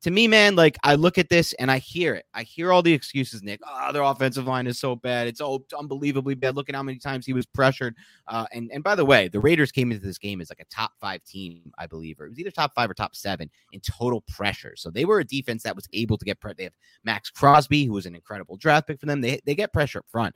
to 0.05 0.11
me, 0.11 0.29
man, 0.29 0.55
like 0.55 0.77
I 0.85 0.97
look 0.97 1.16
at 1.16 1.31
this 1.31 1.55
and 1.55 1.70
I 1.70 1.79
hear 1.79 2.14
it. 2.14 2.27
I 2.35 2.42
hear 2.42 2.70
all 2.70 2.83
the 2.83 2.92
excuses, 2.92 3.42
Nick. 3.42 3.61
Oh, 3.66 3.90
their 3.90 4.03
offensive 4.03 4.47
line 4.47 4.66
is 4.66 4.79
so 4.79 4.94
bad. 4.94 5.29
It's 5.29 5.38
so 5.38 5.64
unbelievably 5.79 6.35
bad. 6.35 6.57
Look 6.57 6.68
at 6.68 6.75
how 6.75 6.83
many 6.83 6.99
times 6.99 7.25
he 7.25 7.33
was 7.33 7.47
pressured. 7.47 7.94
Uh, 8.29 8.44
and 8.53 8.70
and 8.70 8.85
by 8.85 8.97
the 8.97 9.05
way, 9.05 9.29
the 9.29 9.40
Raiders 9.40 9.73
came 9.73 9.90
into 9.90 10.05
this 10.05 10.18
game 10.18 10.42
as 10.42 10.51
like 10.51 10.61
a 10.61 10.66
top 10.66 10.92
five 11.01 11.25
team, 11.25 11.73
I 11.79 11.87
believe, 11.87 12.20
or 12.20 12.27
it 12.27 12.29
was 12.29 12.38
either 12.38 12.51
top 12.51 12.75
five 12.75 12.90
or 12.90 12.94
top 12.94 13.16
seven 13.16 13.51
in 13.73 13.81
total 13.81 14.20
pressure. 14.29 14.75
So 14.77 14.90
they 14.90 15.07
were 15.07 15.20
a 15.20 15.25
defense 15.25 15.62
that 15.62 15.75
was 15.75 15.88
able 15.94 16.18
to 16.18 16.25
get. 16.27 16.37
They 16.55 16.64
have 16.64 16.75
Maxx 17.03 17.31
Crosby, 17.31 17.87
who 17.87 17.94
was 17.94 18.05
an 18.05 18.14
incredible 18.14 18.59
draft 18.59 18.87
pick 18.87 19.01
for 19.01 19.07
them. 19.07 19.23
They 19.23 19.40
they 19.47 19.55
get 19.55 19.73
pressure 19.73 20.01
up 20.01 20.07
front. 20.11 20.35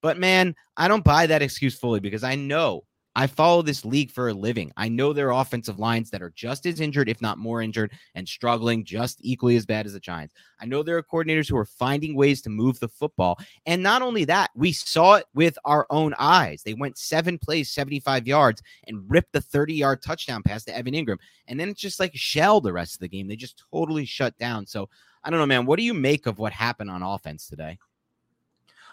But 0.00 0.16
man, 0.16 0.54
I 0.76 0.86
don't 0.86 1.02
buy 1.02 1.26
that 1.26 1.42
excuse 1.42 1.76
fully 1.76 1.98
because 1.98 2.22
I 2.22 2.36
know 2.36 2.84
I 3.18 3.26
follow 3.26 3.62
this 3.62 3.84
league 3.84 4.12
for 4.12 4.28
a 4.28 4.32
living. 4.32 4.70
I 4.76 4.88
know 4.88 5.12
there 5.12 5.32
are 5.32 5.40
offensive 5.40 5.80
lines 5.80 6.08
that 6.10 6.22
are 6.22 6.30
just 6.36 6.66
as 6.66 6.78
injured, 6.78 7.08
if 7.08 7.20
not 7.20 7.36
more 7.36 7.60
injured, 7.60 7.90
and 8.14 8.28
struggling 8.28 8.84
just 8.84 9.18
equally 9.22 9.56
as 9.56 9.66
bad 9.66 9.86
as 9.86 9.92
the 9.94 9.98
Giants. 9.98 10.34
I 10.60 10.66
know 10.66 10.84
there 10.84 10.96
are 10.98 11.02
coordinators 11.02 11.48
who 11.50 11.56
are 11.56 11.64
finding 11.64 12.14
ways 12.14 12.40
to 12.42 12.48
move 12.48 12.78
the 12.78 12.86
football. 12.86 13.40
And 13.66 13.82
not 13.82 14.02
only 14.02 14.24
that, 14.26 14.52
we 14.54 14.70
saw 14.70 15.14
it 15.14 15.24
with 15.34 15.58
our 15.64 15.84
own 15.90 16.14
eyes. 16.16 16.62
They 16.62 16.74
went 16.74 16.96
seven 16.96 17.38
plays, 17.38 17.70
75 17.70 18.28
yards, 18.28 18.62
and 18.86 19.02
ripped 19.10 19.32
the 19.32 19.40
30 19.40 19.74
yard 19.74 20.00
touchdown 20.00 20.44
pass 20.44 20.62
to 20.66 20.76
Evan 20.76 20.94
Engram. 20.94 21.18
And 21.48 21.58
then 21.58 21.68
it's 21.70 21.80
just 21.80 21.98
like 21.98 22.14
shell 22.14 22.60
the 22.60 22.72
rest 22.72 22.94
of 22.94 23.00
the 23.00 23.08
game. 23.08 23.26
They 23.26 23.34
just 23.34 23.60
totally 23.72 24.04
shut 24.04 24.38
down. 24.38 24.64
So 24.64 24.88
I 25.24 25.30
don't 25.30 25.40
know, 25.40 25.46
man. 25.46 25.66
What 25.66 25.80
do 25.80 25.84
you 25.84 25.92
make 25.92 26.26
of 26.26 26.38
what 26.38 26.52
happened 26.52 26.88
on 26.88 27.02
offense 27.02 27.48
today? 27.48 27.78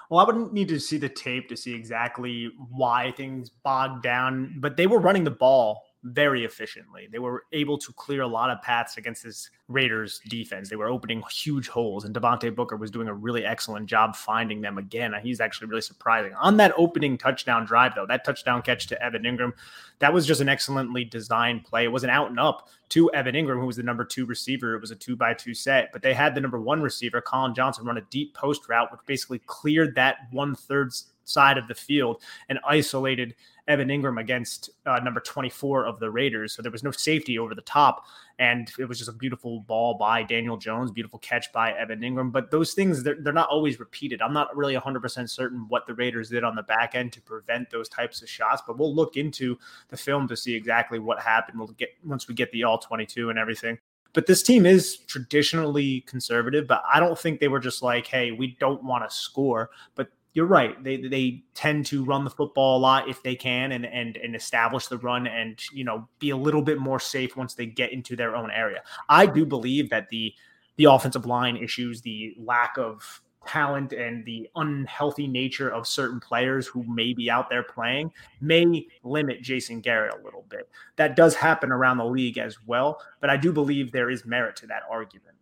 Well, 0.10 0.20
I 0.20 0.24
wouldn't 0.24 0.54
need 0.54 0.68
to 0.70 0.80
see 0.80 0.98
the 0.98 1.10
tape 1.10 1.50
to 1.50 1.58
see 1.58 1.74
exactly 1.74 2.52
why 2.70 3.12
things 3.12 3.50
bogged 3.50 4.04
down, 4.04 4.56
but 4.60 4.78
they 4.78 4.88
were 4.88 5.00
running 5.00 5.24
the 5.24 5.32
ball 5.32 5.84
very 6.06 6.46
efficiently. 6.46 7.08
They 7.12 7.18
were 7.18 7.46
able 7.52 7.80
to 7.80 7.92
clear 7.94 8.22
a 8.22 8.28
lot 8.28 8.52
of 8.52 8.62
paths 8.62 8.98
against 8.98 9.24
this 9.24 9.50
Raiders 9.68 10.22
defense. 10.28 10.70
They 10.70 10.76
were 10.76 10.88
opening 10.88 11.24
huge 11.32 11.68
holes, 11.68 12.06
and 12.06 12.14
Devontae 12.14 12.56
Booker 12.56 12.78
was 12.78 12.92
doing 12.92 13.08
a 13.08 13.14
really 13.14 13.44
excellent 13.44 13.88
job 13.88 14.16
finding 14.16 14.62
them 14.62 14.78
again. 14.78 15.16
He's 15.24 15.42
actually 15.42 15.68
really 15.68 15.82
surprising. 15.82 16.34
On 16.36 16.58
that 16.58 16.74
opening 16.78 17.18
touchdown 17.18 17.66
drive, 17.66 17.96
though, 17.96 18.06
that 18.06 18.24
touchdown 18.24 18.62
catch 18.62 18.86
to 18.88 19.04
Evan 19.04 19.24
Engram, 19.24 19.54
that 19.98 20.14
was 20.14 20.28
just 20.28 20.42
an 20.42 20.50
excellently 20.50 21.04
designed 21.04 21.64
play. 21.64 21.86
It 21.86 21.92
was 21.92 22.04
an 22.04 22.12
out 22.12 22.30
and 22.30 22.40
up 22.40 22.70
to 22.90 23.12
Evan 23.12 23.34
Engram, 23.34 23.60
who 23.60 23.66
was 23.66 23.78
the 23.78 23.84
number 23.84 24.06
two 24.06 24.28
receiver. 24.28 24.76
It 24.76 24.82
was 24.82 24.92
a 24.92 24.96
two 24.96 25.16
by 25.16 25.34
two 25.34 25.56
set, 25.56 25.92
but 25.92 26.04
they 26.04 26.14
had 26.14 26.36
the 26.36 26.42
number 26.42 26.62
one 26.62 26.84
receiver, 26.84 27.20
Collin 27.20 27.56
Johnson, 27.56 27.86
run 27.86 27.98
a 27.98 28.06
deep 28.12 28.36
post 28.36 28.70
route, 28.70 28.92
which 28.92 29.02
basically 29.08 29.40
cleared 29.48 29.96
that 29.96 30.18
one 30.32 30.54
third 30.54 30.94
side 31.26 31.58
of 31.58 31.68
the 31.68 31.76
field 31.76 32.22
and 32.50 32.60
isolated 32.66 33.36
Evan 33.68 33.88
Engram 33.88 34.20
against 34.20 34.70
uh, 34.86 35.00
number 35.00 35.20
24 35.20 35.86
of 35.86 36.00
the 36.00 36.10
Raiders. 36.10 36.54
So 36.54 36.62
there 36.62 36.72
was 36.72 36.84
no 36.84 36.92
safety 36.92 37.40
over 37.40 37.56
the 37.56 37.62
top. 37.62 38.06
And 38.38 38.72
it 38.78 38.86
was 38.86 38.98
just 38.98 39.10
a 39.10 39.14
beautiful 39.14 39.62
ball 39.62 39.96
by 39.96 40.22
Daniel 40.22 40.58
Jones, 40.58 40.92
beautiful 40.92 41.20
catch 41.20 41.52
by 41.52 41.72
Evan 41.72 42.04
Ingram. 42.04 42.32
But 42.32 42.52
those 42.52 42.74
things, 42.74 43.02
they're, 43.02 43.16
they're 43.20 43.34
not 43.34 43.50
always 43.50 43.80
repeated. 43.80 44.22
I'm 44.22 44.34
not 44.34 44.56
really 44.56 44.76
100% 44.76 45.30
certain 45.30 45.66
what 45.68 45.88
the 45.88 45.96
Raiders 45.96 46.30
did 46.30 46.44
on 46.44 46.56
the 46.56 46.64
back 46.64 46.96
end 46.96 47.14
to 47.14 47.22
prevent 47.22 47.70
those 47.72 47.90
types 47.90 48.22
of 48.22 48.30
shots, 48.30 48.62
but 48.68 48.78
we'll 48.78 48.94
look 48.94 49.18
into 49.18 49.58
the 49.90 49.98
film 49.98 50.28
to 50.28 50.38
see 50.38 50.54
exactly 50.54 51.00
what 51.00 51.20
happened. 51.20 51.58
We'll 51.58 51.70
get 51.70 51.90
once 52.04 52.28
we 52.28 52.36
get 52.36 52.52
the 52.52 52.64
all 52.64 52.78
22 52.78 53.30
and 53.30 53.40
everything 53.40 53.80
but 54.14 54.28
this 54.28 54.42
team 54.42 54.66
is 54.66 54.98
traditionally 55.08 56.02
conservative 56.02 56.66
but 56.66 56.82
i 56.92 57.00
don't 57.00 57.20
think 57.20 57.40
they 57.40 57.50
were 57.50 57.60
just 57.60 57.84
like 57.84 58.08
hey 58.08 58.32
we 58.32 58.56
don't 58.60 58.82
want 58.84 59.08
to 59.08 59.14
score 59.14 59.70
but 59.94 60.08
you're 60.36 60.46
right. 60.46 60.82
They 60.84 60.98
they 60.98 61.44
tend 61.54 61.86
to 61.88 62.04
run 62.04 62.26
the 62.26 62.30
football 62.30 62.78
a 62.78 62.82
lot 62.82 63.10
if 63.10 63.24
they 63.24 63.36
can 63.36 63.72
and 63.72 63.86
and 63.86 64.18
and 64.18 64.36
establish 64.36 64.88
the 64.88 64.98
run 64.98 65.26
and 65.28 65.58
you 65.72 65.86
know 65.86 66.08
be 66.20 66.30
a 66.30 66.38
little 66.38 66.62
bit 66.62 66.78
more 66.78 67.00
safe 67.00 67.38
once 67.38 67.56
they 67.56 67.66
get 67.66 67.94
into 67.94 68.18
their 68.18 68.36
own 68.36 68.52
area. 68.52 68.84
I 69.08 69.26
do 69.28 69.46
believe 69.46 69.90
that 69.90 70.10
the 70.10 70.34
the 70.76 70.86
offensive 70.86 71.26
line 71.26 71.56
issues, 71.56 72.02
the 72.02 72.36
lack 72.38 72.78
of 72.78 73.22
talent 73.48 73.94
and 73.94 74.26
the 74.26 74.50
unhealthy 74.58 75.28
nature 75.28 75.70
of 75.70 75.88
certain 75.88 76.20
players 76.20 76.68
who 76.68 76.84
may 76.84 77.14
be 77.14 77.30
out 77.30 77.50
there 77.50 77.64
playing 77.64 78.12
may 78.42 78.86
limit 79.04 79.42
Jason 79.42 79.80
Garrett 79.80 80.20
a 80.20 80.24
little 80.26 80.44
bit. 80.50 80.68
That 80.98 81.16
does 81.16 81.36
happen 81.36 81.72
around 81.72 81.98
the 81.98 82.06
league 82.06 82.38
as 82.40 82.58
well, 82.66 83.00
but 83.22 83.30
I 83.30 83.38
do 83.38 83.54
believe 83.54 83.92
there 83.92 84.10
is 84.10 84.26
merit 84.26 84.58
to 84.58 84.68
that 84.68 84.84
argument. 84.90 85.35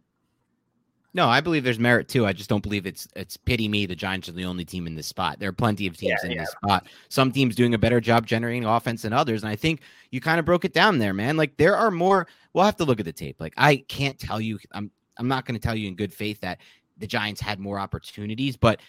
No, 1.16 1.28
I 1.28 1.42
believe 1.42 1.64
there's 1.64 1.80
merit 1.80 2.08
too. 2.08 2.26
I 2.26 2.34
just 2.34 2.50
don't 2.50 2.64
believe 2.64 2.88
it's 2.88 3.08
it's 3.16 3.38
pity 3.38 3.68
me. 3.68 3.86
The 3.86 3.96
Giants 3.96 4.28
are 4.30 4.32
the 4.32 4.46
only 4.46 4.66
team 4.66 4.88
in 4.88 4.96
this 4.96 5.08
spot. 5.08 5.40
There 5.40 5.50
are 5.50 5.54
plenty 5.54 5.86
of 5.86 5.96
teams 5.96 6.20
yeah, 6.24 6.30
in 6.30 6.36
yeah. 6.36 6.42
this 6.42 6.52
spot. 6.52 6.88
Some 7.10 7.32
teams 7.32 7.56
doing 7.56 7.76
a 7.76 7.78
better 7.78 8.02
job 8.02 8.26
generating 8.26 8.66
offense 8.66 9.04
than 9.04 9.14
others, 9.14 9.44
and 9.44 9.50
I 9.52 9.56
think 9.56 9.82
you 10.10 10.20
kind 10.22 10.40
of 10.40 10.46
broke 10.46 10.66
it 10.66 10.74
down 10.74 10.98
there, 10.98 11.14
man. 11.14 11.38
Like 11.38 11.58
there 11.58 11.78
are 11.78 11.92
more. 11.92 12.28
We'll 12.54 12.66
have 12.66 12.78
to 12.78 12.86
look 12.86 13.00
at 13.00 13.06
the 13.06 13.14
tape. 13.14 13.40
Like 13.40 13.54
I 13.58 13.78
can't 13.88 14.18
tell 14.18 14.42
you. 14.42 14.58
I'm 14.72 14.90
I'm 15.18 15.28
not 15.28 15.46
going 15.46 15.60
to 15.60 15.62
tell 15.62 15.76
you 15.76 15.88
in 15.88 15.96
good 15.96 16.14
faith 16.14 16.42
that 16.42 16.60
the 16.98 17.08
Giants 17.08 17.42
had 17.42 17.60
more 17.60 17.80
opportunities, 17.80 18.58
but 18.58 18.80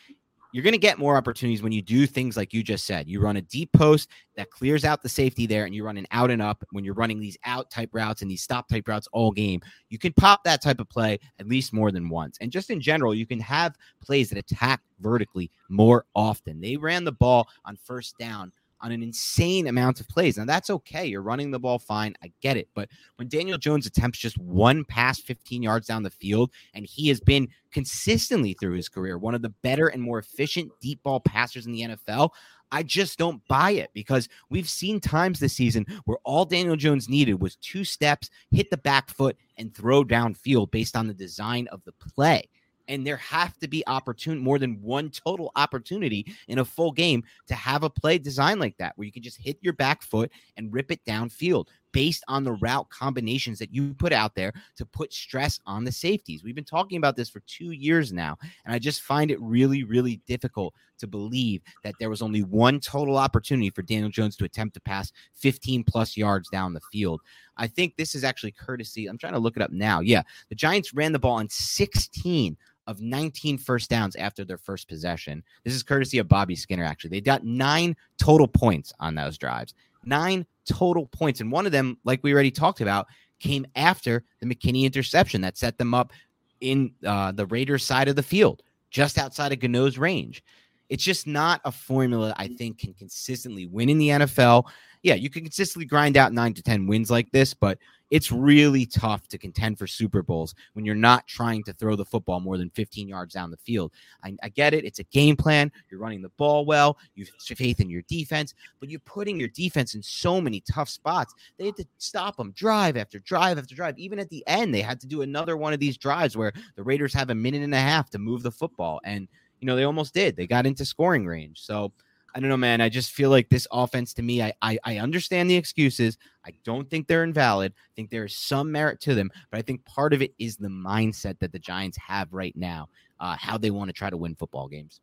you're 0.55 0.63
going 0.63 0.71
to 0.71 0.79
get 0.79 1.01
more 1.01 1.17
opportunities 1.17 1.65
when 1.65 1.73
you 1.73 1.83
do 1.83 2.07
things 2.07 2.37
like 2.37 2.55
you 2.55 2.63
just 2.63 2.87
said. 2.87 3.09
You 3.09 3.21
run 3.21 3.39
a 3.39 3.43
deep 3.43 3.73
post 3.73 4.09
that 4.37 4.53
clears 4.53 4.85
out 4.85 5.03
the 5.03 5.09
safety 5.09 5.49
there, 5.49 5.65
and 5.65 5.75
you 5.75 5.85
run 5.85 5.97
an 5.97 6.07
out 6.13 6.31
and 6.31 6.41
up 6.41 6.63
when 6.71 6.85
you're 6.85 6.95
running 6.95 7.19
these 7.19 7.37
out 7.45 7.73
type 7.73 7.91
routes 7.93 8.23
and 8.23 8.31
these 8.31 8.43
stop 8.43 8.69
type 8.69 8.87
routes 8.87 9.09
all 9.13 9.33
game. 9.33 9.61
You 9.91 9.99
can 9.99 10.13
pop 10.13 10.45
that 10.45 10.63
type 10.63 10.79
of 10.79 10.89
play 10.89 11.19
at 11.41 11.49
least 11.49 11.73
more 11.73 11.91
than 11.91 12.09
once. 12.09 12.39
And 12.41 12.53
just 12.53 12.71
in 12.71 12.81
general, 12.81 13.17
you 13.17 13.27
can 13.27 13.41
have 13.41 13.75
plays 14.01 14.29
that 14.29 14.39
attack 14.39 14.81
vertically 15.01 15.51
more 15.69 16.07
often. 16.15 16.61
They 16.61 16.77
ran 16.77 17.03
the 17.03 17.11
ball 17.11 17.49
on 17.65 17.77
first 17.77 18.17
down 18.17 18.53
on 18.85 18.93
an 18.93 19.03
insane 19.03 19.67
amount 19.67 19.99
of 19.99 20.09
plays. 20.09 20.37
Now 20.37 20.45
that's 20.45 20.69
okay. 20.69 21.07
You're 21.07 21.23
running 21.23 21.51
the 21.51 21.59
ball 21.59 21.79
fine. 21.79 22.15
I 22.23 22.31
get 22.43 22.59
it. 22.59 22.69
But 22.75 22.91
when 23.17 23.29
Daniel 23.29 23.57
Jones 23.57 23.87
attempts 23.87 24.19
just 24.19 24.37
one 24.39 24.85
pass 24.85 25.19
15 25.21 25.63
yards 25.63 25.87
down 25.87 26.03
the 26.03 26.11
field, 26.11 26.51
and 26.75 26.85
he 26.85 27.09
has 27.09 27.19
been 27.19 27.49
consistently 27.73 28.55
through 28.55 28.75
his 28.75 28.91
career 28.91 29.17
one 29.17 29.35
of 29.35 29.43
the 29.43 29.55
better 29.63 29.89
and 29.89 30.03
more 30.03 30.19
efficient 30.19 30.71
deep 30.81 31.03
ball 31.03 31.19
passers 31.21 31.65
in 31.65 31.73
the 31.73 31.81
NFL, 31.81 32.31
I 32.71 32.83
just 32.83 33.19
don't 33.19 33.41
buy 33.49 33.71
it 33.71 33.91
because 33.95 34.29
we've 34.51 34.69
seen 34.69 35.01
times 35.01 35.41
this 35.41 35.55
season 35.55 35.87
where 36.05 36.19
all 36.25 36.45
Daniel 36.45 36.77
Jones 36.77 37.09
needed 37.09 37.41
was 37.41 37.57
two 37.57 37.85
steps, 37.85 38.29
hit 38.51 38.69
the 38.71 38.77
back 38.77 39.11
foot, 39.11 39.37
and 39.57 39.75
throw 39.75 40.05
downfield 40.05 40.71
based 40.71 40.97
on 40.97 41.07
the 41.07 41.15
design 41.15 41.69
of 41.69 41.83
the 41.85 41.93
play 41.93 42.49
and 42.89 43.07
there 43.07 43.17
have 43.17 43.59
to 43.59 43.69
be 43.69 43.87
opportunity 43.87 44.43
more 44.43 44.59
than 44.59 44.81
one 44.83 45.11
total 45.11 45.53
opportunity 45.57 46.27
in 46.49 46.59
a 46.59 46.65
full 46.65 46.93
game 46.93 47.23
to 47.47 47.55
have 47.55 47.83
a 47.83 47.91
play 47.91 48.19
design 48.19 48.59
like 48.59 48.77
that 48.79 48.93
where 48.97 49.07
you 49.07 49.13
can 49.13 49.23
just 49.23 49.39
hit 49.39 49.59
your 49.61 49.73
back 49.73 50.03
foot 50.03 50.31
and 50.57 50.73
rip 50.73 50.91
it 50.91 51.05
downfield 51.05 51.69
based 51.93 52.25
on 52.27 52.43
the 52.43 52.53
route 52.55 52.89
combinations 52.91 53.59
that 53.59 53.73
you 53.73 53.95
put 53.95 54.13
out 54.13 54.35
there 54.35 54.53
to 54.77 54.85
put 54.85 55.13
stress 55.13 55.61
on 55.65 55.85
the 55.85 55.93
safeties. 55.93 56.43
We've 56.43 56.55
been 56.55 56.65
talking 56.65 56.99
about 56.99 57.15
this 57.15 57.31
for 57.31 57.41
2 57.47 57.71
years 57.71 58.13
now 58.13 58.37
and 58.65 58.75
I 58.75 58.79
just 58.79 59.03
find 59.03 59.31
it 59.31 59.41
really 59.41 59.85
really 59.85 60.21
difficult 60.27 60.75
to 60.99 61.07
believe 61.07 61.63
that 61.83 61.95
there 61.99 62.11
was 62.11 62.23
only 62.23 62.43
one 62.43 62.81
total 62.81 63.17
opportunity 63.17 63.71
for 63.71 63.83
Daniel 63.83 64.11
Jones 64.11 64.37
to 64.37 64.45
attempt 64.45 64.75
to 64.75 64.81
pass 64.81 65.13
15 65.35 65.85
plus 65.85 66.17
yards 66.17 66.49
down 66.51 66.73
the 66.73 66.81
field. 66.93 67.21
I 67.57 67.67
think 67.67 67.97
this 67.97 68.15
is 68.15 68.25
actually 68.25 68.53
courtesy. 68.53 69.07
I'm 69.07 69.19
trying 69.19 69.33
to 69.33 69.39
look 69.39 69.57
it 69.57 69.63
up 69.63 69.73
now. 69.73 70.01
Yeah, 70.01 70.23
the 70.49 70.55
Giants 70.55 70.95
ran 70.95 71.13
the 71.13 71.19
ball 71.19 71.37
on 71.37 71.49
16 71.49 72.57
of 72.87 73.01
19 73.01 73.59
first 73.59 73.91
downs 73.91 74.17
after 74.17 74.45
their 74.45 74.59
first 74.59 74.89
possession. 74.89 75.43
This 75.65 75.75
is 75.75 75.83
courtesy 75.83 76.19
of 76.19 76.29
Bobby 76.29 76.57
Skinner, 76.57 76.85
actually. 76.85 77.11
They 77.11 77.21
got 77.21 77.45
nine 77.45 77.97
total 78.19 78.49
points 78.49 78.93
on 79.01 79.15
those 79.15 79.39
drives. 79.39 79.75
Nine 80.05 80.47
total 80.67 81.07
points. 81.07 81.41
And 81.41 81.51
one 81.51 81.67
of 81.67 81.73
them, 81.73 81.99
like 82.05 82.21
we 82.23 82.33
already 82.33 82.51
talked 82.51 82.81
about, 82.81 83.07
came 83.41 83.67
after 83.77 84.25
the 84.41 84.47
McKinney 84.47 84.85
interception 84.85 85.41
that 85.43 85.57
set 85.57 85.79
them 85.79 85.95
up 85.95 86.13
in 86.61 86.93
uh, 87.05 87.33
the 87.33 87.47
Raiders 87.47 87.85
side 87.85 88.09
of 88.09 88.17
the 88.17 88.23
field, 88.23 88.63
just 88.91 89.19
outside 89.19 89.53
of 89.53 89.61
Gano's 89.61 89.99
range. 89.99 90.43
It's 90.89 91.05
just 91.05 91.27
not 91.27 91.61
a 91.65 91.73
formula 91.73 92.35
I 92.37 92.49
think 92.49 92.79
can 92.79 92.95
consistently 92.95 93.67
win 93.67 93.89
in 93.89 93.99
the 93.99 94.09
NFL. 94.09 94.65
Yeah, 95.05 95.15
you 95.15 95.29
can 95.29 95.43
consistently 95.43 95.85
grind 95.85 96.17
out 96.17 96.33
nine 96.33 96.55
to 96.55 96.63
10 96.63 96.87
wins 96.87 97.11
like 97.11 97.31
this, 97.31 97.53
but 97.53 97.79
it's 98.11 98.33
really 98.33 98.87
tough 98.87 99.29
to 99.29 99.37
contend 99.37 99.79
for 99.79 99.87
Super 99.87 100.23
Bowls 100.23 100.55
when 100.73 100.87
you're 100.87 100.95
not 100.95 101.27
trying 101.27 101.63
to 101.65 101.75
throw 101.75 101.95
the 101.95 102.07
football 102.07 102.41
more 102.41 102.57
than 102.57 102.71
15 102.71 103.07
yards 103.07 103.35
down 103.35 103.51
the 103.51 103.59
field. 103.59 103.93
I, 104.25 104.35
I 104.43 104.49
get 104.49 104.73
it. 104.73 104.87
It's 104.87 105.01
a 105.01 105.05
game 105.05 105.37
plan. 105.37 105.71
You're 105.91 106.01
running 106.01 106.23
the 106.23 106.31
ball 106.31 106.65
well. 106.65 106.97
You 107.15 107.27
have 107.27 107.59
faith 107.59 107.81
in 107.81 107.91
your 107.91 108.01
defense, 108.09 108.55
but 108.81 108.89
you're 108.89 108.99
putting 109.01 109.39
your 109.39 109.51
defense 109.51 109.95
in 109.95 110.03
so 110.03 110.41
many 110.41 110.61
tough 110.61 110.89
spots. 110.89 111.35
They 111.59 111.67
had 111.67 111.77
to 111.77 111.87
stop 111.99 112.39
them 112.39 112.53
drive 112.53 112.97
after 112.97 113.19
drive 113.19 113.59
after 113.59 113.75
drive. 113.75 113.99
Even 113.99 114.19
at 114.19 114.31
the 114.31 114.43
end, 114.47 114.75
they 114.75 114.81
had 114.81 115.01
to 115.01 115.07
do 115.07 115.21
another 115.21 115.59
one 115.59 115.75
of 115.75 115.81
these 115.81 115.99
drives 115.99 116.35
where 116.35 116.55
the 116.77 116.83
Raiders 116.83 117.13
have 117.13 117.29
a 117.29 117.35
minute 117.35 117.63
and 117.63 117.75
a 117.75 117.79
half 117.79 118.09
to 118.11 118.19
move 118.19 118.43
the 118.43 118.51
football. 118.51 119.03
And, 119.05 119.29
you 119.61 119.67
know, 119.67 119.77
they 119.77 119.85
almost 119.85 120.15
did. 120.15 120.35
They 120.35 120.47
got 120.47 120.65
into 120.65 120.87
scoring 120.87 121.27
range. 121.27 121.61
So, 121.61 121.93
I 122.35 122.41
don't 122.41 122.49
know, 122.49 122.57
man. 122.57 122.81
I 122.81 122.89
just 122.89 123.13
feel 123.13 123.31
like 123.31 123.49
this 123.49 123.67
offense 123.71 124.13
to 124.15 124.23
me, 124.23 124.43
I, 124.43 124.53
I, 124.61 124.79
I 124.83 124.99
understand 124.99 125.49
the 125.49 125.55
excuses. 125.55 126.19
I 126.45 126.51
don't 126.65 126.91
think 126.91 127.07
they're 127.07 127.23
invalid. 127.23 127.73
I 127.77 127.91
think 127.95 128.11
there 128.11 128.25
is 128.25 128.37
some 128.37 128.73
merit 128.73 129.01
to 129.03 129.15
them, 129.15 129.31
but 129.53 129.59
I 129.59 129.63
think 129.63 129.85
part 129.85 130.13
of 130.13 130.21
it 130.21 130.35
is 130.39 130.57
the 130.57 130.69
mindset 130.69 131.39
that 131.39 131.53
the 131.53 131.61
Giants 131.61 131.97
have 131.99 132.33
right 132.33 132.55
now, 132.57 132.89
uh, 133.21 133.37
how 133.39 133.57
they 133.57 133.71
want 133.71 133.89
to 133.89 133.93
try 133.93 134.11
to 134.11 134.17
win 134.17 134.35
football 134.35 134.67
games. 134.67 135.01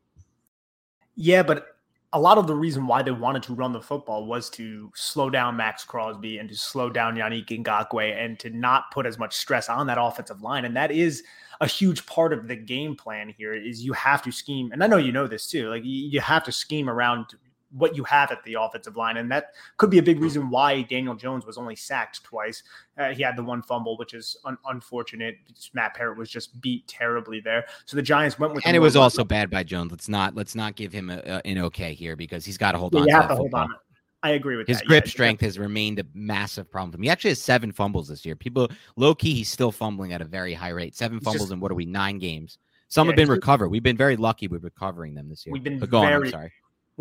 Yeah, 1.16 1.44
but 1.44 1.68
a 2.14 2.20
lot 2.20 2.38
of 2.38 2.46
the 2.46 2.56
reason 2.56 2.88
why 2.88 3.02
they 3.02 3.12
wanted 3.12 3.44
to 3.44 3.54
run 3.54 3.72
the 3.72 3.82
football 3.82 4.26
was 4.26 4.50
to 4.52 4.92
slow 4.96 5.30
down 5.30 5.56
Maxx 5.56 5.86
Crosby 5.86 6.40
and 6.40 6.50
to 6.50 6.56
slow 6.56 6.90
down 6.90 7.16
Yannick 7.16 7.48
Ngakoue 7.48 8.24
and 8.24 8.38
to 8.40 8.50
not 8.50 8.92
put 8.92 9.06
as 9.06 9.18
much 9.18 9.38
stress 9.38 9.70
on 9.70 9.88
that 9.88 9.98
offensive 10.00 10.42
line. 10.42 10.66
And 10.66 10.76
that 10.76 10.92
is 10.92 11.24
a 11.62 11.68
huge 11.68 12.06
part 12.06 12.34
of 12.34 12.48
the 12.48 12.56
game 12.56 12.96
plan 12.96 13.34
here 13.38 13.54
is 13.54 13.84
you 13.84 13.94
have 13.94 14.22
to 14.24 14.32
scheme. 14.32 14.72
And 14.74 14.84
I 14.84 14.88
know 14.88 14.98
you 14.98 15.14
know 15.14 15.28
this 15.28 15.48
too. 15.48 15.70
Like 15.70 15.84
you 15.86 16.20
have 16.20 16.44
to 16.46 16.52
scheme 16.52 16.90
around 16.90 17.28
what 17.72 17.96
you 17.96 18.04
have 18.04 18.32
at 18.32 18.44
the 18.44 18.56
offensive 18.60 18.96
line. 18.96 19.18
And 19.18 19.32
that 19.32 19.54
could 19.78 19.90
be 19.90 19.98
a 19.98 20.04
big 20.04 20.20
reason 20.20 20.50
why 20.50 20.82
Daniel 20.84 21.16
Jones 21.16 21.46
was 21.46 21.58
only 21.58 21.76
sacked 21.76 22.24
twice. 22.24 22.64
Uh, 22.98 23.10
he 23.10 23.24
had 23.24 23.36
the 23.36 23.44
one 23.44 23.62
fumble, 23.62 23.98
which 23.98 24.14
is 24.14 24.38
un- 24.46 24.58
unfortunate. 24.66 25.38
Matt 25.74 25.96
Peart 25.96 26.18
was 26.18 26.30
just 26.30 26.60
beat 26.62 26.88
terribly 26.88 27.40
there. 27.40 27.66
So 27.86 27.96
the 27.96 28.04
Giants 28.04 28.38
went 28.38 28.54
with, 28.54 28.66
and 28.66 28.76
it 28.76 28.80
was 28.80 28.96
also 28.96 29.24
bad 29.24 29.50
by 29.50 29.64
Jones. 29.64 29.92
Let's 29.92 30.10
not 30.10 30.36
let's 30.36 30.56
not 30.56 30.76
give 30.76 30.92
him 30.92 31.10
a, 31.10 31.18
a, 31.18 31.42
an 31.46 31.58
okay 31.60 31.94
here 31.94 32.16
because 32.16 32.46
he's 32.46 32.58
got 32.58 32.74
to 32.74 32.78
hold 32.78 32.94
yeah, 32.94 33.02
on. 33.02 33.08
You 33.08 33.16
have 33.16 33.30
to 33.30 33.36
hold 33.36 33.54
on. 33.54 33.70
I 34.24 34.32
agree 34.32 34.56
with 34.56 34.68
his 34.68 34.78
that. 34.78 34.86
grip 34.86 35.06
yeah, 35.06 35.10
strength 35.10 35.42
yeah. 35.42 35.48
has 35.48 35.58
remained 35.58 35.98
a 35.98 36.06
massive 36.14 36.70
problem 36.70 36.92
for 36.92 36.98
him. 36.98 37.04
He 37.04 37.10
actually 37.10 37.32
has 37.32 37.42
seven 37.42 37.72
fumbles 37.72 38.08
this 38.08 38.24
year. 38.24 38.36
People 38.36 38.70
low 38.96 39.16
key, 39.16 39.34
he's 39.34 39.50
still 39.50 39.72
fumbling 39.72 40.14
at 40.14 40.22
a 40.22 40.26
very 40.26 40.54
high 40.54 40.70
rate. 40.70 40.96
Seven 40.96 41.18
he's 41.18 41.24
fumbles 41.24 41.46
just, 41.46 41.54
in 41.54 41.60
what 41.60 41.72
are 41.72 41.76
we 41.76 41.86
nine 41.86 42.20
games? 42.20 42.60
Some 42.88 43.08
yeah, 43.08 43.12
have 43.12 43.16
been 43.16 43.30
recovered. 43.30 43.70
We've 43.70 43.82
been 43.82 43.98
very 43.98 44.18
lucky 44.18 44.48
with 44.48 44.64
recovering 44.64 45.16
them 45.16 45.28
this 45.28 45.46
year. 45.46 45.54
We've 45.54 45.64
been 45.64 45.80
but 45.80 45.90
go 45.90 46.02
very, 46.02 46.14
on, 46.14 46.24
I'm 46.26 46.30
sorry 46.30 46.52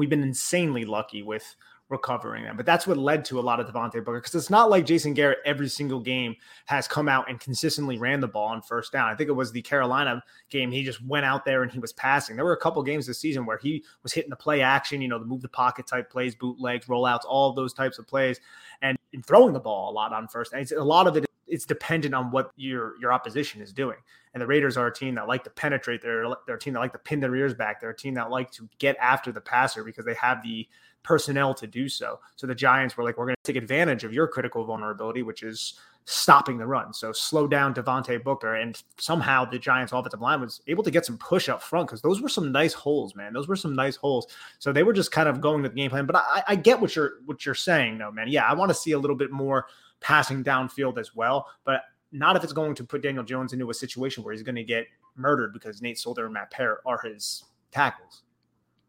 we've 0.01 0.11
been 0.11 0.23
insanely 0.23 0.87
lucky 0.87 1.23
with 1.23 1.55
recovering 1.91 2.45
them. 2.45 2.57
But 2.57 2.65
that's 2.65 2.87
what 2.87 2.97
led 2.97 3.25
to 3.27 3.39
a 3.39 3.43
lot 3.43 3.61
of 3.61 3.67
Devontae 3.67 4.05
Booker 4.05 4.21
because 4.21 4.35
it's 4.35 4.49
not 4.49 4.71
like 4.71 4.87
Jason 4.87 5.13
Garrett 5.13 5.41
every 5.45 5.69
single 5.69 6.01
game 6.01 6.37
has 6.67 6.89
come 6.89 7.09
out 7.09 7.29
and 7.29 7.39
consistently 7.39 7.99
ran 7.99 8.21
the 8.21 8.29
ball 8.29 8.49
on 8.49 8.63
first 8.63 8.93
down. 8.93 9.11
I 9.11 9.15
think 9.15 9.29
it 9.29 9.35
was 9.35 9.53
the 9.53 9.61
Carolina 9.61 10.23
game. 10.49 10.71
He 10.71 10.85
just 10.85 11.05
went 11.05 11.27
out 11.27 11.45
there 11.45 11.63
and 11.63 11.71
he 11.71 11.81
was 11.81 11.93
passing. 11.93 12.37
There 12.37 12.45
were 12.45 12.55
a 12.55 12.61
couple 12.61 12.83
games 12.83 13.07
this 13.07 13.19
season 13.19 13.45
where 13.45 13.59
he 13.59 13.85
was 14.03 14.13
hitting 14.13 14.31
the 14.31 14.37
play 14.37 14.63
action, 14.63 15.03
you 15.03 15.09
know, 15.09 15.19
the 15.19 15.25
move 15.25 15.43
the 15.43 15.49
pocket 15.49 15.87
type 15.87 16.11
plays, 16.11 16.35
bootlegs, 16.35 16.87
rollouts, 16.87 17.25
all 17.29 17.53
those 17.53 17.75
types 17.75 17.99
of 17.99 18.07
plays, 18.07 18.41
and 18.81 18.97
throwing 19.27 19.53
the 19.53 19.61
ball 19.61 19.91
a 19.91 19.93
lot 19.93 20.13
on 20.13 20.29
first. 20.29 20.53
And 20.53 20.71
a 20.73 20.85
lot 20.85 21.07
of 21.07 21.17
it 21.17 21.30
it's 21.51 21.67
dependent 21.67 22.15
on 22.15 22.31
what 22.31 22.51
your 22.57 22.95
your 23.01 23.13
opposition 23.13 23.61
is 23.61 23.73
doing. 23.73 23.99
And 24.33 24.41
the 24.41 24.47
Raiders 24.47 24.77
are 24.77 24.87
a 24.87 24.95
team 24.95 25.17
that 25.17 25.27
like 25.27 25.45
to 25.45 25.51
penetrate. 25.51 26.03
They're 26.03 26.25
they're 26.47 26.57
a 26.57 26.59
team 26.59 26.75
that 26.75 26.81
like 26.81 26.93
to 26.93 26.99
pin 26.99 27.21
their 27.21 27.35
ears 27.35 27.55
back. 27.55 27.81
They're 27.81 27.91
a 27.91 27.97
team 27.97 28.15
that 28.15 28.31
like 28.31 28.51
to 28.53 28.69
get 28.79 28.97
after 29.01 29.33
the 29.33 29.41
passer 29.41 29.85
because 29.85 30.05
they 30.05 30.15
have 30.15 30.43
the 30.43 30.69
personnel 31.03 31.55
to 31.55 31.67
do 31.67 31.89
so. 31.89 32.21
So 32.37 32.47
the 32.47 32.55
Giants 32.55 32.97
were 32.97 33.05
like, 33.05 33.17
we're 33.17 33.27
going 33.27 33.37
to 33.43 33.53
take 33.53 33.61
advantage 33.61 34.05
of 34.05 34.13
your 34.13 34.29
critical 34.29 34.65
vulnerability, 34.65 35.23
which 35.23 35.43
is 35.43 35.79
stopping 36.05 36.59
the 36.59 36.67
run. 36.67 36.93
So 36.93 37.13
slow 37.13 37.47
down 37.47 37.75
Devontae 37.75 38.23
Booker, 38.23 38.57
and 38.57 38.81
somehow 38.99 39.45
the 39.45 39.59
Giants' 39.59 39.93
offensive 39.93 40.21
line 40.21 40.41
was 40.41 40.61
able 40.67 40.83
to 40.85 40.91
get 40.91 41.07
some 41.07 41.19
push 41.19 41.49
up 41.49 41.63
front 41.63 41.89
because 41.89 42.03
those 42.03 42.21
were 42.21 42.29
some 42.29 42.53
nice 42.53 42.73
holes, 42.73 43.15
man. 43.15 43.33
Those 43.33 43.49
were 43.49 43.57
some 43.57 43.75
nice 43.75 43.97
holes. 43.97 44.27
So 44.59 44.73
they 44.73 44.83
were 44.83 44.93
just 44.93 45.13
kind 45.13 45.29
of 45.29 45.41
going 45.41 45.63
with 45.63 45.73
the 45.73 45.77
game 45.77 45.91
plan. 45.91 46.07
But 46.07 46.17
I, 46.17 46.43
I 46.49 46.57
get 46.57 46.81
what 46.81 46.97
you're 46.97 47.15
what 47.27 47.47
you're 47.47 47.55
saying, 47.55 47.99
though, 47.99 48.11
man. 48.11 48.29
Yeah, 48.29 48.45
I 48.45 48.55
want 48.55 48.71
to 48.71 48.75
see 48.75 48.93
a 48.93 48.99
little 48.99 49.17
bit 49.17 49.31
more 49.31 49.67
passing 50.01 50.43
downfield 50.43 50.99
as 50.99 51.15
well, 51.15 51.47
but 51.65 51.83
not 52.13 52.37
if 52.37 52.45
it's 52.45 52.53
going 52.53 52.75
to 52.75 52.85
put 52.85 53.03
Daniel 53.03 53.25
Jones 53.25 53.53
into 53.53 53.71
a 53.71 53.75
situation 53.75 54.25
where 54.25 54.33
he's 54.33 54.43
going 54.43 54.57
to 54.57 54.65
get 54.65 54.87
murdered 55.17 55.53
because 55.53 55.81
Nate 55.83 55.99
Solder 55.99 56.25
and 56.25 56.35
Matt 56.35 56.51
Peart 56.51 56.81
are 56.87 56.99
his 56.99 57.45
tackles. 57.71 58.23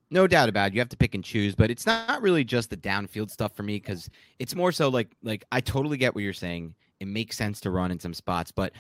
No 0.09 0.27
doubt 0.27 0.49
about 0.49 0.67
it. 0.67 0.73
You 0.73 0.81
have 0.81 0.89
to 0.89 0.97
pick 0.97 1.15
and 1.15 1.23
choose, 1.23 1.55
but 1.55 1.71
it's 1.71 1.85
not 1.85 2.21
really 2.21 2.43
just 2.43 2.69
the 2.69 2.77
downfield 2.77 3.31
stuff 3.31 3.55
for 3.55 3.63
me 3.63 3.77
because 3.77 4.09
it's 4.39 4.55
more 4.55 4.71
so 4.71 4.89
like 4.89 5.15
like 5.23 5.45
I 5.51 5.61
totally 5.61 5.97
get 5.97 6.13
what 6.13 6.23
you're 6.23 6.33
saying. 6.33 6.75
It 6.99 7.07
makes 7.07 7.37
sense 7.37 7.61
to 7.61 7.71
run 7.71 7.91
in 7.91 7.99
some 7.99 8.13
spots, 8.13 8.51
but 8.51 8.73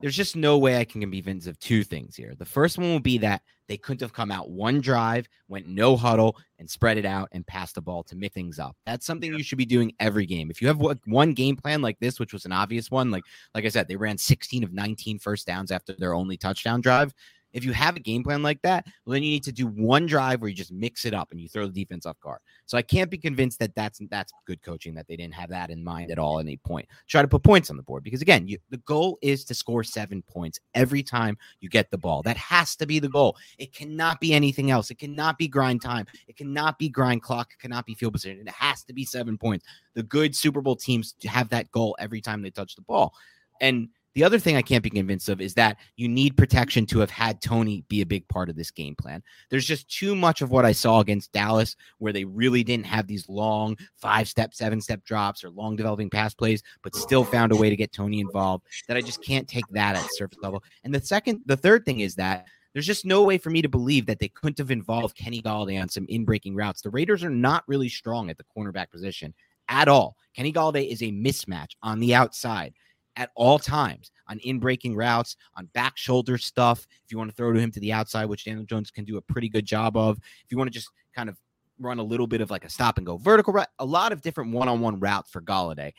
there's 0.00 0.16
just 0.16 0.36
no 0.36 0.58
way 0.58 0.78
I 0.78 0.84
can 0.84 1.00
be 1.10 1.20
convinced 1.20 1.48
of 1.48 1.58
two 1.58 1.82
things 1.82 2.14
here. 2.14 2.34
The 2.38 2.44
first 2.44 2.78
one 2.78 2.88
will 2.88 3.00
be 3.00 3.18
that 3.18 3.42
they 3.66 3.76
couldn't 3.76 4.00
have 4.00 4.12
come 4.12 4.30
out 4.30 4.50
one 4.50 4.80
drive, 4.80 5.28
went 5.48 5.66
no 5.66 5.96
huddle, 5.96 6.36
and 6.58 6.70
spread 6.70 6.98
it 6.98 7.04
out 7.04 7.28
and 7.32 7.46
passed 7.46 7.74
the 7.74 7.82
ball 7.82 8.02
to 8.04 8.16
mix 8.16 8.34
things 8.34 8.58
up. 8.58 8.76
That's 8.86 9.04
something 9.04 9.34
you 9.34 9.42
should 9.42 9.58
be 9.58 9.66
doing 9.66 9.92
every 10.00 10.24
game. 10.24 10.50
If 10.50 10.62
you 10.62 10.68
have 10.68 10.80
one 11.06 11.34
game 11.34 11.56
plan 11.56 11.82
like 11.82 11.98
this, 11.98 12.20
which 12.20 12.32
was 12.32 12.44
an 12.44 12.52
obvious 12.52 12.90
one, 12.90 13.10
like 13.10 13.24
like 13.54 13.64
I 13.64 13.68
said, 13.68 13.88
they 13.88 13.96
ran 13.96 14.18
16 14.18 14.64
of 14.64 14.72
19 14.72 15.18
first 15.18 15.46
downs 15.46 15.70
after 15.70 15.94
their 15.98 16.14
only 16.14 16.36
touchdown 16.36 16.80
drive. 16.80 17.12
If 17.58 17.64
you 17.64 17.72
have 17.72 17.96
a 17.96 18.00
game 18.00 18.22
plan 18.22 18.42
like 18.42 18.62
that, 18.62 18.86
well, 19.04 19.14
then 19.14 19.24
you 19.24 19.30
need 19.30 19.42
to 19.42 19.52
do 19.52 19.66
one 19.66 20.06
drive 20.06 20.40
where 20.40 20.48
you 20.48 20.54
just 20.54 20.72
mix 20.72 21.04
it 21.04 21.12
up 21.12 21.32
and 21.32 21.40
you 21.40 21.48
throw 21.48 21.66
the 21.66 21.72
defense 21.72 22.06
off 22.06 22.18
guard. 22.20 22.38
So 22.66 22.78
I 22.78 22.82
can't 22.82 23.10
be 23.10 23.18
convinced 23.18 23.58
that 23.58 23.74
that's 23.74 24.00
that's 24.10 24.32
good 24.46 24.62
coaching 24.62 24.94
that 24.94 25.08
they 25.08 25.16
didn't 25.16 25.34
have 25.34 25.50
that 25.50 25.70
in 25.70 25.82
mind 25.82 26.12
at 26.12 26.20
all 26.20 26.38
at 26.38 26.46
any 26.46 26.56
point. 26.58 26.86
Try 27.08 27.20
to 27.20 27.26
put 27.28 27.42
points 27.42 27.68
on 27.68 27.76
the 27.76 27.82
board 27.82 28.04
because 28.04 28.22
again, 28.22 28.46
you, 28.46 28.58
the 28.70 28.76
goal 28.78 29.18
is 29.22 29.44
to 29.46 29.54
score 29.54 29.82
seven 29.82 30.22
points 30.22 30.60
every 30.74 31.02
time 31.02 31.36
you 31.60 31.68
get 31.68 31.90
the 31.90 31.98
ball. 31.98 32.22
That 32.22 32.36
has 32.36 32.76
to 32.76 32.86
be 32.86 33.00
the 33.00 33.08
goal. 33.08 33.36
It 33.58 33.74
cannot 33.74 34.20
be 34.20 34.34
anything 34.34 34.70
else. 34.70 34.90
It 34.90 34.98
cannot 34.98 35.36
be 35.36 35.48
grind 35.48 35.82
time. 35.82 36.06
It 36.28 36.36
cannot 36.36 36.78
be 36.78 36.88
grind 36.88 37.22
clock. 37.22 37.50
It 37.52 37.60
cannot 37.60 37.86
be 37.86 37.94
field 37.94 38.12
position. 38.12 38.46
It 38.46 38.54
has 38.54 38.84
to 38.84 38.92
be 38.92 39.04
seven 39.04 39.36
points. 39.36 39.66
The 39.94 40.04
good 40.04 40.36
Super 40.36 40.60
Bowl 40.60 40.76
teams 40.76 41.16
have 41.24 41.48
that 41.48 41.72
goal 41.72 41.96
every 41.98 42.20
time 42.20 42.42
they 42.42 42.50
touch 42.50 42.76
the 42.76 42.82
ball. 42.82 43.14
And 43.60 43.88
The 44.14 44.24
other 44.24 44.38
thing 44.38 44.56
I 44.56 44.62
can't 44.62 44.82
be 44.82 44.90
convinced 44.90 45.28
of 45.28 45.40
is 45.40 45.54
that 45.54 45.76
you 45.96 46.08
need 46.08 46.36
protection 46.36 46.86
to 46.86 46.98
have 46.98 47.10
had 47.10 47.40
Toney 47.40 47.84
be 47.88 48.00
a 48.00 48.06
big 48.06 48.26
part 48.28 48.48
of 48.48 48.56
this 48.56 48.70
game 48.70 48.94
plan. 48.96 49.22
There's 49.50 49.66
just 49.66 49.88
too 49.88 50.16
much 50.16 50.42
of 50.42 50.50
what 50.50 50.64
I 50.64 50.72
saw 50.72 51.00
against 51.00 51.32
Dallas 51.32 51.76
where 51.98 52.12
they 52.12 52.24
really 52.24 52.64
didn't 52.64 52.86
have 52.86 53.06
these 53.06 53.28
long 53.28 53.76
five 53.96 54.28
step, 54.28 54.54
seven 54.54 54.80
step 54.80 55.04
drops 55.04 55.44
or 55.44 55.50
long 55.50 55.76
developing 55.76 56.10
pass 56.10 56.34
plays, 56.34 56.62
but 56.82 56.96
still 56.96 57.24
found 57.24 57.52
a 57.52 57.56
way 57.56 57.70
to 57.70 57.76
get 57.76 57.92
Toney 57.92 58.20
involved 58.20 58.64
that 58.88 58.96
I 58.96 59.00
just 59.00 59.22
can't 59.22 59.46
take 59.46 59.66
that 59.70 59.96
at 59.96 60.08
surface 60.14 60.38
level. 60.42 60.62
And 60.84 60.94
the 60.94 61.00
second, 61.00 61.42
the 61.46 61.56
third 61.56 61.84
thing 61.84 62.00
is 62.00 62.14
that 62.16 62.46
there's 62.72 62.86
just 62.86 63.04
no 63.04 63.22
way 63.22 63.38
for 63.38 63.50
me 63.50 63.62
to 63.62 63.68
believe 63.68 64.06
that 64.06 64.18
they 64.18 64.28
couldn't 64.28 64.58
have 64.58 64.70
involved 64.70 65.16
Kenny 65.16 65.42
Golladay 65.42 65.80
on 65.80 65.88
some 65.88 66.06
in 66.08 66.24
breaking 66.24 66.54
routes. 66.54 66.82
The 66.82 66.90
Raiders 66.90 67.24
are 67.24 67.30
not 67.30 67.64
really 67.66 67.88
strong 67.88 68.30
at 68.30 68.36
the 68.36 68.44
cornerback 68.56 68.90
position 68.90 69.34
at 69.68 69.88
all. 69.88 70.16
Kenny 70.34 70.52
Golladay 70.52 70.88
is 70.88 71.02
a 71.02 71.12
mismatch 71.12 71.70
on 71.82 72.00
the 72.00 72.14
outside 72.14 72.74
at 73.18 73.30
all 73.34 73.58
times 73.58 74.12
on 74.28 74.38
in 74.38 74.58
breaking 74.58 74.96
routes, 74.96 75.36
on 75.56 75.66
back 75.74 75.98
shoulder 75.98 76.38
stuff. 76.38 76.86
If 77.04 77.10
you 77.10 77.18
want 77.18 77.28
to 77.30 77.36
throw 77.36 77.52
to 77.52 77.60
him 77.60 77.72
to 77.72 77.80
the 77.80 77.92
outside, 77.92 78.26
which 78.26 78.44
Daniel 78.44 78.64
Jones 78.64 78.90
can 78.90 79.04
do 79.04 79.18
a 79.18 79.22
pretty 79.22 79.48
good 79.48 79.66
job 79.66 79.96
of. 79.96 80.16
If 80.18 80.50
you 80.50 80.56
want 80.56 80.72
to 80.72 80.78
just 80.78 80.88
kind 81.14 81.28
of 81.28 81.36
run 81.80 81.98
a 81.98 82.02
little 82.02 82.26
bit 82.26 82.40
of 82.40 82.50
like 82.50 82.64
a 82.64 82.70
stop 82.70 82.96
and 82.96 83.06
go 83.06 83.18
vertical 83.18 83.52
route, 83.52 83.68
a 83.80 83.84
lot 83.84 84.12
of 84.12 84.22
different 84.22 84.52
one 84.52 84.68
on 84.68 84.80
one 84.80 85.00
routes 85.00 85.30
for 85.30 85.42
Golladay 85.42 85.92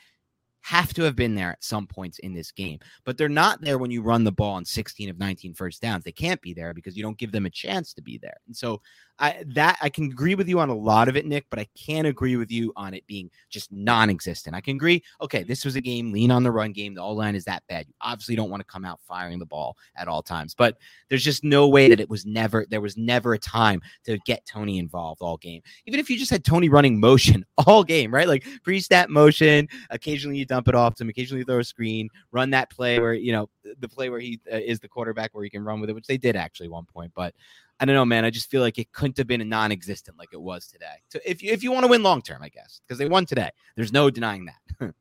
have 0.61 0.93
to 0.93 1.03
have 1.03 1.15
been 1.15 1.36
there 1.36 1.51
at 1.51 1.63
some 1.63 1.88
points 1.88 2.20
in 2.20 2.34
this 2.34 2.51
game, 2.51 2.80
but 3.05 3.17
they're 3.17 3.30
not 3.30 3.61
there 3.61 3.78
when 3.78 3.91
you 3.91 4.01
run 4.01 4.24
the 4.24 4.32
ball 4.32 4.55
on 4.55 4.65
16 4.65 5.09
of 5.09 5.17
19 5.17 5.53
first 5.53 5.82
downs. 5.82 6.03
They 6.03 6.11
can't 6.11 6.41
be 6.41 6.53
there 6.53 6.74
because 6.74 6.97
you 6.97 7.03
don't 7.03 7.17
give 7.17 7.32
them 7.32 7.45
a 7.45 7.49
chance 7.49 7.93
to 7.93 8.01
be 8.01 8.17
there. 8.17 8.38
And 8.45 8.55
so 8.55 8.82
I 9.20 9.43
that 9.47 9.78
I 9.82 9.89
can 9.89 10.05
agree 10.05 10.36
with 10.36 10.47
you 10.47 10.59
on 10.59 10.70
a 10.70 10.76
lot 10.76 11.09
of 11.09 11.17
it, 11.17 11.26
Nick, 11.26 11.45
but 11.49 11.59
I 11.59 11.67
can't 11.78 12.07
agree 12.07 12.38
with 12.38 12.49
you 12.51 12.72
on 12.76 12.93
it 12.93 13.05
being 13.05 13.30
just 13.49 13.72
non-existent. 13.72 14.55
I 14.55 14.61
can 14.61 14.76
agree, 14.76 15.03
okay, 15.22 15.43
this 15.43 15.65
was 15.65 15.76
a 15.76 15.82
game, 15.82 16.11
lean 16.11 16.32
on 16.32 16.43
the 16.43 16.51
run 16.51 16.72
game. 16.72 16.93
The 16.95 17.01
all 17.01 17.15
line 17.15 17.36
is 17.36 17.45
that 17.45 17.63
bad. 17.67 17.88
You 17.88 17.93
obviously 18.01 18.36
don't 18.36 18.49
want 18.49 18.61
to 18.61 18.72
come 18.72 18.86
out 18.86 18.99
firing 19.07 19.39
the 19.39 19.45
ball 19.45 19.78
at 19.95 20.07
all 20.07 20.24
times, 20.24 20.55
but 20.55 20.78
there's 21.09 21.24
just 21.24 21.43
no 21.43 21.67
way 21.67 21.89
that 21.89 21.99
it 21.99 22.09
was 22.09 22.26
never 22.26 22.65
there 22.70 22.82
was 22.82 22.97
never 22.97 23.34
a 23.34 23.39
time 23.39 23.82
to 24.05 24.17
get 24.26 24.45
Toney 24.45 24.80
involved 24.80 25.22
all 25.22 25.38
game. 25.38 25.61
Even 25.86 25.99
if 25.99 26.09
you 26.09 26.17
just 26.17 26.32
had 26.32 26.43
Toney 26.43 26.70
running 26.70 26.99
motion 27.09 27.45
all 27.65 27.84
game, 27.84 28.13
right? 28.13 28.28
Like 28.28 28.45
pre-snap 28.63 29.09
motion, 29.09 29.67
occasionally 29.89 30.38
you 30.38 30.45
dump 30.45 30.67
it 30.67 30.76
off 30.76 30.95
to 30.95 31.03
him, 31.03 31.09
occasionally 31.09 31.43
throw 31.43 31.59
a 31.59 31.63
screen, 31.63 32.09
run 32.32 32.49
that 32.51 32.70
play 32.70 32.99
where, 32.99 33.13
you 33.13 33.32
know, 33.32 33.49
the 33.80 33.89
play 33.89 34.09
where 34.09 34.20
he 34.20 34.39
uh, 34.51 34.57
is 34.57 34.80
the 34.80 34.88
quarterback 34.88 35.34
where 35.34 35.43
he 35.43 35.49
can 35.49 35.63
run 35.63 35.82
with 35.82 35.89
it, 35.89 35.93
which 35.93 36.07
they 36.07 36.17
did 36.17 36.36
actually 36.36 36.70
one 36.70 36.86
point, 36.86 37.11
but 37.15 37.34
I 37.80 37.86
don't 37.86 37.95
know, 37.95 38.05
man. 38.05 38.25
I 38.25 38.30
just 38.30 38.49
feel 38.49 38.61
like 38.61 38.77
it 38.77 38.91
couldn't 38.91 39.17
have 39.17 39.27
been 39.27 39.41
a 39.41 39.45
non-existent 39.45 40.17
like 40.17 40.30
it 40.34 40.41
was 40.41 40.67
today. 40.67 40.86
So 41.09 41.19
if 41.25 41.41
you 41.41 41.51
if 41.51 41.63
you 41.63 41.71
want 41.71 41.86
to 41.86 41.89
win 41.89 42.03
long 42.03 42.21
term, 42.21 42.41
I 42.41 42.49
guess, 42.49 42.82
because 42.86 42.97
they 42.97 43.07
won 43.07 43.25
today. 43.25 43.49
There's 43.75 43.93
no 43.93 44.09
denying 44.09 44.45
that. 44.45 44.93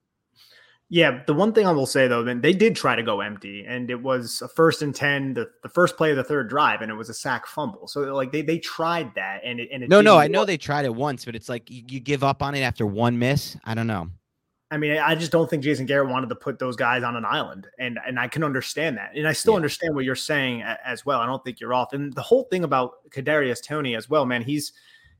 yeah, 0.88 1.22
the 1.26 1.34
one 1.34 1.52
thing 1.52 1.66
I 1.66 1.72
will 1.72 1.86
say 1.86 2.06
though, 2.06 2.22
then 2.22 2.40
they 2.40 2.52
did 2.52 2.76
try 2.76 2.94
to 2.94 3.02
go 3.02 3.20
empty, 3.20 3.64
and 3.66 3.90
it 3.90 4.00
was 4.00 4.42
a 4.42 4.48
first 4.48 4.82
and 4.82 4.94
ten, 4.94 5.34
the, 5.34 5.48
the 5.62 5.68
first 5.68 5.96
play 5.96 6.12
of 6.12 6.16
the 6.16 6.24
third 6.24 6.48
drive, 6.48 6.80
and 6.80 6.90
it 6.90 6.94
was 6.94 7.08
a 7.08 7.14
sack 7.14 7.46
fumble. 7.46 7.88
So 7.88 8.00
like 8.14 8.30
they 8.30 8.42
they 8.42 8.58
tried 8.58 9.12
that, 9.16 9.40
and 9.44 9.58
it 9.58 9.68
and 9.72 9.82
it 9.82 9.88
no, 9.88 10.00
no, 10.00 10.16
I 10.16 10.28
know 10.28 10.44
they 10.44 10.56
tried 10.56 10.84
it 10.84 10.94
once, 10.94 11.24
but 11.24 11.34
it's 11.34 11.48
like 11.48 11.68
you, 11.70 11.82
you 11.88 12.00
give 12.00 12.22
up 12.22 12.42
on 12.42 12.54
it 12.54 12.60
after 12.60 12.86
one 12.86 13.18
miss. 13.18 13.56
I 13.64 13.74
don't 13.74 13.88
know. 13.88 14.08
I 14.70 14.76
mean, 14.76 14.98
I 14.98 15.14
just 15.14 15.32
don't 15.32 15.48
think 15.48 15.64
Jason 15.64 15.86
Garrett 15.86 16.10
wanted 16.10 16.28
to 16.28 16.34
put 16.34 16.58
those 16.58 16.76
guys 16.76 17.02
on 17.02 17.16
an 17.16 17.24
island, 17.24 17.68
and 17.78 17.98
and 18.06 18.20
I 18.20 18.28
can 18.28 18.44
understand 18.44 18.98
that, 18.98 19.12
and 19.16 19.26
I 19.26 19.32
still 19.32 19.54
yeah. 19.54 19.56
understand 19.56 19.94
what 19.94 20.04
you're 20.04 20.14
saying 20.14 20.62
as 20.62 21.06
well. 21.06 21.20
I 21.20 21.26
don't 21.26 21.42
think 21.42 21.58
you're 21.58 21.72
off, 21.72 21.94
and 21.94 22.12
the 22.12 22.22
whole 22.22 22.44
thing 22.44 22.64
about 22.64 23.10
Kadarius 23.10 23.62
Toney 23.64 23.96
as 23.96 24.10
well, 24.10 24.26
man. 24.26 24.42
He's 24.42 24.72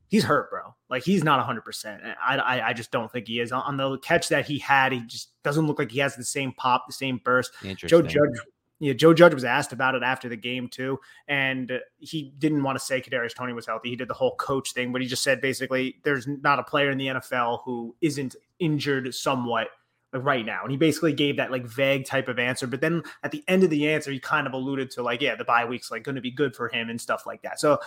he's 0.07 0.23
hurt, 0.23 0.51
bro. 0.51 0.75
Like 0.87 1.03
he's 1.03 1.23
not 1.23 1.39
100. 1.39 1.61
percent 1.61 2.03
I, 2.23 2.37
I 2.37 2.67
I 2.69 2.73
just 2.73 2.91
don't 2.91 3.11
think 3.11 3.27
he 3.27 3.39
is 3.39 3.51
on 3.51 3.77
the 3.77 3.97
catch 3.99 4.29
that 4.29 4.45
he 4.45 4.59
had. 4.59 4.91
He 4.91 5.01
just 5.01 5.31
doesn't 5.43 5.65
look 5.65 5.79
like 5.79 5.91
he 5.91 5.99
has 5.99 6.15
the 6.15 6.23
same 6.23 6.53
pop, 6.53 6.85
the 6.87 6.93
same 6.93 7.19
burst. 7.23 7.51
Joe 7.75 8.03
Judge 8.03 8.39
yeah, 8.79 8.93
Joe 8.93 9.13
Judge 9.13 9.33
was 9.33 9.43
asked 9.43 9.73
about 9.73 9.95
it 9.95 10.03
after 10.03 10.29
the 10.29 10.37
game 10.37 10.69
too, 10.69 10.99
and 11.27 11.79
he 11.97 12.33
didn't 12.37 12.63
want 12.63 12.79
to 12.79 12.83
say 12.83 13.01
Kadarius 13.01 13.35
Toney 13.35 13.51
was 13.51 13.65
healthy. 13.65 13.89
He 13.89 13.97
did 13.97 14.07
the 14.07 14.13
whole 14.13 14.35
coach 14.37 14.73
thing, 14.73 14.93
but 14.93 15.01
he 15.01 15.07
just 15.07 15.21
said 15.21 15.41
basically 15.41 15.99
there's 16.03 16.27
not 16.27 16.59
a 16.59 16.63
player 16.63 16.89
in 16.89 16.97
the 16.97 17.07
NFL 17.07 17.63
who 17.65 17.93
isn't 17.99 18.35
injured 18.59 19.13
somewhat 19.13 19.67
right 20.13 20.45
now, 20.45 20.61
and 20.63 20.71
he 20.71 20.77
basically 20.77 21.13
gave 21.13 21.37
that 21.37 21.51
like 21.51 21.65
vague 21.65 22.05
type 22.05 22.27
of 22.27 22.39
answer. 22.39 22.67
But 22.67 22.81
then 22.81 23.03
at 23.23 23.31
the 23.31 23.43
end 23.47 23.63
of 23.63 23.69
the 23.69 23.89
answer, 23.89 24.11
he 24.11 24.19
kind 24.19 24.47
of 24.47 24.53
alluded 24.53 24.89
to 24.91 25.03
like, 25.03 25.21
yeah, 25.21 25.35
the 25.35 25.45
bye 25.45 25.65
week's 25.65 25.91
like 25.91 26.03
going 26.03 26.15
to 26.15 26.21
be 26.21 26.31
good 26.31 26.55
for 26.55 26.67
him 26.69 26.89
and 26.89 26.99
stuff 26.99 27.25
like 27.25 27.41
that. 27.43 27.59
So 27.59 27.79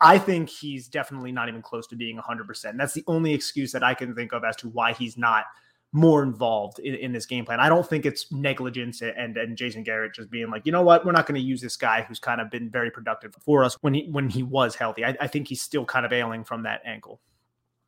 I 0.00 0.18
think 0.18 0.48
he's 0.48 0.88
definitely 0.88 1.32
not 1.32 1.48
even 1.48 1.62
close 1.62 1.86
to 1.88 1.96
being 1.96 2.18
100%. 2.18 2.76
That's 2.76 2.94
the 2.94 3.04
only 3.06 3.32
excuse 3.32 3.72
that 3.72 3.82
I 3.82 3.94
can 3.94 4.14
think 4.14 4.32
of 4.32 4.44
as 4.44 4.56
to 4.56 4.68
why 4.68 4.92
he's 4.92 5.16
not 5.16 5.44
more 5.92 6.24
involved 6.24 6.80
in, 6.80 6.94
in, 6.96 7.12
this 7.12 7.24
game 7.24 7.44
plan. 7.44 7.60
I 7.60 7.68
don't 7.68 7.88
think 7.88 8.04
it's 8.04 8.30
negligence 8.32 9.00
and 9.00 9.36
and 9.36 9.56
Jason 9.56 9.84
Garrett 9.84 10.12
just 10.12 10.28
being 10.28 10.50
like, 10.50 10.66
you 10.66 10.72
know 10.72 10.82
what, 10.82 11.06
we're 11.06 11.12
not 11.12 11.24
going 11.24 11.40
to 11.40 11.46
use 11.46 11.60
this 11.60 11.76
guy 11.76 12.02
who's 12.02 12.18
kind 12.18 12.40
of 12.40 12.50
been 12.50 12.68
very 12.68 12.90
productive 12.90 13.36
for 13.40 13.62
us 13.62 13.78
when 13.80 13.94
he 13.94 14.08
when 14.10 14.28
he 14.28 14.42
was 14.42 14.74
healthy. 14.74 15.04
I, 15.04 15.16
I, 15.20 15.28
think 15.28 15.46
he's 15.46 15.62
still 15.62 15.84
kind 15.84 16.04
of 16.04 16.12
ailing 16.12 16.42
from 16.42 16.64
that 16.64 16.82
ankle. 16.84 17.20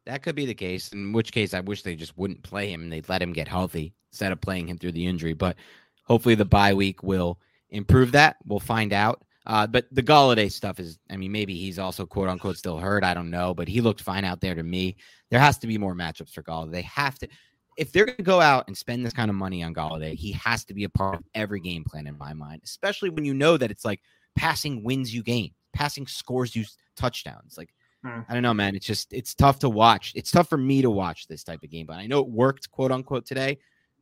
That 0.06 0.22
could 0.22 0.34
be 0.34 0.46
the 0.46 0.54
case. 0.54 0.88
In 0.92 1.12
which 1.12 1.32
case, 1.32 1.54
I 1.54 1.60
wish 1.60 1.82
they 1.82 1.96
just 1.96 2.16
wouldn't 2.16 2.42
play 2.42 2.70
him 2.70 2.82
and 2.82 2.92
they'd 2.92 3.08
let 3.08 3.22
him 3.22 3.32
get 3.32 3.48
healthy 3.48 3.94
instead 4.10 4.32
of 4.32 4.40
playing 4.40 4.68
him 4.68 4.78
through 4.78 4.92
the 4.92 5.06
injury. 5.06 5.34
But 5.34 5.56
hopefully, 6.04 6.34
the 6.34 6.44
bye 6.44 6.74
week 6.74 7.02
will 7.02 7.38
improve 7.70 8.12
that. 8.12 8.36
We'll 8.46 8.60
find 8.60 8.92
out. 8.92 9.22
Uh, 9.46 9.66
but 9.66 9.86
the 9.92 10.02
Golladay 10.02 10.50
stuff 10.50 10.80
is, 10.80 10.98
I 11.08 11.16
mean, 11.16 11.30
maybe 11.30 11.54
he's 11.54 11.78
also 11.78 12.04
quote 12.04 12.28
unquote 12.28 12.56
still 12.56 12.78
hurt. 12.78 13.04
I 13.04 13.14
don't 13.14 13.30
know, 13.30 13.54
but 13.54 13.68
he 13.68 13.80
looked 13.80 14.00
fine 14.00 14.24
out 14.24 14.40
there 14.40 14.54
to 14.54 14.62
me. 14.62 14.96
There 15.30 15.38
has 15.38 15.58
to 15.58 15.66
be 15.66 15.78
more 15.78 15.94
matchups 15.94 16.32
for 16.32 16.42
Golladay. 16.42 16.72
They 16.72 16.82
have 16.82 17.18
to 17.20 17.28
if 17.76 17.92
they're 17.92 18.06
going 18.06 18.16
to 18.16 18.22
go 18.22 18.40
out 18.40 18.64
and 18.66 18.76
spend 18.76 19.04
this 19.04 19.12
kind 19.12 19.30
of 19.30 19.36
money 19.36 19.62
on 19.62 19.74
Golladay, 19.74 20.14
he 20.14 20.32
has 20.32 20.64
to 20.64 20.74
be 20.74 20.84
a 20.84 20.88
part 20.88 21.16
of 21.16 21.24
every 21.34 21.60
game 21.60 21.84
plan 21.84 22.06
in 22.06 22.16
my 22.16 22.32
mind, 22.32 22.62
especially 22.64 23.10
when 23.10 23.24
you 23.24 23.34
know 23.34 23.56
that 23.56 23.70
it's 23.70 23.84
like 23.84 24.00
passing 24.34 24.82
wins 24.82 25.14
you 25.14 25.22
game, 25.22 25.50
passing 25.72 26.06
scores 26.06 26.56
you 26.56 26.64
touchdowns. 26.96 27.56
Like, 27.58 27.74
hmm. 28.06 28.20
I 28.28 28.34
don't 28.34 28.42
know, 28.42 28.54
man. 28.54 28.76
It's 28.76 28.86
just, 28.86 29.12
it's 29.12 29.34
tough 29.34 29.58
to 29.60 29.68
watch. 29.68 30.12
It's 30.14 30.30
tough 30.30 30.48
for 30.48 30.58
me 30.58 30.82
to 30.82 30.90
watch 30.90 31.26
this 31.26 31.44
type 31.44 31.62
of 31.62 31.70
game, 31.70 31.86
but 31.86 31.96
I 31.96 32.06
know 32.06 32.20
it 32.20 32.28
worked, 32.28 32.70
quote 32.70 32.92
unquote, 32.92 33.26
today. 33.26 33.58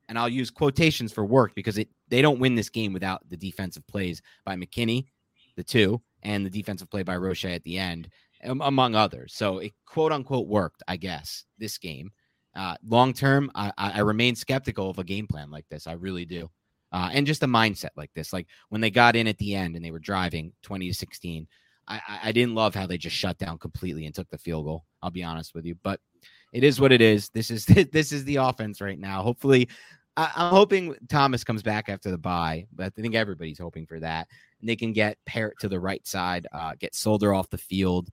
And 0.08 0.18
I'll 0.18 0.28
use 0.28 0.50
quotations 0.50 1.12
for 1.12 1.24
work 1.24 1.54
because 1.54 1.78
it 1.78 1.88
they 2.08 2.20
don't 2.20 2.38
win 2.38 2.54
this 2.54 2.68
game 2.68 2.92
without 2.92 3.26
the 3.30 3.38
defensive 3.38 3.86
plays 3.86 4.20
by 4.44 4.54
McKinney, 4.54 5.06
the 5.56 5.64
two, 5.64 6.02
and 6.22 6.44
the 6.44 6.50
defensive 6.50 6.90
play 6.90 7.02
by 7.02 7.16
Roche 7.16 7.46
at 7.46 7.62
the 7.62 7.78
end, 7.78 8.10
among 8.42 8.94
others. 8.94 9.32
So 9.34 9.58
it 9.58 9.72
quote 9.86 10.12
unquote 10.12 10.46
worked, 10.46 10.82
I 10.86 10.96
guess, 10.96 11.44
this 11.58 11.78
game. 11.78 12.10
Uh, 12.54 12.76
long 12.86 13.14
term, 13.14 13.50
I, 13.54 13.72
I 13.78 14.00
remain 14.00 14.36
skeptical 14.36 14.90
of 14.90 14.98
a 14.98 15.04
game 15.04 15.26
plan 15.26 15.50
like 15.50 15.66
this. 15.70 15.86
I 15.86 15.92
really 15.92 16.26
do. 16.26 16.50
Uh, 16.92 17.10
and 17.12 17.26
just 17.26 17.42
a 17.42 17.46
mindset 17.46 17.90
like 17.96 18.10
this. 18.14 18.32
Like 18.32 18.46
when 18.68 18.80
they 18.80 18.90
got 18.90 19.16
in 19.16 19.26
at 19.26 19.38
the 19.38 19.56
end 19.56 19.74
and 19.74 19.84
they 19.84 19.90
were 19.90 19.98
driving 19.98 20.52
20 20.62 20.88
to 20.88 20.94
16, 20.94 21.48
I, 21.86 22.00
I 22.24 22.32
didn't 22.32 22.54
love 22.54 22.74
how 22.74 22.86
they 22.86 22.98
just 22.98 23.16
shut 23.16 23.38
down 23.38 23.58
completely 23.58 24.06
and 24.06 24.14
took 24.14 24.30
the 24.30 24.38
field 24.38 24.64
goal. 24.64 24.84
I'll 25.02 25.10
be 25.10 25.22
honest 25.22 25.54
with 25.54 25.66
you, 25.66 25.76
but 25.82 26.00
it 26.52 26.64
is 26.64 26.80
what 26.80 26.92
it 26.92 27.00
is. 27.00 27.28
This 27.30 27.50
is 27.50 27.66
this 27.92 28.12
is 28.12 28.24
the 28.24 28.36
offense 28.36 28.80
right 28.80 28.98
now. 28.98 29.22
Hopefully, 29.22 29.68
I, 30.16 30.30
am 30.36 30.50
hoping 30.50 30.94
Thomas 31.08 31.44
comes 31.44 31.62
back 31.62 31.88
after 31.88 32.10
the 32.10 32.18
bye, 32.18 32.66
but 32.72 32.92
I 32.96 33.00
think 33.00 33.14
everybody's 33.14 33.58
hoping 33.58 33.86
for 33.86 34.00
that. 34.00 34.28
And 34.60 34.68
they 34.68 34.76
can 34.76 34.92
get 34.92 35.18
Peart 35.26 35.58
to 35.60 35.68
the 35.68 35.80
right 35.80 36.06
side, 36.06 36.46
uh, 36.52 36.72
get 36.78 36.94
Solder 36.94 37.34
off 37.34 37.50
the 37.50 37.58
field, 37.58 38.08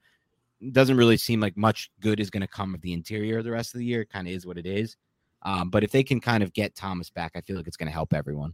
doesn't 0.71 0.97
really 0.97 1.17
seem 1.17 1.39
like 1.39 1.55
much 1.57 1.91
good 1.99 2.19
is 2.19 2.29
going 2.29 2.41
to 2.41 2.47
come 2.47 2.75
of 2.75 2.81
the 2.81 2.93
interior 2.93 3.41
the 3.41 3.51
rest 3.51 3.73
of 3.73 3.79
the 3.79 3.85
year. 3.85 4.05
Kind 4.05 4.27
of 4.27 4.33
is 4.33 4.45
what 4.45 4.57
it 4.57 4.65
is. 4.65 4.95
Um, 5.43 5.69
but 5.69 5.83
if 5.83 5.91
they 5.91 6.03
can 6.03 6.19
kind 6.19 6.43
of 6.43 6.53
get 6.53 6.75
Thomas 6.75 7.09
back, 7.09 7.31
I 7.35 7.41
feel 7.41 7.55
like 7.55 7.67
it's 7.67 7.77
going 7.77 7.87
to 7.87 7.93
help 7.93 8.13
everyone. 8.13 8.53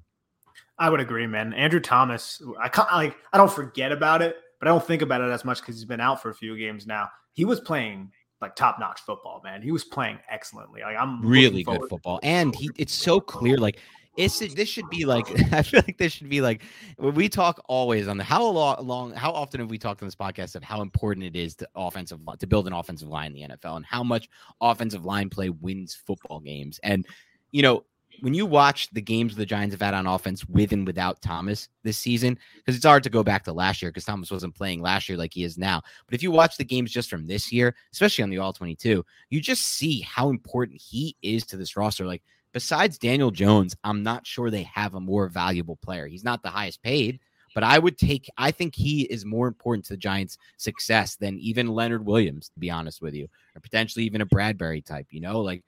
I 0.80 0.90
would 0.90 1.00
agree, 1.00 1.28
man. 1.28 1.54
Andrew 1.54 1.80
Thomas, 1.80 2.42
I 2.60 2.70
like 2.96 3.18
I 3.34 3.38
don't 3.38 3.52
forget 3.52 3.92
about 3.92 4.22
it, 4.22 4.38
but 4.60 4.68
I 4.68 4.72
don't 4.72 4.86
think 4.86 5.02
about 5.02 5.22
it 5.22 5.32
as 5.32 5.46
much 5.46 5.62
because 5.62 5.76
he's 5.76 5.86
been 5.86 6.02
out 6.02 6.22
for 6.22 6.30
a 6.30 6.36
few 6.36 6.58
games 6.58 6.88
now. 6.88 7.10
He 7.34 7.46
was 7.46 7.60
playing 7.60 8.12
like 8.42 8.56
top 8.56 8.80
notch 8.80 9.02
football, 9.02 9.42
man. 9.44 9.62
He 9.62 9.72
was 9.72 9.84
playing 9.84 10.20
excellently. 10.30 10.82
Like 10.82 10.98
I'm 10.98 11.26
really 11.26 11.64
good 11.64 11.82
football, 11.90 12.20
and 12.24 12.56
he 12.56 12.70
it's 12.78 12.94
so 12.94 13.20
clear. 13.20 13.58
Like 13.58 13.80
it's 14.18 14.40
this 14.40 14.68
should 14.68 14.90
be 14.90 15.06
like 15.06 15.26
I 15.54 15.62
feel 15.62 15.84
like 15.88 15.98
this 15.98 16.12
should 16.12 16.30
be 16.30 16.42
like 16.42 16.64
when 16.98 17.14
we 17.14 17.30
talk 17.30 17.62
always 17.68 18.08
on 18.08 18.18
the 18.18 18.24
how 18.24 18.44
long 18.44 19.14
how 19.14 19.32
often 19.32 19.60
have 19.60 19.70
we 19.70 19.78
talked 19.78 20.02
on 20.02 20.08
this 20.08 20.16
podcast 20.16 20.56
of 20.56 20.64
how 20.64 20.82
important 20.82 21.26
it 21.26 21.36
is 21.36 21.56
to 21.56 21.70
offensive 21.76 22.20
to 22.40 22.48
build 22.48 22.68
an 22.68 22.74
offensive 22.74 23.08
line 23.08 23.36
in 23.36 23.50
the 23.50 23.56
NFL 23.56 23.78
and 23.78 23.86
how 23.86 24.04
much 24.04 24.28
offensive 24.60 25.06
line 25.06 25.30
play 25.30 25.50
wins 25.50 25.96
football 25.96 26.40
games 26.40 26.80
and 26.84 27.06
you 27.52 27.62
know 27.62 27.86
when 28.22 28.34
you 28.34 28.46
watch 28.46 28.90
the 28.90 29.02
games 29.02 29.36
the 29.36 29.46
Giants 29.46 29.74
have 29.74 29.82
had 29.82 29.94
on 29.94 30.08
offense 30.08 30.46
with 30.46 30.72
and 30.72 30.86
without 30.86 31.22
Thomas 31.22 31.70
this 31.84 31.98
season, 31.98 32.38
because 32.56 32.76
it's 32.76 32.86
hard 32.86 33.04
to 33.04 33.10
go 33.10 33.24
back 33.24 33.44
to 33.44 33.54
last 33.54 33.82
year 33.82 33.92
because 33.92 34.06
Thomas 34.06 34.32
wasn't 34.32 34.56
playing 34.56 34.82
last 34.82 35.08
year 35.08 35.18
like 35.18 35.34
he 35.34 35.44
is 35.44 35.58
now. 35.58 35.82
But 36.06 36.16
if 36.16 36.24
you 36.24 36.32
watch 36.32 36.58
the 36.58 36.66
games 36.66 36.92
just 36.92 37.10
from 37.10 37.28
this 37.28 37.52
year, 37.52 37.76
especially 37.94 38.24
on 38.24 38.30
the 38.30 38.40
All 38.40 38.54
22, 38.54 39.06
you 39.30 39.42
just 39.42 39.64
see 39.64 40.02
how 40.02 40.30
important 40.30 40.82
he 40.82 41.16
is 41.22 41.46
to 41.48 41.58
this 41.58 41.78
roster. 41.78 42.06
Like 42.06 42.24
besides 42.54 42.98
Daniel 42.98 43.32
Jones, 43.32 43.76
I'm 43.84 44.04
not 44.04 44.26
sure 44.26 44.50
they 44.50 44.64
have 44.64 44.96
a 44.96 45.00
more 45.00 45.28
valuable 45.28 45.76
player. 45.78 46.08
He's 46.08 46.24
not 46.24 46.44
the 46.44 46.50
highest 46.50 46.82
paid, 46.82 47.20
but 47.54 47.64
I 47.64 47.80
would 47.80 47.98
take, 47.98 48.30
I 48.38 48.52
think 48.52 48.76
he 48.76 49.02
is 49.04 49.26
more 49.26 49.48
important 49.48 49.86
to 49.86 49.94
the 49.94 49.98
Giants' 49.98 50.38
success 50.58 51.16
than 51.16 51.40
even 51.40 51.68
Leonard 51.68 52.06
Williams, 52.06 52.50
to 52.50 52.60
be 52.60 52.70
honest 52.70 53.02
with 53.02 53.14
you, 53.14 53.28
or 53.56 53.62
potentially 53.62 54.06
even 54.06 54.22
a 54.22 54.26
Bradberry 54.26 54.86
type, 54.86 55.08
you 55.10 55.22
know, 55.22 55.42
like 55.42 55.64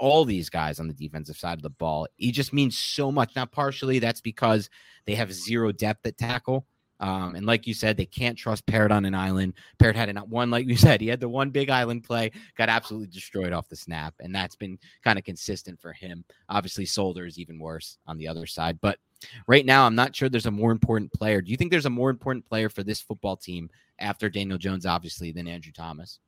all 0.00 0.24
these 0.24 0.48
guys 0.48 0.80
on 0.80 0.88
the 0.88 0.94
defensive 0.94 1.36
side 1.36 1.58
of 1.58 1.62
the 1.62 1.70
ball. 1.70 2.08
He 2.16 2.32
just 2.32 2.52
means 2.52 2.76
so 2.76 3.12
much. 3.12 3.36
Now, 3.36 3.44
partially 3.44 4.00
that's 4.00 4.20
because 4.20 4.68
they 5.06 5.14
have 5.14 5.32
zero 5.32 5.70
depth 5.70 6.06
at 6.06 6.18
tackle. 6.18 6.66
Um, 7.00 7.34
and 7.34 7.46
like 7.46 7.66
you 7.66 7.72
said, 7.72 7.96
they 7.96 8.06
can't 8.06 8.36
trust 8.36 8.66
Peart 8.66 8.92
on 8.92 9.04
an 9.06 9.14
island. 9.14 9.54
Peart 9.78 9.96
had 9.96 10.12
not 10.14 10.28
one, 10.28 10.50
like 10.50 10.66
you 10.66 10.76
said, 10.76 11.00
he 11.00 11.06
had 11.06 11.20
the 11.20 11.28
one 11.28 11.50
big 11.50 11.70
island 11.70 12.04
play, 12.04 12.30
got 12.58 12.68
absolutely 12.68 13.08
destroyed 13.08 13.52
off 13.52 13.70
the 13.70 13.76
snap, 13.76 14.14
and 14.20 14.34
that's 14.34 14.56
been 14.56 14.78
kind 15.02 15.18
of 15.18 15.24
consistent 15.24 15.80
for 15.80 15.92
him. 15.94 16.24
Obviously, 16.50 16.84
Solder 16.84 17.24
is 17.24 17.38
even 17.38 17.58
worse 17.58 17.96
on 18.06 18.18
the 18.18 18.28
other 18.28 18.44
side, 18.44 18.78
but 18.82 18.98
right 19.46 19.64
now, 19.64 19.86
I'm 19.86 19.94
not 19.94 20.14
sure 20.14 20.28
there's 20.28 20.44
a 20.44 20.50
more 20.50 20.72
important 20.72 21.10
player. 21.14 21.40
Do 21.40 21.50
you 21.50 21.56
think 21.56 21.70
there's 21.70 21.86
a 21.86 21.90
more 21.90 22.10
important 22.10 22.46
player 22.46 22.68
for 22.68 22.82
this 22.82 23.00
football 23.00 23.36
team 23.36 23.70
after 23.98 24.28
Daniel 24.28 24.58
Jones, 24.58 24.84
obviously, 24.84 25.32
than 25.32 25.48
Andrew 25.48 25.72
Thomas? 25.72 26.18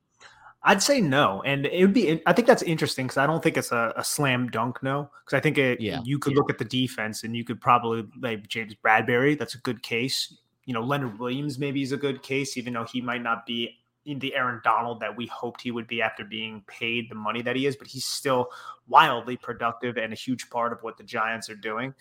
I'd 0.64 0.82
say 0.82 1.00
no, 1.00 1.42
and 1.44 1.66
it 1.66 1.82
would 1.84 1.92
be. 1.92 2.22
I 2.24 2.32
think 2.32 2.46
that's 2.46 2.62
interesting 2.62 3.06
because 3.06 3.16
I 3.16 3.26
don't 3.26 3.42
think 3.42 3.56
it's 3.56 3.72
a, 3.72 3.92
a 3.96 4.04
slam 4.04 4.48
dunk 4.48 4.80
no. 4.82 5.10
Because 5.24 5.36
I 5.36 5.40
think 5.40 5.58
it, 5.58 5.80
yeah. 5.80 6.00
you 6.04 6.18
could 6.18 6.34
yeah. 6.34 6.38
look 6.38 6.50
at 6.50 6.58
the 6.58 6.64
defense 6.64 7.24
and 7.24 7.34
you 7.34 7.44
could 7.44 7.60
probably 7.60 8.06
like 8.20 8.46
James 8.46 8.74
Bradberry. 8.84 9.36
That's 9.36 9.56
a 9.56 9.58
good 9.58 9.82
case. 9.82 10.36
You 10.64 10.74
know, 10.74 10.82
Leonard 10.82 11.18
Williams 11.18 11.58
maybe 11.58 11.82
is 11.82 11.90
a 11.90 11.96
good 11.96 12.22
case, 12.22 12.56
even 12.56 12.74
though 12.74 12.84
he 12.84 13.00
might 13.00 13.22
not 13.22 13.44
be 13.44 13.76
in 14.04 14.20
the 14.20 14.34
Aaron 14.36 14.60
Donald 14.62 15.00
that 15.00 15.16
we 15.16 15.26
hoped 15.26 15.60
he 15.60 15.72
would 15.72 15.88
be 15.88 16.00
after 16.00 16.24
being 16.24 16.62
paid 16.68 17.08
the 17.08 17.14
money 17.16 17.42
that 17.42 17.56
he 17.56 17.66
is. 17.66 17.76
But 17.76 17.88
he's 17.88 18.04
still 18.04 18.48
wildly 18.86 19.36
productive 19.36 19.96
and 19.96 20.12
a 20.12 20.16
huge 20.16 20.48
part 20.48 20.72
of 20.72 20.80
what 20.82 20.96
the 20.96 21.04
Giants 21.04 21.50
are 21.50 21.56
doing 21.56 21.92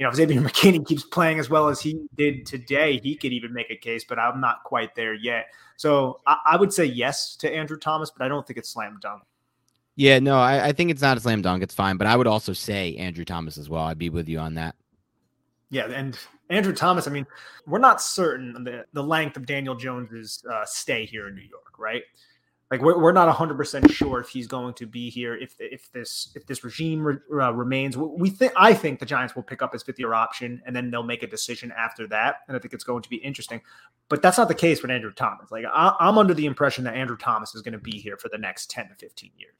you 0.00 0.04
know, 0.06 0.10
if 0.10 0.16
Xavier 0.16 0.40
McKinney 0.40 0.84
keeps 0.84 1.04
playing 1.04 1.38
as 1.38 1.50
well 1.50 1.68
as 1.68 1.78
he 1.78 2.00
did 2.16 2.46
today, 2.46 2.98
he 3.02 3.14
could 3.14 3.34
even 3.34 3.52
make 3.52 3.70
a 3.70 3.76
case, 3.76 4.02
but 4.02 4.18
I'm 4.18 4.40
not 4.40 4.64
quite 4.64 4.94
there 4.94 5.12
yet. 5.12 5.48
So 5.76 6.20
I, 6.26 6.38
I 6.52 6.56
would 6.56 6.72
say 6.72 6.86
yes 6.86 7.36
to 7.36 7.54
Andrew 7.54 7.78
Thomas, 7.78 8.10
but 8.10 8.24
I 8.24 8.28
don't 8.28 8.44
think 8.46 8.58
it's 8.58 8.70
slam 8.70 8.98
dunk. 9.00 9.22
Yeah, 9.96 10.18
no, 10.18 10.38
I, 10.38 10.68
I, 10.68 10.72
think 10.72 10.90
it's 10.90 11.02
not 11.02 11.18
a 11.18 11.20
slam 11.20 11.42
dunk. 11.42 11.62
It's 11.62 11.74
fine, 11.74 11.98
but 11.98 12.06
I 12.06 12.16
would 12.16 12.26
also 12.26 12.54
say 12.54 12.96
Andrew 12.96 13.26
Thomas 13.26 13.58
as 13.58 13.68
well. 13.68 13.82
I'd 13.82 13.98
be 13.98 14.08
with 14.08 14.30
you 14.30 14.38
on 14.38 14.54
that. 14.54 14.74
Yeah, 15.68 15.90
and 15.90 16.18
Andrew 16.48 16.72
Thomas. 16.72 17.06
I 17.06 17.10
mean, 17.10 17.26
we're 17.66 17.78
not 17.78 18.00
certain 18.00 18.64
the 18.64 18.86
the 18.92 19.02
length 19.02 19.36
of 19.36 19.46
Daniel 19.46 19.74
Jones's 19.74 20.42
uh, 20.50 20.64
stay 20.64 21.04
here 21.04 21.28
in 21.28 21.34
New 21.34 21.42
York, 21.42 21.78
right? 21.78 22.02
Like 22.70 22.80
we're, 22.82 22.98
we're 22.98 23.12
not 23.12 23.34
100% 23.34 23.90
sure 23.90 24.20
if 24.20 24.28
he's 24.28 24.46
going 24.46 24.74
to 24.74 24.86
be 24.86 25.10
here 25.10 25.34
if 25.36 25.54
if 25.58 25.90
this 25.92 26.30
if 26.34 26.46
this 26.46 26.62
regime 26.64 27.02
re, 27.02 27.16
uh, 27.32 27.52
remains 27.52 27.96
we 27.96 28.30
think 28.30 28.52
i 28.56 28.72
think 28.72 28.98
the 28.98 29.06
giants 29.06 29.34
will 29.34 29.42
pick 29.42 29.62
up 29.62 29.72
his 29.72 29.82
fifth 29.82 29.98
year 29.98 30.14
option 30.14 30.62
and 30.66 30.74
then 30.74 30.90
they'll 30.90 31.02
make 31.02 31.22
a 31.22 31.26
decision 31.26 31.72
after 31.76 32.06
that 32.06 32.36
and 32.48 32.56
i 32.56 32.60
think 32.60 32.72
it's 32.72 32.84
going 32.84 33.02
to 33.02 33.10
be 33.10 33.16
interesting 33.16 33.60
but 34.08 34.22
that's 34.22 34.38
not 34.38 34.48
the 34.48 34.54
case 34.54 34.82
with 34.82 34.90
andrew 34.90 35.12
thomas 35.12 35.50
like 35.50 35.64
I, 35.72 35.94
i'm 36.00 36.18
under 36.18 36.34
the 36.34 36.46
impression 36.46 36.84
that 36.84 36.94
andrew 36.94 37.16
thomas 37.16 37.54
is 37.54 37.62
going 37.62 37.72
to 37.72 37.78
be 37.78 37.98
here 37.98 38.16
for 38.16 38.28
the 38.28 38.38
next 38.38 38.70
10 38.70 38.88
to 38.88 38.94
15 38.94 39.30
years 39.36 39.54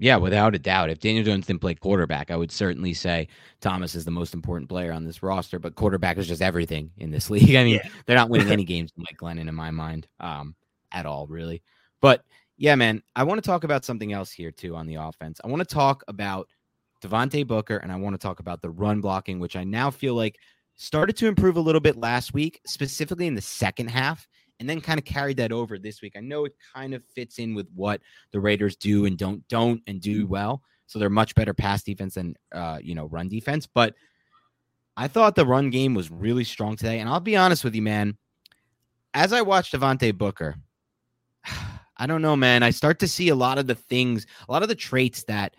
yeah, 0.00 0.16
without 0.16 0.54
a 0.54 0.60
doubt. 0.60 0.90
If 0.90 1.00
Daniel 1.00 1.24
Jones 1.24 1.46
didn't 1.46 1.60
play 1.60 1.74
quarterback, 1.74 2.30
I 2.30 2.36
would 2.36 2.52
certainly 2.52 2.94
say 2.94 3.26
Thomas 3.60 3.96
is 3.96 4.04
the 4.04 4.12
most 4.12 4.32
important 4.32 4.68
player 4.68 4.92
on 4.92 5.04
this 5.04 5.24
roster. 5.24 5.58
But 5.58 5.74
quarterback 5.74 6.18
is 6.18 6.28
just 6.28 6.40
everything 6.40 6.92
in 6.98 7.10
this 7.10 7.30
league. 7.30 7.56
I 7.56 7.64
mean, 7.64 7.80
yeah. 7.82 7.88
they're 8.06 8.16
not 8.16 8.30
winning 8.30 8.48
any 8.52 8.64
games 8.64 8.92
with 8.94 9.04
Mike 9.04 9.18
Glennon 9.18 9.48
in 9.48 9.54
my 9.56 9.72
mind, 9.72 10.06
um, 10.20 10.54
at 10.92 11.04
all, 11.04 11.26
really. 11.26 11.64
But 12.00 12.24
yeah, 12.58 12.74
man, 12.74 13.02
I 13.14 13.22
want 13.22 13.42
to 13.42 13.46
talk 13.46 13.64
about 13.64 13.84
something 13.84 14.12
else 14.12 14.32
here 14.32 14.50
too 14.50 14.74
on 14.74 14.86
the 14.86 14.96
offense. 14.96 15.40
I 15.42 15.48
want 15.48 15.60
to 15.66 15.74
talk 15.74 16.02
about 16.08 16.48
Devontae 17.02 17.46
Booker 17.46 17.76
and 17.76 17.92
I 17.92 17.96
want 17.96 18.14
to 18.14 18.18
talk 18.18 18.40
about 18.40 18.60
the 18.60 18.70
run 18.70 19.00
blocking, 19.00 19.38
which 19.38 19.54
I 19.56 19.62
now 19.62 19.90
feel 19.90 20.14
like 20.14 20.36
started 20.74 21.16
to 21.18 21.28
improve 21.28 21.56
a 21.56 21.60
little 21.60 21.80
bit 21.80 21.96
last 21.96 22.34
week, 22.34 22.60
specifically 22.66 23.28
in 23.28 23.36
the 23.36 23.40
second 23.40 23.88
half, 23.88 24.26
and 24.58 24.68
then 24.68 24.80
kind 24.80 24.98
of 24.98 25.04
carried 25.04 25.36
that 25.36 25.52
over 25.52 25.78
this 25.78 26.02
week. 26.02 26.14
I 26.16 26.20
know 26.20 26.44
it 26.44 26.54
kind 26.74 26.94
of 26.94 27.04
fits 27.14 27.38
in 27.38 27.54
with 27.54 27.68
what 27.74 28.00
the 28.32 28.40
Raiders 28.40 28.74
do 28.76 29.06
and 29.06 29.16
don't 29.16 29.46
don't 29.48 29.80
and 29.86 30.00
do 30.00 30.26
well. 30.26 30.62
So 30.86 30.98
they're 30.98 31.10
much 31.10 31.34
better 31.36 31.54
pass 31.54 31.84
defense 31.84 32.14
than 32.14 32.34
uh, 32.50 32.78
you 32.82 32.96
know, 32.96 33.06
run 33.06 33.28
defense. 33.28 33.68
But 33.72 33.94
I 34.96 35.06
thought 35.06 35.36
the 35.36 35.46
run 35.46 35.70
game 35.70 35.94
was 35.94 36.10
really 36.10 36.44
strong 36.44 36.74
today. 36.74 36.98
And 36.98 37.08
I'll 37.08 37.20
be 37.20 37.36
honest 37.36 37.62
with 37.62 37.76
you, 37.76 37.82
man. 37.82 38.16
As 39.14 39.32
I 39.32 39.42
watched 39.42 39.74
Devontae 39.74 40.16
Booker, 40.16 40.56
I 41.98 42.06
don't 42.06 42.22
know, 42.22 42.36
man. 42.36 42.62
I 42.62 42.70
start 42.70 42.98
to 43.00 43.08
see 43.08 43.28
a 43.28 43.34
lot 43.34 43.58
of 43.58 43.66
the 43.66 43.74
things, 43.74 44.26
a 44.48 44.52
lot 44.52 44.62
of 44.62 44.68
the 44.68 44.74
traits 44.74 45.24
that 45.24 45.54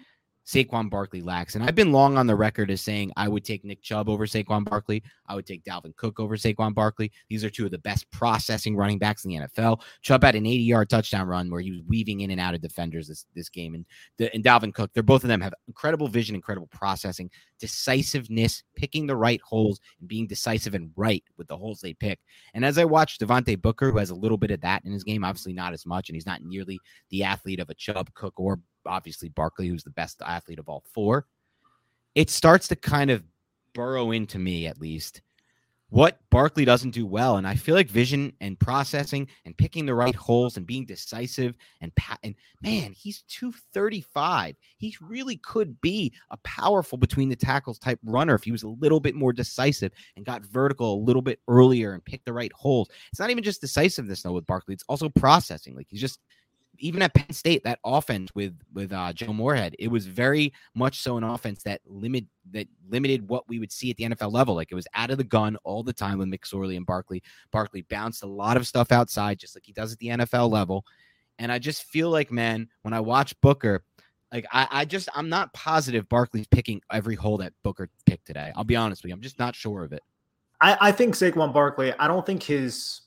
Saquon 0.50 0.90
Barkley 0.90 1.22
lacks. 1.22 1.54
And 1.54 1.64
I've 1.64 1.76
been 1.76 1.92
long 1.92 2.18
on 2.18 2.26
the 2.26 2.36
record 2.36 2.72
as 2.72 2.82
saying 2.82 3.12
I 3.16 3.28
would 3.28 3.46
take 3.46 3.64
Nick 3.64 3.84
Chubb 3.84 4.10
over 4.10 4.26
Saquon 4.26 4.64
Barkley. 4.64 5.04
I 5.28 5.36
would 5.36 5.46
take 5.46 5.64
Dalvin 5.64 5.96
Cook 5.96 6.20
over 6.20 6.38
Saquon 6.38 6.74
Barkley. 6.74 7.12
These 7.30 7.44
are 7.44 7.52
two 7.52 7.66
of 7.66 7.72
the 7.72 7.78
best 7.78 8.10
processing 8.10 8.76
running 8.76 8.98
backs 8.98 9.26
in 9.26 9.30
the 9.30 9.38
NFL. 9.38 9.82
Chubb 10.02 10.24
had 10.24 10.34
an 10.34 10.48
80 10.48 10.64
yard 10.64 10.90
touchdown 10.90 11.28
run 11.28 11.52
where 11.52 11.62
he 11.62 11.70
was 11.70 11.82
weaving 11.88 12.22
in 12.22 12.32
and 12.32 12.42
out 12.42 12.56
of 12.56 12.62
defenders 12.62 13.08
this, 13.08 13.26
this 13.36 13.50
game. 13.50 13.76
And, 13.76 13.86
the, 14.18 14.34
and 14.34 14.44
Dalvin 14.44 14.74
Cook, 14.74 14.90
they're 14.94 15.04
both 15.04 15.24
of 15.24 15.28
them 15.28 15.42
have 15.42 15.54
incredible 15.68 16.08
vision, 16.08 16.34
incredible 16.34 16.70
processing, 16.72 17.30
decisiveness, 17.60 18.64
picking 18.76 19.08
the 19.08 19.16
right 19.16 19.42
holes, 19.42 19.80
and 20.00 20.08
being 20.08 20.28
decisive 20.28 20.74
and 20.74 20.92
right 20.96 21.24
with 21.38 21.48
the 21.48 21.58
holes 21.58 21.80
they 21.80 21.94
pick. 21.94 22.20
And 22.54 22.66
as 22.66 22.78
I 22.78 22.86
watch 22.86 23.20
Devontae 23.20 23.62
Booker, 23.62 23.92
who 23.92 23.98
has 23.98 24.10
a 24.10 24.16
little 24.16 24.38
bit 24.38 24.52
of 24.52 24.62
that 24.62 24.84
in 24.86 24.92
his 24.92 25.04
game, 25.04 25.24
obviously 25.24 25.54
not 25.54 25.74
as 25.74 25.86
much, 25.86 26.10
and 26.10 26.16
he's 26.16 26.26
not 26.26 26.42
nearly 26.42 26.80
the 27.10 27.24
athlete 27.24 27.60
of 27.60 27.70
a 27.70 27.76
Chubb, 27.76 28.14
Cook, 28.14 28.40
or 28.40 28.60
obviously 28.86 29.30
Barkley, 29.30 29.68
who's 29.68 29.84
the 29.84 29.90
best 29.92 30.22
athlete 30.26 30.60
of 30.60 30.70
all 30.70 30.84
four, 30.94 31.28
it 32.16 32.30
starts 32.30 32.68
to 32.70 32.76
kind 32.76 33.12
of 33.12 33.24
burrow 33.74 34.12
into 34.12 34.40
me 34.40 34.68
at 34.68 34.82
least 34.82 35.22
what 35.90 36.20
Barkley 36.30 36.66
doesn't 36.66 36.92
do 36.92 37.06
well. 37.06 37.38
And 37.38 37.48
I 37.48 37.56
feel 37.56 37.76
like 37.76 37.90
vision 37.90 38.34
and 38.42 38.60
processing 38.60 39.28
and 39.46 39.58
picking 39.58 39.86
the 39.86 39.96
right 39.96 40.16
holes 40.16 40.58
and 40.58 40.66
being 40.66 40.86
decisive 40.86 41.56
and 41.82 41.94
pat 41.96 42.20
and 42.24 42.36
man, 42.62 42.94
he's 42.94 43.24
235. 43.24 44.56
He 44.78 44.96
really 45.02 45.38
could 45.38 45.80
be 45.82 46.14
a 46.30 46.38
powerful 46.38 46.98
between 46.98 47.30
the 47.30 47.36
tackles 47.36 47.80
type 47.80 48.00
runner 48.04 48.36
if 48.36 48.44
he 48.44 48.52
was 48.52 48.64
a 48.64 48.70
little 48.70 49.00
bit 49.00 49.16
more 49.16 49.34
decisive 49.34 49.92
and 50.16 50.26
got 50.26 50.46
vertical 50.46 50.94
a 50.94 51.04
little 51.04 51.22
bit 51.22 51.40
earlier 51.48 51.94
and 51.94 52.06
picked 52.06 52.26
the 52.26 52.34
right 52.34 52.54
holes. 52.54 52.90
It's 53.12 53.20
not 53.20 53.32
even 53.32 53.44
just 53.44 53.62
decisiveness 53.62 54.22
though 54.22 54.34
with 54.34 54.46
Barkley, 54.46 54.76
it's 54.76 54.86
also 54.88 55.10
processing. 55.10 55.76
Like 55.76 55.88
he's 55.90 56.02
just 56.02 56.20
even 56.80 57.02
at 57.02 57.14
Penn 57.14 57.34
State, 57.34 57.64
that 57.64 57.80
offense 57.84 58.30
with 58.34 58.58
with 58.74 58.92
uh, 58.92 59.14
Joe 59.14 59.34
Moorhead, 59.34 59.76
it 59.80 59.90
was 59.90 60.08
very 60.08 60.54
much 60.76 61.02
so 61.02 61.18
an 61.18 61.24
offense 61.24 61.64
that 61.64 61.82
limit 61.86 62.26
that 62.52 62.68
limited 62.90 63.28
what 63.28 63.48
we 63.48 63.60
would 63.60 63.72
see 63.72 63.92
at 63.92 63.98
the 63.98 64.06
NFL 64.06 64.32
level. 64.32 64.56
Like 64.56 64.72
it 64.72 64.76
was 64.76 64.88
out 64.96 65.12
of 65.12 65.18
the 65.18 65.24
gun 65.24 65.58
all 65.64 65.84
the 65.84 65.94
time 65.94 66.18
with 66.18 66.30
McSorley 66.30 66.78
and 66.78 66.86
Barkley. 66.86 67.24
Barkley 67.52 67.82
bounced 67.84 68.24
a 68.24 68.28
lot 68.28 68.58
of 68.58 68.68
stuff 68.68 68.92
outside, 68.92 69.40
just 69.40 69.56
like 69.56 69.66
he 69.66 69.74
does 69.74 69.94
at 69.94 70.00
the 70.00 70.08
NFL 70.08 70.50
level. 70.50 70.86
And 71.38 71.52
I 71.52 71.60
just 71.60 71.84
feel 71.84 72.10
like, 72.10 72.32
man, 72.32 72.68
when 72.82 72.94
I 72.94 73.00
watch 73.00 73.40
Booker, 73.42 73.84
like 74.32 74.46
I, 74.52 74.68
I 74.70 74.86
just 74.86 75.10
I'm 75.16 75.30
not 75.30 75.54
positive 75.54 76.08
Barkley's 76.10 76.48
picking 76.48 76.82
every 76.92 77.16
hole 77.16 77.38
that 77.38 77.54
Booker 77.64 77.90
picked 78.06 78.28
today. 78.28 78.52
I'll 78.56 78.64
be 78.64 78.76
honest 78.76 79.04
with 79.04 79.10
you, 79.10 79.16
I'm 79.16 79.22
just 79.22 79.40
not 79.40 79.56
sure 79.56 79.84
of 79.84 79.94
it. 79.94 80.04
I, 80.62 80.78
I 80.82 80.92
think 80.92 81.16
Saquon 81.16 81.54
Barkley. 81.54 81.94
I 82.00 82.08
don't 82.08 82.26
think 82.26 82.44
his 82.44 83.02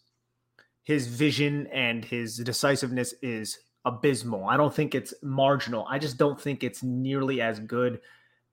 his 0.84 1.06
vision 1.06 1.66
and 1.68 2.04
his 2.04 2.36
decisiveness 2.38 3.14
is 3.22 3.58
abysmal. 3.84 4.44
I 4.44 4.56
don't 4.56 4.74
think 4.74 4.94
it's 4.94 5.14
marginal. 5.22 5.86
I 5.88 5.98
just 5.98 6.16
don't 6.16 6.40
think 6.40 6.62
it's 6.62 6.82
nearly 6.82 7.40
as 7.40 7.60
good 7.60 8.00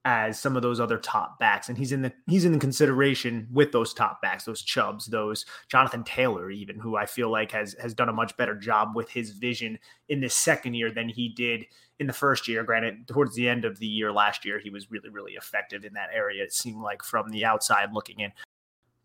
as 0.06 0.40
some 0.40 0.56
of 0.56 0.62
those 0.62 0.80
other 0.80 0.98
top 0.98 1.38
backs 1.40 1.68
and 1.68 1.78
he's 1.78 1.92
in 1.92 2.02
the 2.02 2.12
he's 2.26 2.46
in 2.46 2.54
the 2.54 2.58
consideration 2.58 3.46
with 3.52 3.74
those 3.74 3.94
top 3.94 4.22
backs 4.22 4.46
those 4.46 4.62
Chubbs 4.62 5.08
those 5.08 5.46
jonathan 5.68 6.06
taylor 6.06 6.50
even 6.50 6.80
who 6.80 6.96
i 6.96 7.06
feel 7.06 7.30
like 7.30 7.52
has 7.52 7.76
has 7.82 7.94
done 7.94 8.08
a 8.08 8.14
much 8.14 8.36
better 8.38 8.56
job 8.56 8.96
with 8.96 9.10
his 9.10 9.32
vision 9.32 9.78
in 10.08 10.22
this 10.22 10.34
second 10.34 10.74
year 10.74 10.90
than 10.90 11.10
he 11.10 11.28
did 11.28 11.66
in 12.00 12.08
the 12.08 12.14
first 12.14 12.48
year 12.48 12.64
granted 12.64 13.10
towards 13.10 13.36
the 13.36 13.50
end 13.50 13.66
of 13.66 13.78
the 13.80 13.88
year 13.88 14.10
last 14.10 14.46
year 14.46 14.58
he 14.58 14.70
was 14.70 14.90
really 14.90 15.10
really 15.10 15.34
effective 15.34 15.84
in 15.84 15.94
that 15.94 16.10
area 16.14 16.44
it 16.44 16.54
seemed 16.54 16.82
like 16.82 17.04
from 17.04 17.30
the 17.30 17.44
outside 17.44 17.94
looking 17.94 18.22
in 18.22 18.32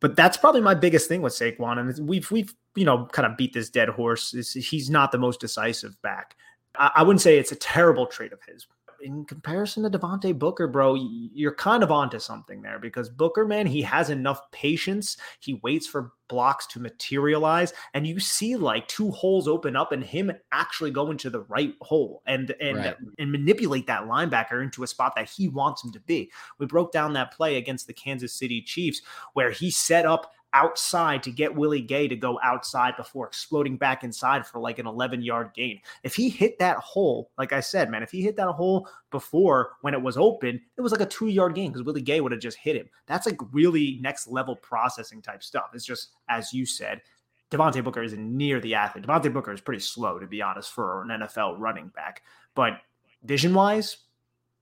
but 0.05 0.17
that's 0.17 0.37
probably 0.37 0.61
my 0.61 0.75
biggest 0.75 1.09
thing 1.09 1.23
with 1.23 1.33
Saquon, 1.33 1.79
and 1.79 2.07
we've 2.07 2.31
we've 2.31 2.53
you 2.75 2.85
know 2.85 3.07
kind 3.13 3.25
of 3.25 3.39
beat 3.39 3.55
this 3.55 3.71
dead 3.71 3.89
horse. 3.89 4.35
Is 4.35 4.53
he's 4.53 4.91
not 4.91 5.13
the 5.13 5.17
most 5.17 5.41
decisive 5.41 5.97
back. 6.03 6.37
I, 6.77 6.91
I 6.97 7.03
wouldn't 7.03 7.23
say 7.23 7.39
it's 7.39 7.53
a 7.53 7.57
terrible 7.57 8.05
trait 8.07 8.31
of 8.31 8.39
his, 8.47 8.67
in 9.01 9.25
comparison 9.25 9.83
to 9.83 9.99
Devontae 9.99 10.39
Booker, 10.39 10.67
bro, 10.67 10.95
you're 10.95 11.55
kind 11.55 11.83
of 11.83 11.91
onto 11.91 12.19
something 12.19 12.63
there 12.63 12.79
because 12.79 13.09
Booker, 13.09 13.47
man, 13.47 13.67
he 13.67 13.83
has 13.83 14.11
enough 14.11 14.41
patience. 14.53 15.17
He 15.41 15.55
waits 15.63 15.87
for 15.87 16.13
blocks 16.29 16.67
to 16.69 16.81
materialize, 16.81 17.73
and 17.93 18.07
you 18.07 18.19
see 18.19 18.57
like 18.57 18.89
two 18.89 19.11
holes 19.11 19.47
open 19.47 19.77
up 19.77 19.93
and 19.93 20.03
him 20.03 20.33
actually 20.53 20.91
go 20.91 21.11
into 21.11 21.31
the 21.31 21.43
right 21.43 21.75
hole 21.83 22.23
and 22.27 22.55
and 22.61 22.79
right. 22.79 22.97
and 23.19 23.31
manipulate 23.31 23.87
that 23.87 24.05
linebacker 24.05 24.63
into 24.63 24.83
a 24.83 24.87
spot 24.87 25.15
that 25.17 25.29
he 25.29 25.49
wants 25.49 25.85
him 25.85 25.93
to 25.93 26.01
be. 26.01 26.31
We 26.59 26.67
broke 26.67 26.93
down 26.93 27.13
that 27.15 27.33
play 27.33 27.57
against 27.57 27.87
the 27.87 27.93
Kansas 27.93 28.35
City 28.35 28.63
Chiefs 28.63 29.03
where 29.35 29.51
he 29.51 29.71
set 29.71 30.07
up 30.07 30.33
outside 30.55 31.23
to 31.25 31.31
get 31.31 31.55
Willie 31.55 31.83
Gay 31.83 32.09
to 32.09 32.17
go 32.17 32.41
outside 32.43 32.97
before 32.97 33.27
exploding 33.27 33.77
back 33.77 34.05
inside 34.05 34.47
for 34.47 34.61
like 34.61 34.79
an 34.79 34.87
11 34.87 35.21
yard 35.21 35.51
gain. 35.55 35.81
If 36.03 36.15
he 36.15 36.31
hit 36.31 36.59
that 36.61 36.79
hole, 36.79 37.31
like 37.37 37.53
I 37.53 37.61
said, 37.61 37.91
man, 37.91 38.03
if 38.03 38.11
he 38.11 38.23
hit 38.23 38.37
that 38.37 38.49
hole 38.49 38.89
before 39.11 39.73
when 39.83 39.93
it 39.93 40.01
was 40.01 40.17
open, 40.17 40.61
it 40.77 40.81
was 40.81 40.93
like 40.93 41.01
a 41.01 41.07
two 41.07 41.29
yard 41.29 41.55
gain 41.55 41.71
because 41.71 41.85
Willie 41.85 42.01
Gay 42.01 42.21
would 42.21 42.33
have 42.33 42.41
just 42.41 42.57
hit 42.57 42.77
him. 42.77 42.89
That's 43.07 43.27
like 43.27 43.39
really 43.53 43.99
next 44.01 44.29
level 44.29 44.57
processing 44.57 45.21
type 45.21 45.43
stuff. 45.43 45.71
It's 45.75 45.85
just, 45.85 46.13
as 46.29 46.53
you 46.53 46.65
said, 46.65 47.03
Devontae 47.51 47.85
Booker 47.85 48.03
isn't 48.03 48.37
near 48.37 48.61
the 48.61 48.75
athlete. 48.75 49.07
Devontae 49.07 49.33
Booker 49.33 49.53
is 49.53 49.61
pretty 49.61 49.81
slow, 49.81 50.19
to 50.19 50.27
be 50.27 50.41
honest, 50.41 50.73
for 50.73 51.03
an 51.03 51.09
NFL 51.09 51.59
running 51.59 51.89
back. 51.89 52.23
But 52.55 52.79
vision 53.23 53.55
wise, 53.55 53.99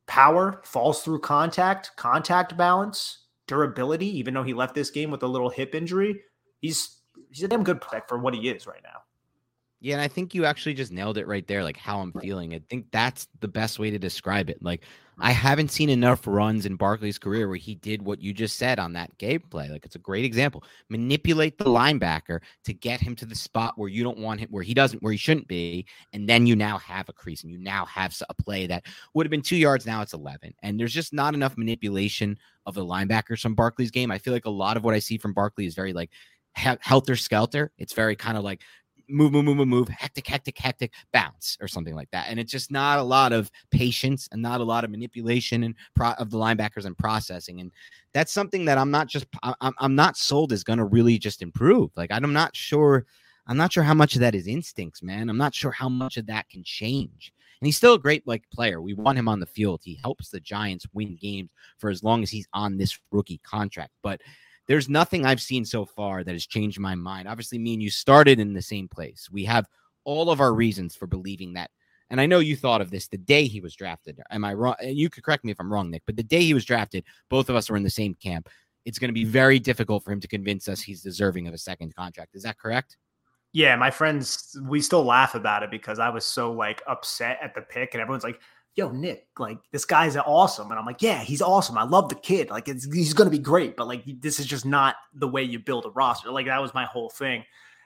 power, 0.07 0.61
falls 0.65 1.03
through 1.03 1.21
contact, 1.21 1.93
contact 1.97 2.57
balance, 2.57 3.22
durability. 3.47 4.07
Even 4.19 4.35
though 4.35 4.43
he 4.43 4.55
left 4.55 4.75
this 4.75 4.91
game 4.91 5.11
with 5.11 5.23
a 5.23 5.27
little 5.27 5.51
hip 5.51 5.75
injury, 5.75 6.21
he's 6.61 6.99
he's 7.31 7.43
a 7.43 7.49
damn 7.49 7.65
good 7.65 7.81
pick 7.81 8.09
for 8.09 8.19
what 8.19 8.35
he 8.35 8.49
is 8.49 8.67
right 8.67 8.83
now. 8.83 9.03
Yeah, 9.81 9.95
and 9.95 10.03
I 10.03 10.07
think 10.07 10.33
you 10.33 10.45
actually 10.45 10.75
just 10.75 10.93
nailed 10.93 11.19
it 11.19 11.27
right 11.27 11.45
there, 11.49 11.65
like 11.65 11.77
how 11.77 11.99
I'm 11.99 12.13
feeling. 12.13 12.55
I 12.55 12.61
think 12.71 12.87
that's 12.93 13.27
the 13.41 13.49
best 13.49 13.81
way 13.81 13.91
to 13.91 13.99
describe 13.99 14.49
it. 14.49 14.63
Like, 14.63 14.85
I 15.23 15.31
haven't 15.31 15.71
seen 15.71 15.89
enough 15.89 16.27
runs 16.27 16.67
in 16.67 16.75
Barkley's 16.75 17.17
career 17.17 17.47
where 17.47 17.57
he 17.57 17.77
did 17.77 18.03
what 18.03 18.21
you 18.21 18.35
just 18.35 18.57
said 18.57 18.81
on 18.81 18.93
that 18.95 19.17
gameplay. 19.19 19.71
Like, 19.71 19.85
it's 19.85 19.95
a 19.95 20.01
great 20.01 20.25
example. 20.25 20.65
Manipulate 20.89 21.59
the 21.59 21.65
linebacker 21.65 22.41
to 22.65 22.75
get 22.75 23.01
him 23.01 23.15
to 23.17 23.25
the 23.25 23.37
spot 23.37 23.75
where 23.77 23.89
you 23.89 24.03
don't 24.03 24.19
want 24.19 24.41
him, 24.41 24.49
where 24.51 24.65
he 24.65 24.75
doesn't, 24.75 25.01
where 25.01 25.13
he 25.13 25.19
shouldn't 25.19 25.47
be. 25.47 25.87
And 26.13 26.29
then 26.29 26.47
you 26.47 26.57
now 26.57 26.77
have 26.79 27.09
a 27.09 27.13
crease 27.13 27.45
and 27.45 27.53
you 27.53 27.59
now 27.59 27.87
have 27.87 28.15
a 28.29 28.35
play 28.35 28.67
that 28.67 28.85
would 29.15 29.25
have 29.25 29.31
been 29.31 29.43
two 29.43 29.57
yards. 29.57 29.87
Now 29.87 30.03
it's 30.03 30.13
11. 30.13 30.55
And 30.65 30.79
there's 30.79 30.93
just 30.93 31.13
not 31.13 31.35
enough 31.35 31.57
manipulation 31.57 32.37
of 32.67 32.75
the 32.75 32.85
linebackers 32.85 33.41
from 33.41 33.55
Barkley's 33.55 33.93
game. 33.93 34.11
I 34.11 34.19
feel 34.19 34.35
like 34.35 34.47
a 34.47 34.51
lot 34.51 34.77
of 34.77 34.83
what 34.83 34.95
I 34.95 34.99
see 34.99 35.19
from 35.19 35.35
Barkley 35.35 35.67
is 35.67 35.77
very 35.77 35.93
like, 35.93 36.11
helter 36.55 37.17
skelter. 37.17 37.73
It's 37.79 37.95
very 37.95 38.15
kind 38.15 38.37
of 38.37 38.45
like 38.45 38.61
move, 39.13 39.33
move, 39.33 39.45
move, 39.45 39.57
move, 39.57 39.69
move, 39.69 39.89
hectic, 39.89 40.27
hectic, 40.27 40.59
hectic, 40.59 40.93
bounce, 41.13 41.57
or 41.61 41.69
something 41.69 41.95
like 41.95 42.11
that. 42.13 42.27
And 42.29 42.41
it's 42.41 42.51
just 42.51 42.71
not 42.71 42.99
a 42.99 43.03
lot 43.03 43.33
of 43.33 43.51
patience 43.71 44.29
and 44.33 44.41
not 44.41 44.61
a 44.61 44.65
lot 44.65 44.85
of 44.85 44.91
manipulation 44.91 45.65
and 45.65 45.75
pro- 45.95 46.13
of 46.13 46.31
the 46.31 46.39
linebackers 46.39 46.85
and 46.85 46.97
processing. 46.97 47.61
And 47.61 47.71
that's 48.13 48.33
something 48.33 48.65
that 48.65 48.79
I'm 48.79 48.91
not 48.91 49.09
just 49.09 49.27
I'm, 49.43 49.75
I'm 49.79 49.95
not 49.95 50.17
sold 50.17 50.53
is 50.53 50.65
going 50.65 50.79
to 50.79 50.85
really 50.85 51.19
just 51.19 51.43
improve. 51.43 51.91
Like 51.97 52.11
I'm 52.11 52.33
not 52.33 52.57
sure. 52.57 53.07
I'm 53.49 53.57
not 53.57 53.73
sure 53.73 53.83
how 53.83 53.95
much 53.95 54.15
of 54.15 54.21
that 54.21 54.37
is 54.37 54.47
instincts, 54.47 55.03
man. 55.03 55.29
I'm 55.29 55.37
not 55.37 55.53
sure 55.53 55.73
how 55.73 55.89
much 55.89 56.17
of 56.17 56.27
that 56.27 56.49
can 56.49 56.63
change. 56.63 57.33
And 57.61 57.67
he's 57.67 57.77
still 57.77 57.95
a 57.95 57.99
great 57.99 58.27
like 58.27 58.43
player. 58.53 58.81
We 58.81 58.95
want 58.95 59.19
him 59.19 59.29
on 59.29 59.41
the 59.41 59.47
field. 59.47 59.81
He 59.85 59.99
helps 60.03 60.31
the 60.31 60.41
Giants 60.41 60.87
win 60.93 61.17
games 61.21 61.51
for 61.79 61.91
as 61.91 62.03
long 62.05 62.23
as 62.23 62.31
he's 62.31 62.47
on 62.53 62.77
this 62.77 62.99
rookie 63.11 63.41
contract. 63.45 63.93
But 64.03 64.21
there's 64.73 64.89
nothing 64.89 65.27
I've 65.27 65.43
seen 65.43 65.67
so 65.67 65.85
far 65.85 66.25
that 66.25 66.33
has 66.33 66.47
changed 66.47 66.81
my 66.81 66.95
mind. 66.95 67.29
Obviously, 67.29 67.59
me 67.59 67.75
and 67.75 67.83
you 67.83 67.91
started 67.91 68.41
in 68.41 68.55
the 68.55 68.63
same 68.63 68.89
place. 68.89 69.29
We 69.31 69.45
have 69.45 69.69
all 70.05 70.31
of 70.31 70.41
our 70.41 70.55
reasons 70.55 70.97
for 70.97 71.07
believing 71.07 71.53
that. 71.53 71.71
And 72.09 72.19
I 72.19 72.25
know 72.25 72.39
you 72.39 72.57
thought 72.57 72.81
of 72.81 72.91
this 72.91 73.07
the 73.07 73.19
day 73.19 73.45
he 73.45 73.61
was 73.61 73.77
drafted. 73.77 74.19
Am 74.31 74.47
I 74.47 74.55
wrong? 74.55 74.77
You 74.83 75.11
could 75.11 75.25
correct 75.25 75.45
me 75.45 75.53
if 75.53 75.61
I'm 75.61 75.71
wrong, 75.71 75.91
Nick, 75.91 76.05
but 76.07 76.17
the 76.17 76.23
day 76.23 76.41
he 76.41 76.55
was 76.55 76.65
drafted, 76.65 77.05
both 77.29 77.51
of 77.51 77.55
us 77.55 77.69
were 77.69 77.77
in 77.77 77.83
the 77.83 77.91
same 77.91 78.15
camp. 78.15 78.49
It's 78.87 78.99
going 78.99 79.11
to 79.11 79.15
be 79.15 79.25
very 79.25 79.59
difficult 79.59 80.05
for 80.05 80.11
him 80.11 80.21
to 80.21 80.29
convince 80.29 80.69
us 80.69 80.81
he's 80.81 81.03
deserving 81.03 81.47
of 81.49 81.53
a 81.53 81.59
second 81.59 81.95
contract. 81.95 82.35
Is 82.35 82.43
that 82.45 82.59
correct? 82.59 82.97
Yeah, 83.53 83.77
my 83.77 83.91
friends, 83.91 84.59
we 84.63 84.81
still 84.81 85.05
laugh 85.05 85.35
about 85.35 85.63
it 85.63 85.71
because 85.71 85.99
I 85.99 86.09
was 86.09 86.25
so 86.25 86.51
like 86.51 86.83
upset 86.89 87.39
at 87.43 87.55
the 87.55 87.61
pick, 87.61 87.93
and 87.93 88.01
everyone's 88.01 88.25
like, 88.25 88.41
yo, 88.75 88.91
Nick, 88.91 89.27
like 89.39 89.59
this 89.71 89.85
guy's 89.85 90.17
awesome. 90.17 90.71
And 90.71 90.79
I'm 90.79 90.87
like, 90.87 91.03
yeah, 91.03 91.23
he's 91.23 91.43
awesome. 91.43 91.77
I 91.77 91.85
love 91.85 92.09
the 92.09 92.15
kid. 92.15 92.51
Like 92.51 92.67
he's 92.67 93.15
going 93.15 93.31
to 93.31 93.37
be 93.37 93.43
great, 93.43 93.77
but 93.77 93.87
like 93.87 94.03
this 94.21 94.41
is 94.41 94.47
just 94.47 94.65
not 94.65 94.97
the 95.15 95.29
way 95.29 95.43
you 95.43 95.59
build 95.59 95.85
a 95.87 95.91
roster. 95.91 96.31
Like 96.31 96.47
that 96.47 96.63
was 96.63 96.75
my 96.75 96.85
whole 96.85 97.11
thing. 97.11 97.45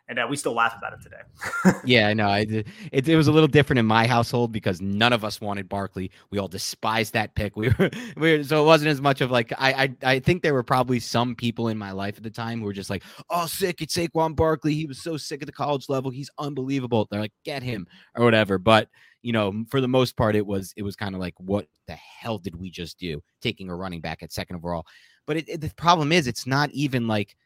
And 0.09 0.21
uh, 0.21 0.27
we 0.31 0.37
still 0.37 0.55
laugh 0.55 0.73
about 0.79 0.93
it 0.93 1.01
today. 1.03 1.79
yeah, 1.85 2.13
no, 2.13 2.29
I, 2.29 2.47
it, 2.93 3.09
it 3.09 3.17
was 3.17 3.27
a 3.27 3.33
little 3.33 3.49
different 3.49 3.81
in 3.81 3.87
my 3.87 4.07
household 4.07 4.53
because 4.53 4.81
none 4.81 5.13
of 5.13 5.25
us 5.25 5.41
wanted 5.41 5.69
Barkley. 5.69 6.13
We 6.31 6.39
all 6.39 6.47
despised 6.47 7.15
that 7.15 7.35
pick. 7.35 7.57
We 7.57 7.71
were, 7.71 7.91
we 8.17 8.39
were 8.39 8.45
so 8.45 8.63
it 8.63 8.67
wasn't 8.67 8.91
as 8.91 9.01
much 9.01 9.21
of 9.21 9.33
like 9.33 9.53
I, 9.59 9.73
I 9.73 10.13
I 10.13 10.19
think 10.21 10.45
there 10.45 10.55
were 10.55 10.63
probably 10.63 11.01
some 11.01 11.35
people 11.35 11.67
in 11.67 11.77
my 11.77 11.91
life 11.91 12.19
at 12.19 12.23
the 12.23 12.31
time 12.31 12.61
who 12.61 12.67
were 12.67 12.73
just 12.73 12.89
like, 12.89 13.03
oh, 13.31 13.47
sick, 13.47 13.83
it's 13.83 13.97
Saquon 13.97 14.37
Barkley. 14.37 14.75
He 14.75 14.87
was 14.87 15.03
so 15.03 15.17
sick 15.17 15.43
at 15.43 15.47
the 15.47 15.53
college 15.53 15.89
level. 15.89 16.13
He's 16.13 16.31
unbelievable. 16.39 17.09
They're 17.11 17.19
like, 17.19 17.35
get 17.45 17.65
him 17.65 17.89
or 18.15 18.25
whatever. 18.25 18.59
But 18.59 18.89
you 19.27 19.33
know, 19.33 19.65
for 19.69 19.81
the 19.81 19.89
most 19.89 20.17
part, 20.17 20.37
it 20.37 20.47
was 20.47 20.73
it 20.77 20.83
was 20.83 20.95
kind 20.95 21.17
of 21.17 21.21
like, 21.21 21.35
what 21.39 21.67
the 21.89 21.95
hell 21.97 22.39
did 22.39 22.55
we 22.55 22.71
just 22.71 22.97
do? 22.97 23.21
Taking 23.43 23.69
a 23.69 23.75
running 23.75 24.01
back 24.01 24.23
at 24.23 24.33
second 24.33 24.55
overall. 24.55 24.87
But 25.27 25.39
it, 25.39 25.49
it, 25.49 25.61
the 25.61 25.73
problem 25.77 26.13
is, 26.13 26.29
it's 26.29 26.47
not 26.47 26.71
even 26.71 27.09
like 27.09 27.37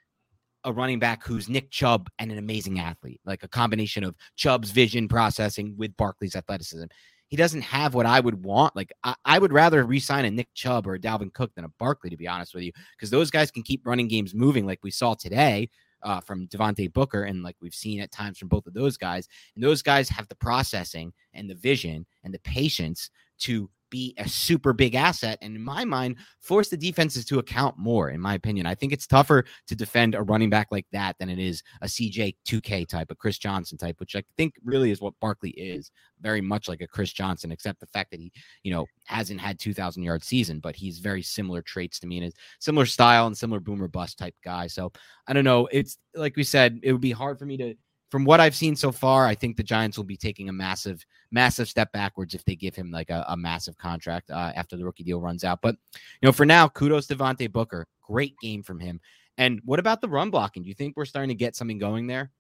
a 0.65 0.73
running 0.75 0.99
back 0.99 1.25
who's 1.25 1.49
Nick 1.49 1.71
Chubb 1.71 2.11
and 2.19 2.31
an 2.31 2.37
amazing 2.37 2.81
athlete, 2.81 3.23
like 3.25 3.45
a 3.45 3.49
combination 3.49 4.05
of 4.05 4.15
Chubb's 4.37 4.73
vision 4.73 5.09
processing 5.09 5.75
with 5.79 5.97
Barkley's 5.97 6.37
athleticism. 6.37 6.85
He 7.29 7.37
doesn't 7.39 7.63
have 7.63 7.95
what 7.95 8.05
I 8.05 8.21
would 8.21 8.45
want. 8.45 8.77
Like 8.77 8.93
I, 9.03 9.15
I 9.25 9.39
would 9.39 9.53
rather 9.53 9.83
re-sign 9.85 10.27
a 10.27 10.31
Nick 10.31 10.53
Chubb 10.53 10.87
or 10.87 10.97
a 10.97 11.01
Dalvin 11.01 11.33
Cook 11.33 11.55
than 11.55 11.65
a 11.65 11.73
Barkley, 11.79 12.11
to 12.11 12.17
be 12.19 12.29
honest 12.29 12.53
with 12.55 12.65
you, 12.65 12.73
because 12.95 13.09
those 13.09 13.31
guys 13.31 13.51
can 13.51 13.63
keep 13.63 13.87
running 13.87 14.07
games 14.07 14.35
moving, 14.35 14.67
like 14.67 14.81
we 14.83 14.91
saw 14.91 15.15
today 15.15 15.71
uh, 16.03 16.21
from 16.21 16.47
Devontae 16.49 16.93
Booker, 16.93 17.25
and 17.25 17.43
like 17.43 17.57
we've 17.61 17.75
seen 17.75 18.01
at 18.01 18.11
times 18.11 18.39
from 18.39 18.49
both 18.49 18.67
of 18.67 18.75
those 18.75 18.97
guys. 18.97 19.29
And 19.55 19.65
those 19.65 19.83
guys 19.83 20.09
have 20.09 20.29
the 20.29 20.37
processing 20.37 21.13
and 21.35 21.49
the 21.49 21.55
vision 21.55 22.07
and 22.25 22.33
the 22.33 22.41
patience 22.41 23.11
to 23.41 23.71
be 23.91 24.15
a 24.19 24.29
super 24.29 24.73
big 24.73 24.95
asset 24.95 25.39
and 25.43 25.57
in 25.57 25.63
my 25.63 25.85
mind 25.85 26.17
force 26.41 26.69
the 26.69 26.77
defenses 26.77 27.25
to 27.25 27.39
account 27.39 27.77
more 27.79 28.11
in 28.11 28.21
my 28.21 28.35
opinion. 28.35 28.67
I 28.67 28.75
think 28.75 28.93
it's 28.93 29.07
tougher 29.07 29.45
to 29.67 29.75
defend 29.75 30.15
a 30.15 30.23
running 30.23 30.51
back 30.51 30.69
like 30.71 30.87
that 30.93 31.17
than 31.19 31.29
it 31.29 31.39
is 31.39 31.63
a 31.83 31.87
cj 31.87 32.35
2k 32.47 32.87
type 32.89 33.11
a 33.11 33.15
chris 33.15 33.39
johnson 33.39 33.77
type 33.77 33.99
which 33.99 34.17
i 34.17 34.23
think 34.37 34.55
really 34.65 34.91
is 34.91 35.01
what 35.01 35.19
barkley 35.21 35.51
is 35.51 35.91
very 36.21 36.41
much 36.41 36.69
like 36.69 36.81
a 36.81 36.87
chris 36.87 37.13
johnson 37.13 37.53
except 37.53 37.81
the 37.81 37.87
fact 37.87 38.11
that 38.11 38.21
he 38.21 38.33
you 38.63 38.73
know 38.73 38.87
hasn't 39.05 39.41
had 39.41 39.59
2000 39.59 40.03
yard 40.03 40.23
season 40.23 40.61
but 40.61 40.77
he's 40.77 40.99
very 40.99 41.23
similar 41.23 41.63
traits 41.63 41.99
to 41.99 42.07
me 42.07 42.19
and 42.19 42.27
is 42.27 42.35
similar 42.59 42.87
style 42.87 43.27
and 43.27 43.37
similar 43.37 43.61
boomer 43.61 43.89
bust 43.89 44.19
type 44.19 44.35
guy. 44.45 44.67
So 44.67 44.93
i 45.27 45.33
don't 45.33 45.45
know 45.45 45.69
it's 45.73 45.99
like 46.15 46.37
we 46.37 46.45
said 46.45 46.81
it 46.83 46.93
would 46.93 47.01
be 47.01 47.13
hard 47.13 47.39
for 47.39 47.47
me 47.47 47.57
to 47.57 47.75
from 48.11 48.25
what 48.25 48.41
I've 48.41 48.57
seen 48.57 48.75
so 48.75 48.91
far, 48.91 49.27
I 49.27 49.35
think 49.35 49.57
the 49.57 49.63
Giants 49.63 49.97
will 49.97 50.05
be 50.05 50.17
taking 50.17 50.49
a 50.49 50.53
massive, 50.53 51.07
massive 51.31 51.69
step 51.69 51.93
backwards 51.93 52.35
if 52.35 52.45
they 52.45 52.57
give 52.57 52.75
him 52.75 52.91
like 52.91 53.09
a, 53.09 53.25
a 53.29 53.37
massive 53.37 53.79
contract 53.79 54.31
uh, 54.31 54.53
after 54.55 54.77
the 54.77 54.85
rookie 54.85 55.05
deal 55.05 55.21
runs 55.21 55.45
out. 55.45 55.61
But 55.63 55.77
you 56.21 56.27
know, 56.27 56.33
for 56.33 56.45
now, 56.45 56.69
kudos 56.69 57.07
to 57.07 57.17
Devontae 57.17 57.51
Booker. 57.51 57.87
Great 58.03 58.35
game 58.43 58.63
from 58.63 58.81
him. 58.81 59.01
And 59.39 59.61
what 59.65 59.79
about 59.79 60.01
the 60.01 60.09
run 60.09 60.31
blocking? 60.31 60.63
Do 60.63 60.69
you 60.69 60.75
think 60.75 60.97
we're 60.97 61.05
starting 61.05 61.29
to 61.29 61.35
get 61.35 61.55
something 61.55 61.79
going 61.79 62.09
there? 62.09 62.33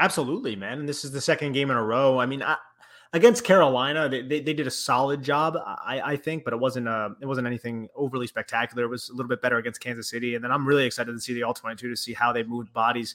Absolutely, 0.00 0.56
man. 0.56 0.80
And 0.80 0.88
this 0.88 1.04
is 1.04 1.12
the 1.12 1.20
second 1.20 1.52
game 1.52 1.70
in 1.70 1.76
a 1.76 1.82
row. 1.82 2.18
I 2.18 2.26
mean, 2.26 2.42
I, 2.42 2.56
against 3.12 3.44
Carolina, 3.44 4.08
they, 4.08 4.22
they, 4.22 4.40
they, 4.40 4.54
did 4.54 4.66
a 4.66 4.70
solid 4.70 5.22
job, 5.22 5.56
I, 5.56 6.00
I 6.04 6.16
think, 6.16 6.44
but 6.44 6.52
it 6.52 6.58
wasn't 6.58 6.88
uh, 6.88 7.10
it 7.20 7.26
wasn't 7.26 7.46
anything 7.46 7.88
overly 7.94 8.26
spectacular. 8.26 8.84
It 8.84 8.88
was 8.88 9.08
a 9.08 9.12
little 9.12 9.28
bit 9.28 9.42
better 9.42 9.58
against 9.58 9.80
Kansas 9.80 10.08
City, 10.08 10.34
and 10.34 10.42
then 10.42 10.50
I'm 10.50 10.66
really 10.66 10.84
excited 10.84 11.12
to 11.12 11.20
see 11.20 11.34
the 11.34 11.42
all 11.42 11.54
22 11.54 11.88
to 11.88 11.96
see 11.96 12.12
how 12.12 12.32
they 12.32 12.42
moved 12.42 12.72
bodies 12.72 13.14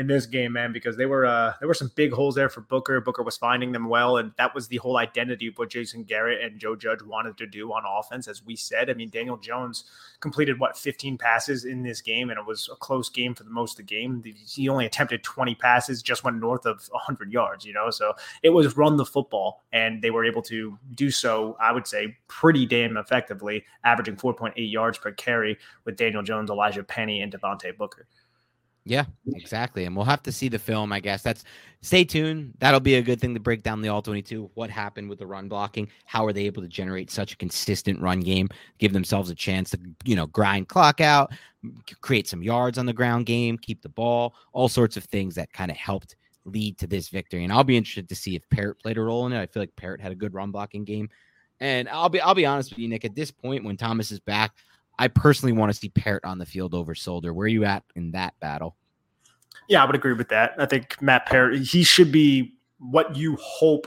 in 0.00 0.06
this 0.06 0.24
game, 0.24 0.54
man, 0.54 0.72
because 0.72 0.96
they 0.96 1.04
were 1.04 1.26
uh, 1.26 1.52
there 1.58 1.68
were 1.68 1.74
some 1.74 1.92
big 1.94 2.10
holes 2.10 2.34
there 2.34 2.48
for 2.48 2.62
Booker. 2.62 3.02
Booker 3.02 3.22
was 3.22 3.36
finding 3.36 3.70
them 3.70 3.86
well, 3.86 4.16
and 4.16 4.32
that 4.38 4.54
was 4.54 4.66
the 4.66 4.78
whole 4.78 4.96
identity 4.96 5.48
of 5.48 5.58
what 5.58 5.68
Jason 5.68 6.04
Garrett 6.04 6.42
and 6.42 6.58
Joe 6.58 6.74
Judge 6.74 7.02
wanted 7.02 7.36
to 7.36 7.46
do 7.46 7.70
on 7.70 7.82
offense. 7.86 8.26
As 8.26 8.42
we 8.42 8.56
said, 8.56 8.88
I 8.88 8.94
mean, 8.94 9.10
Daniel 9.10 9.36
Jones 9.36 9.84
completed 10.20 10.58
what 10.58 10.78
15 10.78 11.18
passes 11.18 11.66
in 11.66 11.82
this 11.82 12.00
game, 12.00 12.30
and 12.30 12.38
it 12.38 12.46
was 12.46 12.70
a 12.72 12.76
close 12.76 13.10
game 13.10 13.34
for 13.34 13.44
the 13.44 13.50
most 13.50 13.72
of 13.72 13.76
the 13.86 13.94
game. 13.94 14.24
He 14.24 14.70
only 14.70 14.86
attempted 14.86 15.22
20 15.22 15.54
passes, 15.56 16.02
just 16.02 16.24
went 16.24 16.38
north 16.38 16.64
of 16.64 16.88
100 16.90 17.30
yards, 17.30 17.66
you 17.66 17.74
know. 17.74 17.90
So 17.90 18.14
it 18.42 18.50
was 18.50 18.78
run 18.78 18.96
the 18.96 19.04
football, 19.04 19.64
and 19.70 20.00
they 20.00 20.10
were 20.10 20.24
able 20.24 20.42
to 20.44 20.78
do 20.94 21.10
so. 21.10 21.58
I 21.60 21.72
would 21.72 21.86
say 21.86 22.16
pretty 22.26 22.64
damn 22.64 22.96
effectively, 22.96 23.66
averaging 23.84 24.16
4.8 24.16 24.54
yards 24.56 24.96
per 24.96 25.12
carry 25.12 25.58
with 25.84 25.96
Daniel 25.96 26.22
Jones, 26.22 26.48
Elijah 26.48 26.82
Penny, 26.82 27.20
and 27.20 27.30
Devontae 27.30 27.76
Booker. 27.76 28.06
Yeah, 28.90 29.04
exactly. 29.36 29.84
And 29.84 29.94
we'll 29.94 30.04
have 30.04 30.24
to 30.24 30.32
see 30.32 30.48
the 30.48 30.58
film, 30.58 30.92
I 30.92 30.98
guess. 30.98 31.22
That's 31.22 31.44
stay 31.80 32.02
tuned. 32.02 32.54
That'll 32.58 32.80
be 32.80 32.96
a 32.96 33.02
good 33.02 33.20
thing 33.20 33.34
to 33.34 33.40
break 33.40 33.62
down 33.62 33.80
the 33.82 33.88
all 33.88 34.02
22. 34.02 34.50
What 34.54 34.68
happened 34.68 35.08
with 35.08 35.20
the 35.20 35.28
run 35.28 35.48
blocking? 35.48 35.86
How 36.06 36.26
are 36.26 36.32
they 36.32 36.46
able 36.46 36.60
to 36.60 36.66
generate 36.66 37.08
such 37.08 37.32
a 37.32 37.36
consistent 37.36 38.00
run 38.00 38.18
game? 38.18 38.48
Give 38.78 38.92
themselves 38.92 39.30
a 39.30 39.34
chance 39.36 39.70
to, 39.70 39.78
you 40.02 40.16
know, 40.16 40.26
grind 40.26 40.66
clock 40.66 41.00
out, 41.00 41.30
create 42.00 42.26
some 42.26 42.42
yards 42.42 42.78
on 42.78 42.86
the 42.86 42.92
ground 42.92 43.26
game, 43.26 43.56
keep 43.58 43.80
the 43.80 43.88
ball, 43.88 44.34
all 44.52 44.68
sorts 44.68 44.96
of 44.96 45.04
things 45.04 45.36
that 45.36 45.52
kind 45.52 45.70
of 45.70 45.76
helped 45.76 46.16
lead 46.44 46.76
to 46.78 46.88
this 46.88 47.10
victory. 47.10 47.44
And 47.44 47.52
I'll 47.52 47.62
be 47.62 47.76
interested 47.76 48.08
to 48.08 48.16
see 48.16 48.34
if 48.34 48.42
Peart 48.50 48.82
played 48.82 48.98
a 48.98 49.02
role 49.02 49.24
in 49.26 49.32
it. 49.32 49.40
I 49.40 49.46
feel 49.46 49.62
like 49.62 49.76
Peart 49.76 50.00
had 50.00 50.10
a 50.10 50.16
good 50.16 50.34
run 50.34 50.50
blocking 50.50 50.82
game. 50.82 51.08
And 51.60 51.88
I'll 51.90 52.08
be 52.08 52.20
I'll 52.20 52.34
be 52.34 52.44
honest 52.46 52.70
with 52.70 52.80
you, 52.80 52.88
Nick. 52.88 53.04
At 53.04 53.14
this 53.14 53.30
point, 53.30 53.62
when 53.62 53.76
Thomas 53.76 54.10
is 54.10 54.18
back, 54.18 54.50
I 54.98 55.06
personally 55.06 55.52
want 55.52 55.72
to 55.72 55.78
see 55.78 55.90
Peart 55.90 56.24
on 56.24 56.38
the 56.38 56.46
field 56.46 56.74
over 56.74 56.96
Solder. 56.96 57.32
Where 57.32 57.44
are 57.44 57.48
you 57.48 57.64
at 57.64 57.84
in 57.94 58.10
that 58.10 58.34
battle? 58.40 58.74
Yeah, 59.70 59.84
I 59.84 59.86
would 59.86 59.94
agree 59.94 60.14
with 60.14 60.30
that. 60.30 60.54
I 60.58 60.66
think 60.66 61.00
Matt 61.00 61.26
Peart, 61.26 61.56
he 61.56 61.84
should 61.84 62.10
be 62.10 62.56
what 62.80 63.14
you 63.14 63.36
hope 63.40 63.86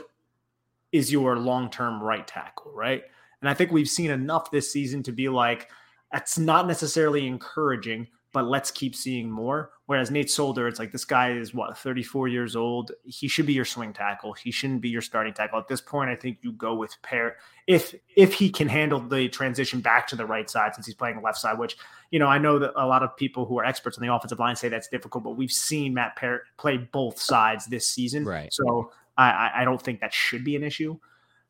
is 0.92 1.12
your 1.12 1.36
long 1.36 1.70
term 1.70 2.02
right 2.02 2.26
tackle, 2.26 2.72
right? 2.72 3.02
And 3.42 3.50
I 3.50 3.54
think 3.54 3.70
we've 3.70 3.88
seen 3.88 4.10
enough 4.10 4.50
this 4.50 4.72
season 4.72 5.02
to 5.02 5.12
be 5.12 5.28
like, 5.28 5.68
that's 6.10 6.38
not 6.38 6.66
necessarily 6.66 7.26
encouraging, 7.26 8.08
but 8.34 8.46
let's 8.46 8.72
keep 8.72 8.96
seeing 8.96 9.30
more. 9.30 9.70
Whereas 9.86 10.10
Nate 10.10 10.28
Solder, 10.28 10.66
it's 10.66 10.80
like 10.80 10.90
this 10.90 11.04
guy 11.04 11.32
is 11.32 11.54
what 11.54 11.78
34 11.78 12.26
years 12.26 12.56
old. 12.56 12.90
He 13.04 13.28
should 13.28 13.46
be 13.46 13.52
your 13.52 13.64
swing 13.64 13.92
tackle. 13.92 14.32
He 14.32 14.50
shouldn't 14.50 14.80
be 14.80 14.88
your 14.88 15.02
starting 15.02 15.32
tackle. 15.32 15.60
At 15.60 15.68
this 15.68 15.80
point, 15.80 16.10
I 16.10 16.16
think 16.16 16.38
you 16.42 16.50
go 16.52 16.74
with 16.74 17.00
pair 17.02 17.36
if 17.68 17.94
if 18.16 18.34
he 18.34 18.50
can 18.50 18.68
handle 18.68 18.98
the 18.98 19.28
transition 19.28 19.80
back 19.80 20.08
to 20.08 20.16
the 20.16 20.26
right 20.26 20.50
side 20.50 20.74
since 20.74 20.84
he's 20.84 20.96
playing 20.96 21.22
left 21.22 21.38
side. 21.38 21.58
Which 21.58 21.76
you 22.10 22.18
know 22.18 22.26
I 22.26 22.38
know 22.38 22.58
that 22.58 22.72
a 22.76 22.86
lot 22.86 23.04
of 23.04 23.16
people 23.16 23.46
who 23.46 23.58
are 23.60 23.64
experts 23.64 23.96
on 23.96 24.04
the 24.06 24.12
offensive 24.12 24.40
line 24.40 24.56
say 24.56 24.68
that's 24.68 24.88
difficult, 24.88 25.22
but 25.22 25.36
we've 25.36 25.52
seen 25.52 25.94
Matt 25.94 26.16
Peart 26.16 26.42
play 26.58 26.76
both 26.76 27.20
sides 27.20 27.66
this 27.66 27.86
season. 27.86 28.24
Right. 28.24 28.52
So 28.52 28.90
I 29.16 29.52
I 29.54 29.64
don't 29.64 29.80
think 29.80 30.00
that 30.00 30.12
should 30.12 30.42
be 30.42 30.56
an 30.56 30.64
issue. 30.64 30.98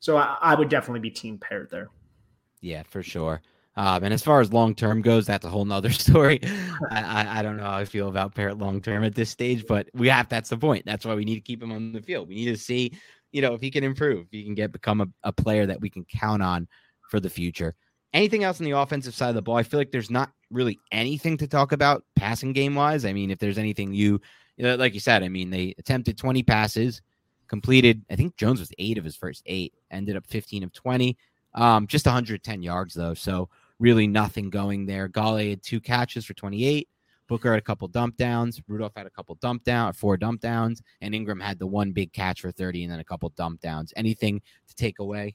So 0.01 0.19
I, 0.19 0.37
I 0.43 0.55
would 0.55 0.69
definitely 0.69 1.01
be 1.01 1.11
team 1.11 1.39
paired 1.39 1.71
there. 1.71 1.89
Yeah, 2.61 2.83
for 2.83 3.03
sure. 3.03 3.41
Um, 3.77 4.05
and 4.05 4.15
as 4.15 4.23
far 4.23 4.41
as 4.41 4.53
long 4.53 4.75
term 4.75 5.03
goes, 5.03 5.27
that's 5.27 5.45
a 5.45 5.49
whole 5.49 5.65
nother 5.65 5.91
story. 5.93 6.41
I, 6.91 7.03
I, 7.03 7.39
I, 7.39 7.43
don't 7.43 7.57
know 7.57 7.65
how 7.65 7.77
I 7.77 7.85
feel 7.85 8.09
about 8.09 8.35
Peart 8.35 8.59
long 8.59 8.81
term 8.81 9.03
at 9.03 9.15
this 9.15 9.31
stage, 9.31 9.67
but 9.67 9.89
we 9.95 10.09
have 10.09 10.29
that's 10.29 10.51
the 10.51 10.57
point. 10.57 10.85
That's 10.87 11.05
why 11.05 11.15
we 11.15 11.25
need 11.25 11.35
to 11.35 11.41
keep 11.41 11.63
him 11.63 11.73
on 11.73 11.93
the 11.93 12.03
field. 12.03 12.29
We 12.29 12.37
need 12.37 12.47
to 12.47 12.57
see, 12.57 12.97
you 13.33 13.43
know, 13.43 13.55
if 13.55 13.61
he 13.61 13.71
can 13.71 13.83
improve, 13.83 14.27
if 14.27 14.31
he 14.31 14.45
can 14.45 14.55
get 14.55 14.71
become 14.71 15.01
a, 15.01 15.07
a 15.25 15.33
player 15.33 15.67
that 15.67 15.81
we 15.81 15.91
can 15.91 16.05
count 16.05 16.43
on 16.43 16.69
for 17.11 17.19
the 17.19 17.31
future. 17.31 17.75
Anything 18.13 18.45
else 18.45 18.61
on 18.61 18.65
the 18.65 18.79
offensive 18.79 19.15
side 19.15 19.31
of 19.31 19.35
the 19.35 19.43
ball? 19.43 19.57
I 19.57 19.65
feel 19.65 19.81
like 19.81 19.91
there's 19.91 20.11
not 20.11 20.31
really 20.51 20.79
anything 20.93 21.37
to 21.39 21.49
talk 21.49 21.73
about 21.73 22.05
passing 22.15 22.53
game 22.53 22.77
wise. 22.77 23.05
I 23.05 23.13
mean, 23.13 23.33
if 23.33 23.41
there's 23.41 23.59
anything 23.59 23.93
you, 23.93 24.21
you 24.57 24.65
know, 24.65 24.77
like 24.77 24.95
you 24.95 25.01
said, 25.01 25.25
I 25.25 25.29
mean, 25.29 25.51
they 25.51 25.75
attempted 25.79 26.17
20 26.17 26.45
passes, 26.45 27.03
completed, 27.49 28.05
I 28.09 28.15
think 28.15 28.37
Jones 28.37 28.61
was 28.61 28.71
eight 28.79 28.99
of 28.99 29.05
his 29.05 29.17
first 29.17 29.43
eight, 29.47 29.75
ended 29.91 30.17
up 30.17 30.27
15 30.29 30.63
of 30.63 30.73
20, 30.73 31.17
um, 31.55 31.89
just 31.89 32.07
110 32.07 32.63
yards 32.63 32.95
though. 32.95 33.15
So 33.15 33.49
really 33.79 34.07
nothing 34.07 34.51
going 34.51 34.87
there. 34.87 35.09
Golladay 35.09 35.51
had 35.51 35.63
two 35.63 35.81
catches 35.81 36.25
for 36.25 36.35
28. 36.35 36.89
Booker 37.27 37.53
had 37.53 37.59
a 37.59 37.63
couple 37.63 37.89
dump 37.89 38.17
downs. 38.17 38.61
Rudolph 38.69 38.93
had 38.97 39.07
a 39.07 39.11
couple 39.11 39.35
dump 39.37 39.65
down, 39.65 39.93
four 39.95 40.17
dump 40.17 40.41
downs, 40.41 40.83
and 41.01 41.15
Engram 41.15 41.43
had 41.43 41.59
the 41.59 41.67
one 41.67 41.93
big 41.93 42.13
catch 42.13 42.43
for 42.43 42.53
30 42.53 42.85
and 42.85 42.93
then 42.93 43.01
a 43.01 43.05
couple 43.05 43.31
dump 43.31 43.61
downs. 43.61 43.93
Anything 43.97 44.43
to 44.69 44.75
take 44.75 44.99
away? 44.99 45.35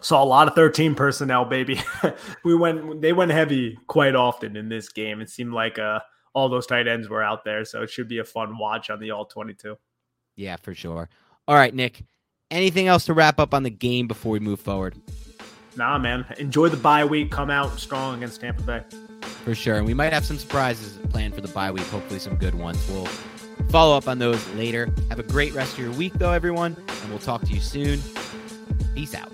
Saw 0.00 0.22
a 0.22 0.24
lot 0.24 0.48
of 0.48 0.54
13 0.54 0.94
personnel, 0.94 1.44
baby. 1.44 1.80
we 2.44 2.54
went 2.54 3.00
they 3.00 3.12
went 3.12 3.30
heavy 3.30 3.78
quite 3.86 4.14
often 4.14 4.56
in 4.56 4.68
this 4.68 4.88
game. 4.88 5.20
It 5.20 5.30
seemed 5.30 5.52
like 5.52 5.78
uh 5.78 6.00
all 6.34 6.48
those 6.48 6.66
tight 6.66 6.88
ends 6.88 7.08
were 7.08 7.22
out 7.22 7.44
there, 7.44 7.64
so 7.64 7.82
it 7.82 7.90
should 7.90 8.08
be 8.08 8.18
a 8.18 8.24
fun 8.24 8.58
watch 8.58 8.90
on 8.90 8.98
the 8.98 9.10
all 9.10 9.26
22. 9.26 9.76
Yeah, 10.34 10.56
for 10.56 10.74
sure. 10.74 11.08
All 11.46 11.56
right, 11.56 11.74
Nick. 11.74 12.04
Anything 12.50 12.86
else 12.86 13.04
to 13.06 13.14
wrap 13.14 13.38
up 13.38 13.54
on 13.54 13.62
the 13.62 13.70
game 13.70 14.06
before 14.06 14.32
we 14.32 14.40
move 14.40 14.60
forward? 14.60 14.94
Nah, 15.76 15.98
man. 15.98 16.26
Enjoy 16.38 16.68
the 16.68 16.76
bye 16.76 17.04
week. 17.04 17.30
Come 17.30 17.50
out 17.50 17.78
strong 17.78 18.16
against 18.16 18.40
Tampa 18.40 18.62
Bay. 18.62 18.82
For 19.44 19.54
sure. 19.54 19.76
And 19.76 19.86
we 19.86 19.94
might 19.94 20.12
have 20.12 20.24
some 20.24 20.38
surprises 20.38 20.98
planned 21.10 21.34
for 21.34 21.40
the 21.40 21.48
bye 21.48 21.70
week. 21.70 21.86
Hopefully, 21.86 22.20
some 22.20 22.36
good 22.36 22.54
ones. 22.54 22.78
We'll 22.88 23.06
follow 23.70 23.96
up 23.96 24.08
on 24.08 24.18
those 24.18 24.46
later. 24.50 24.88
Have 25.08 25.18
a 25.18 25.24
great 25.24 25.54
rest 25.54 25.74
of 25.74 25.78
your 25.78 25.92
week, 25.92 26.12
though, 26.14 26.32
everyone. 26.32 26.76
And 26.88 27.10
we'll 27.10 27.18
talk 27.18 27.42
to 27.42 27.52
you 27.52 27.60
soon. 27.60 28.00
Peace 28.94 29.14
out. 29.14 29.32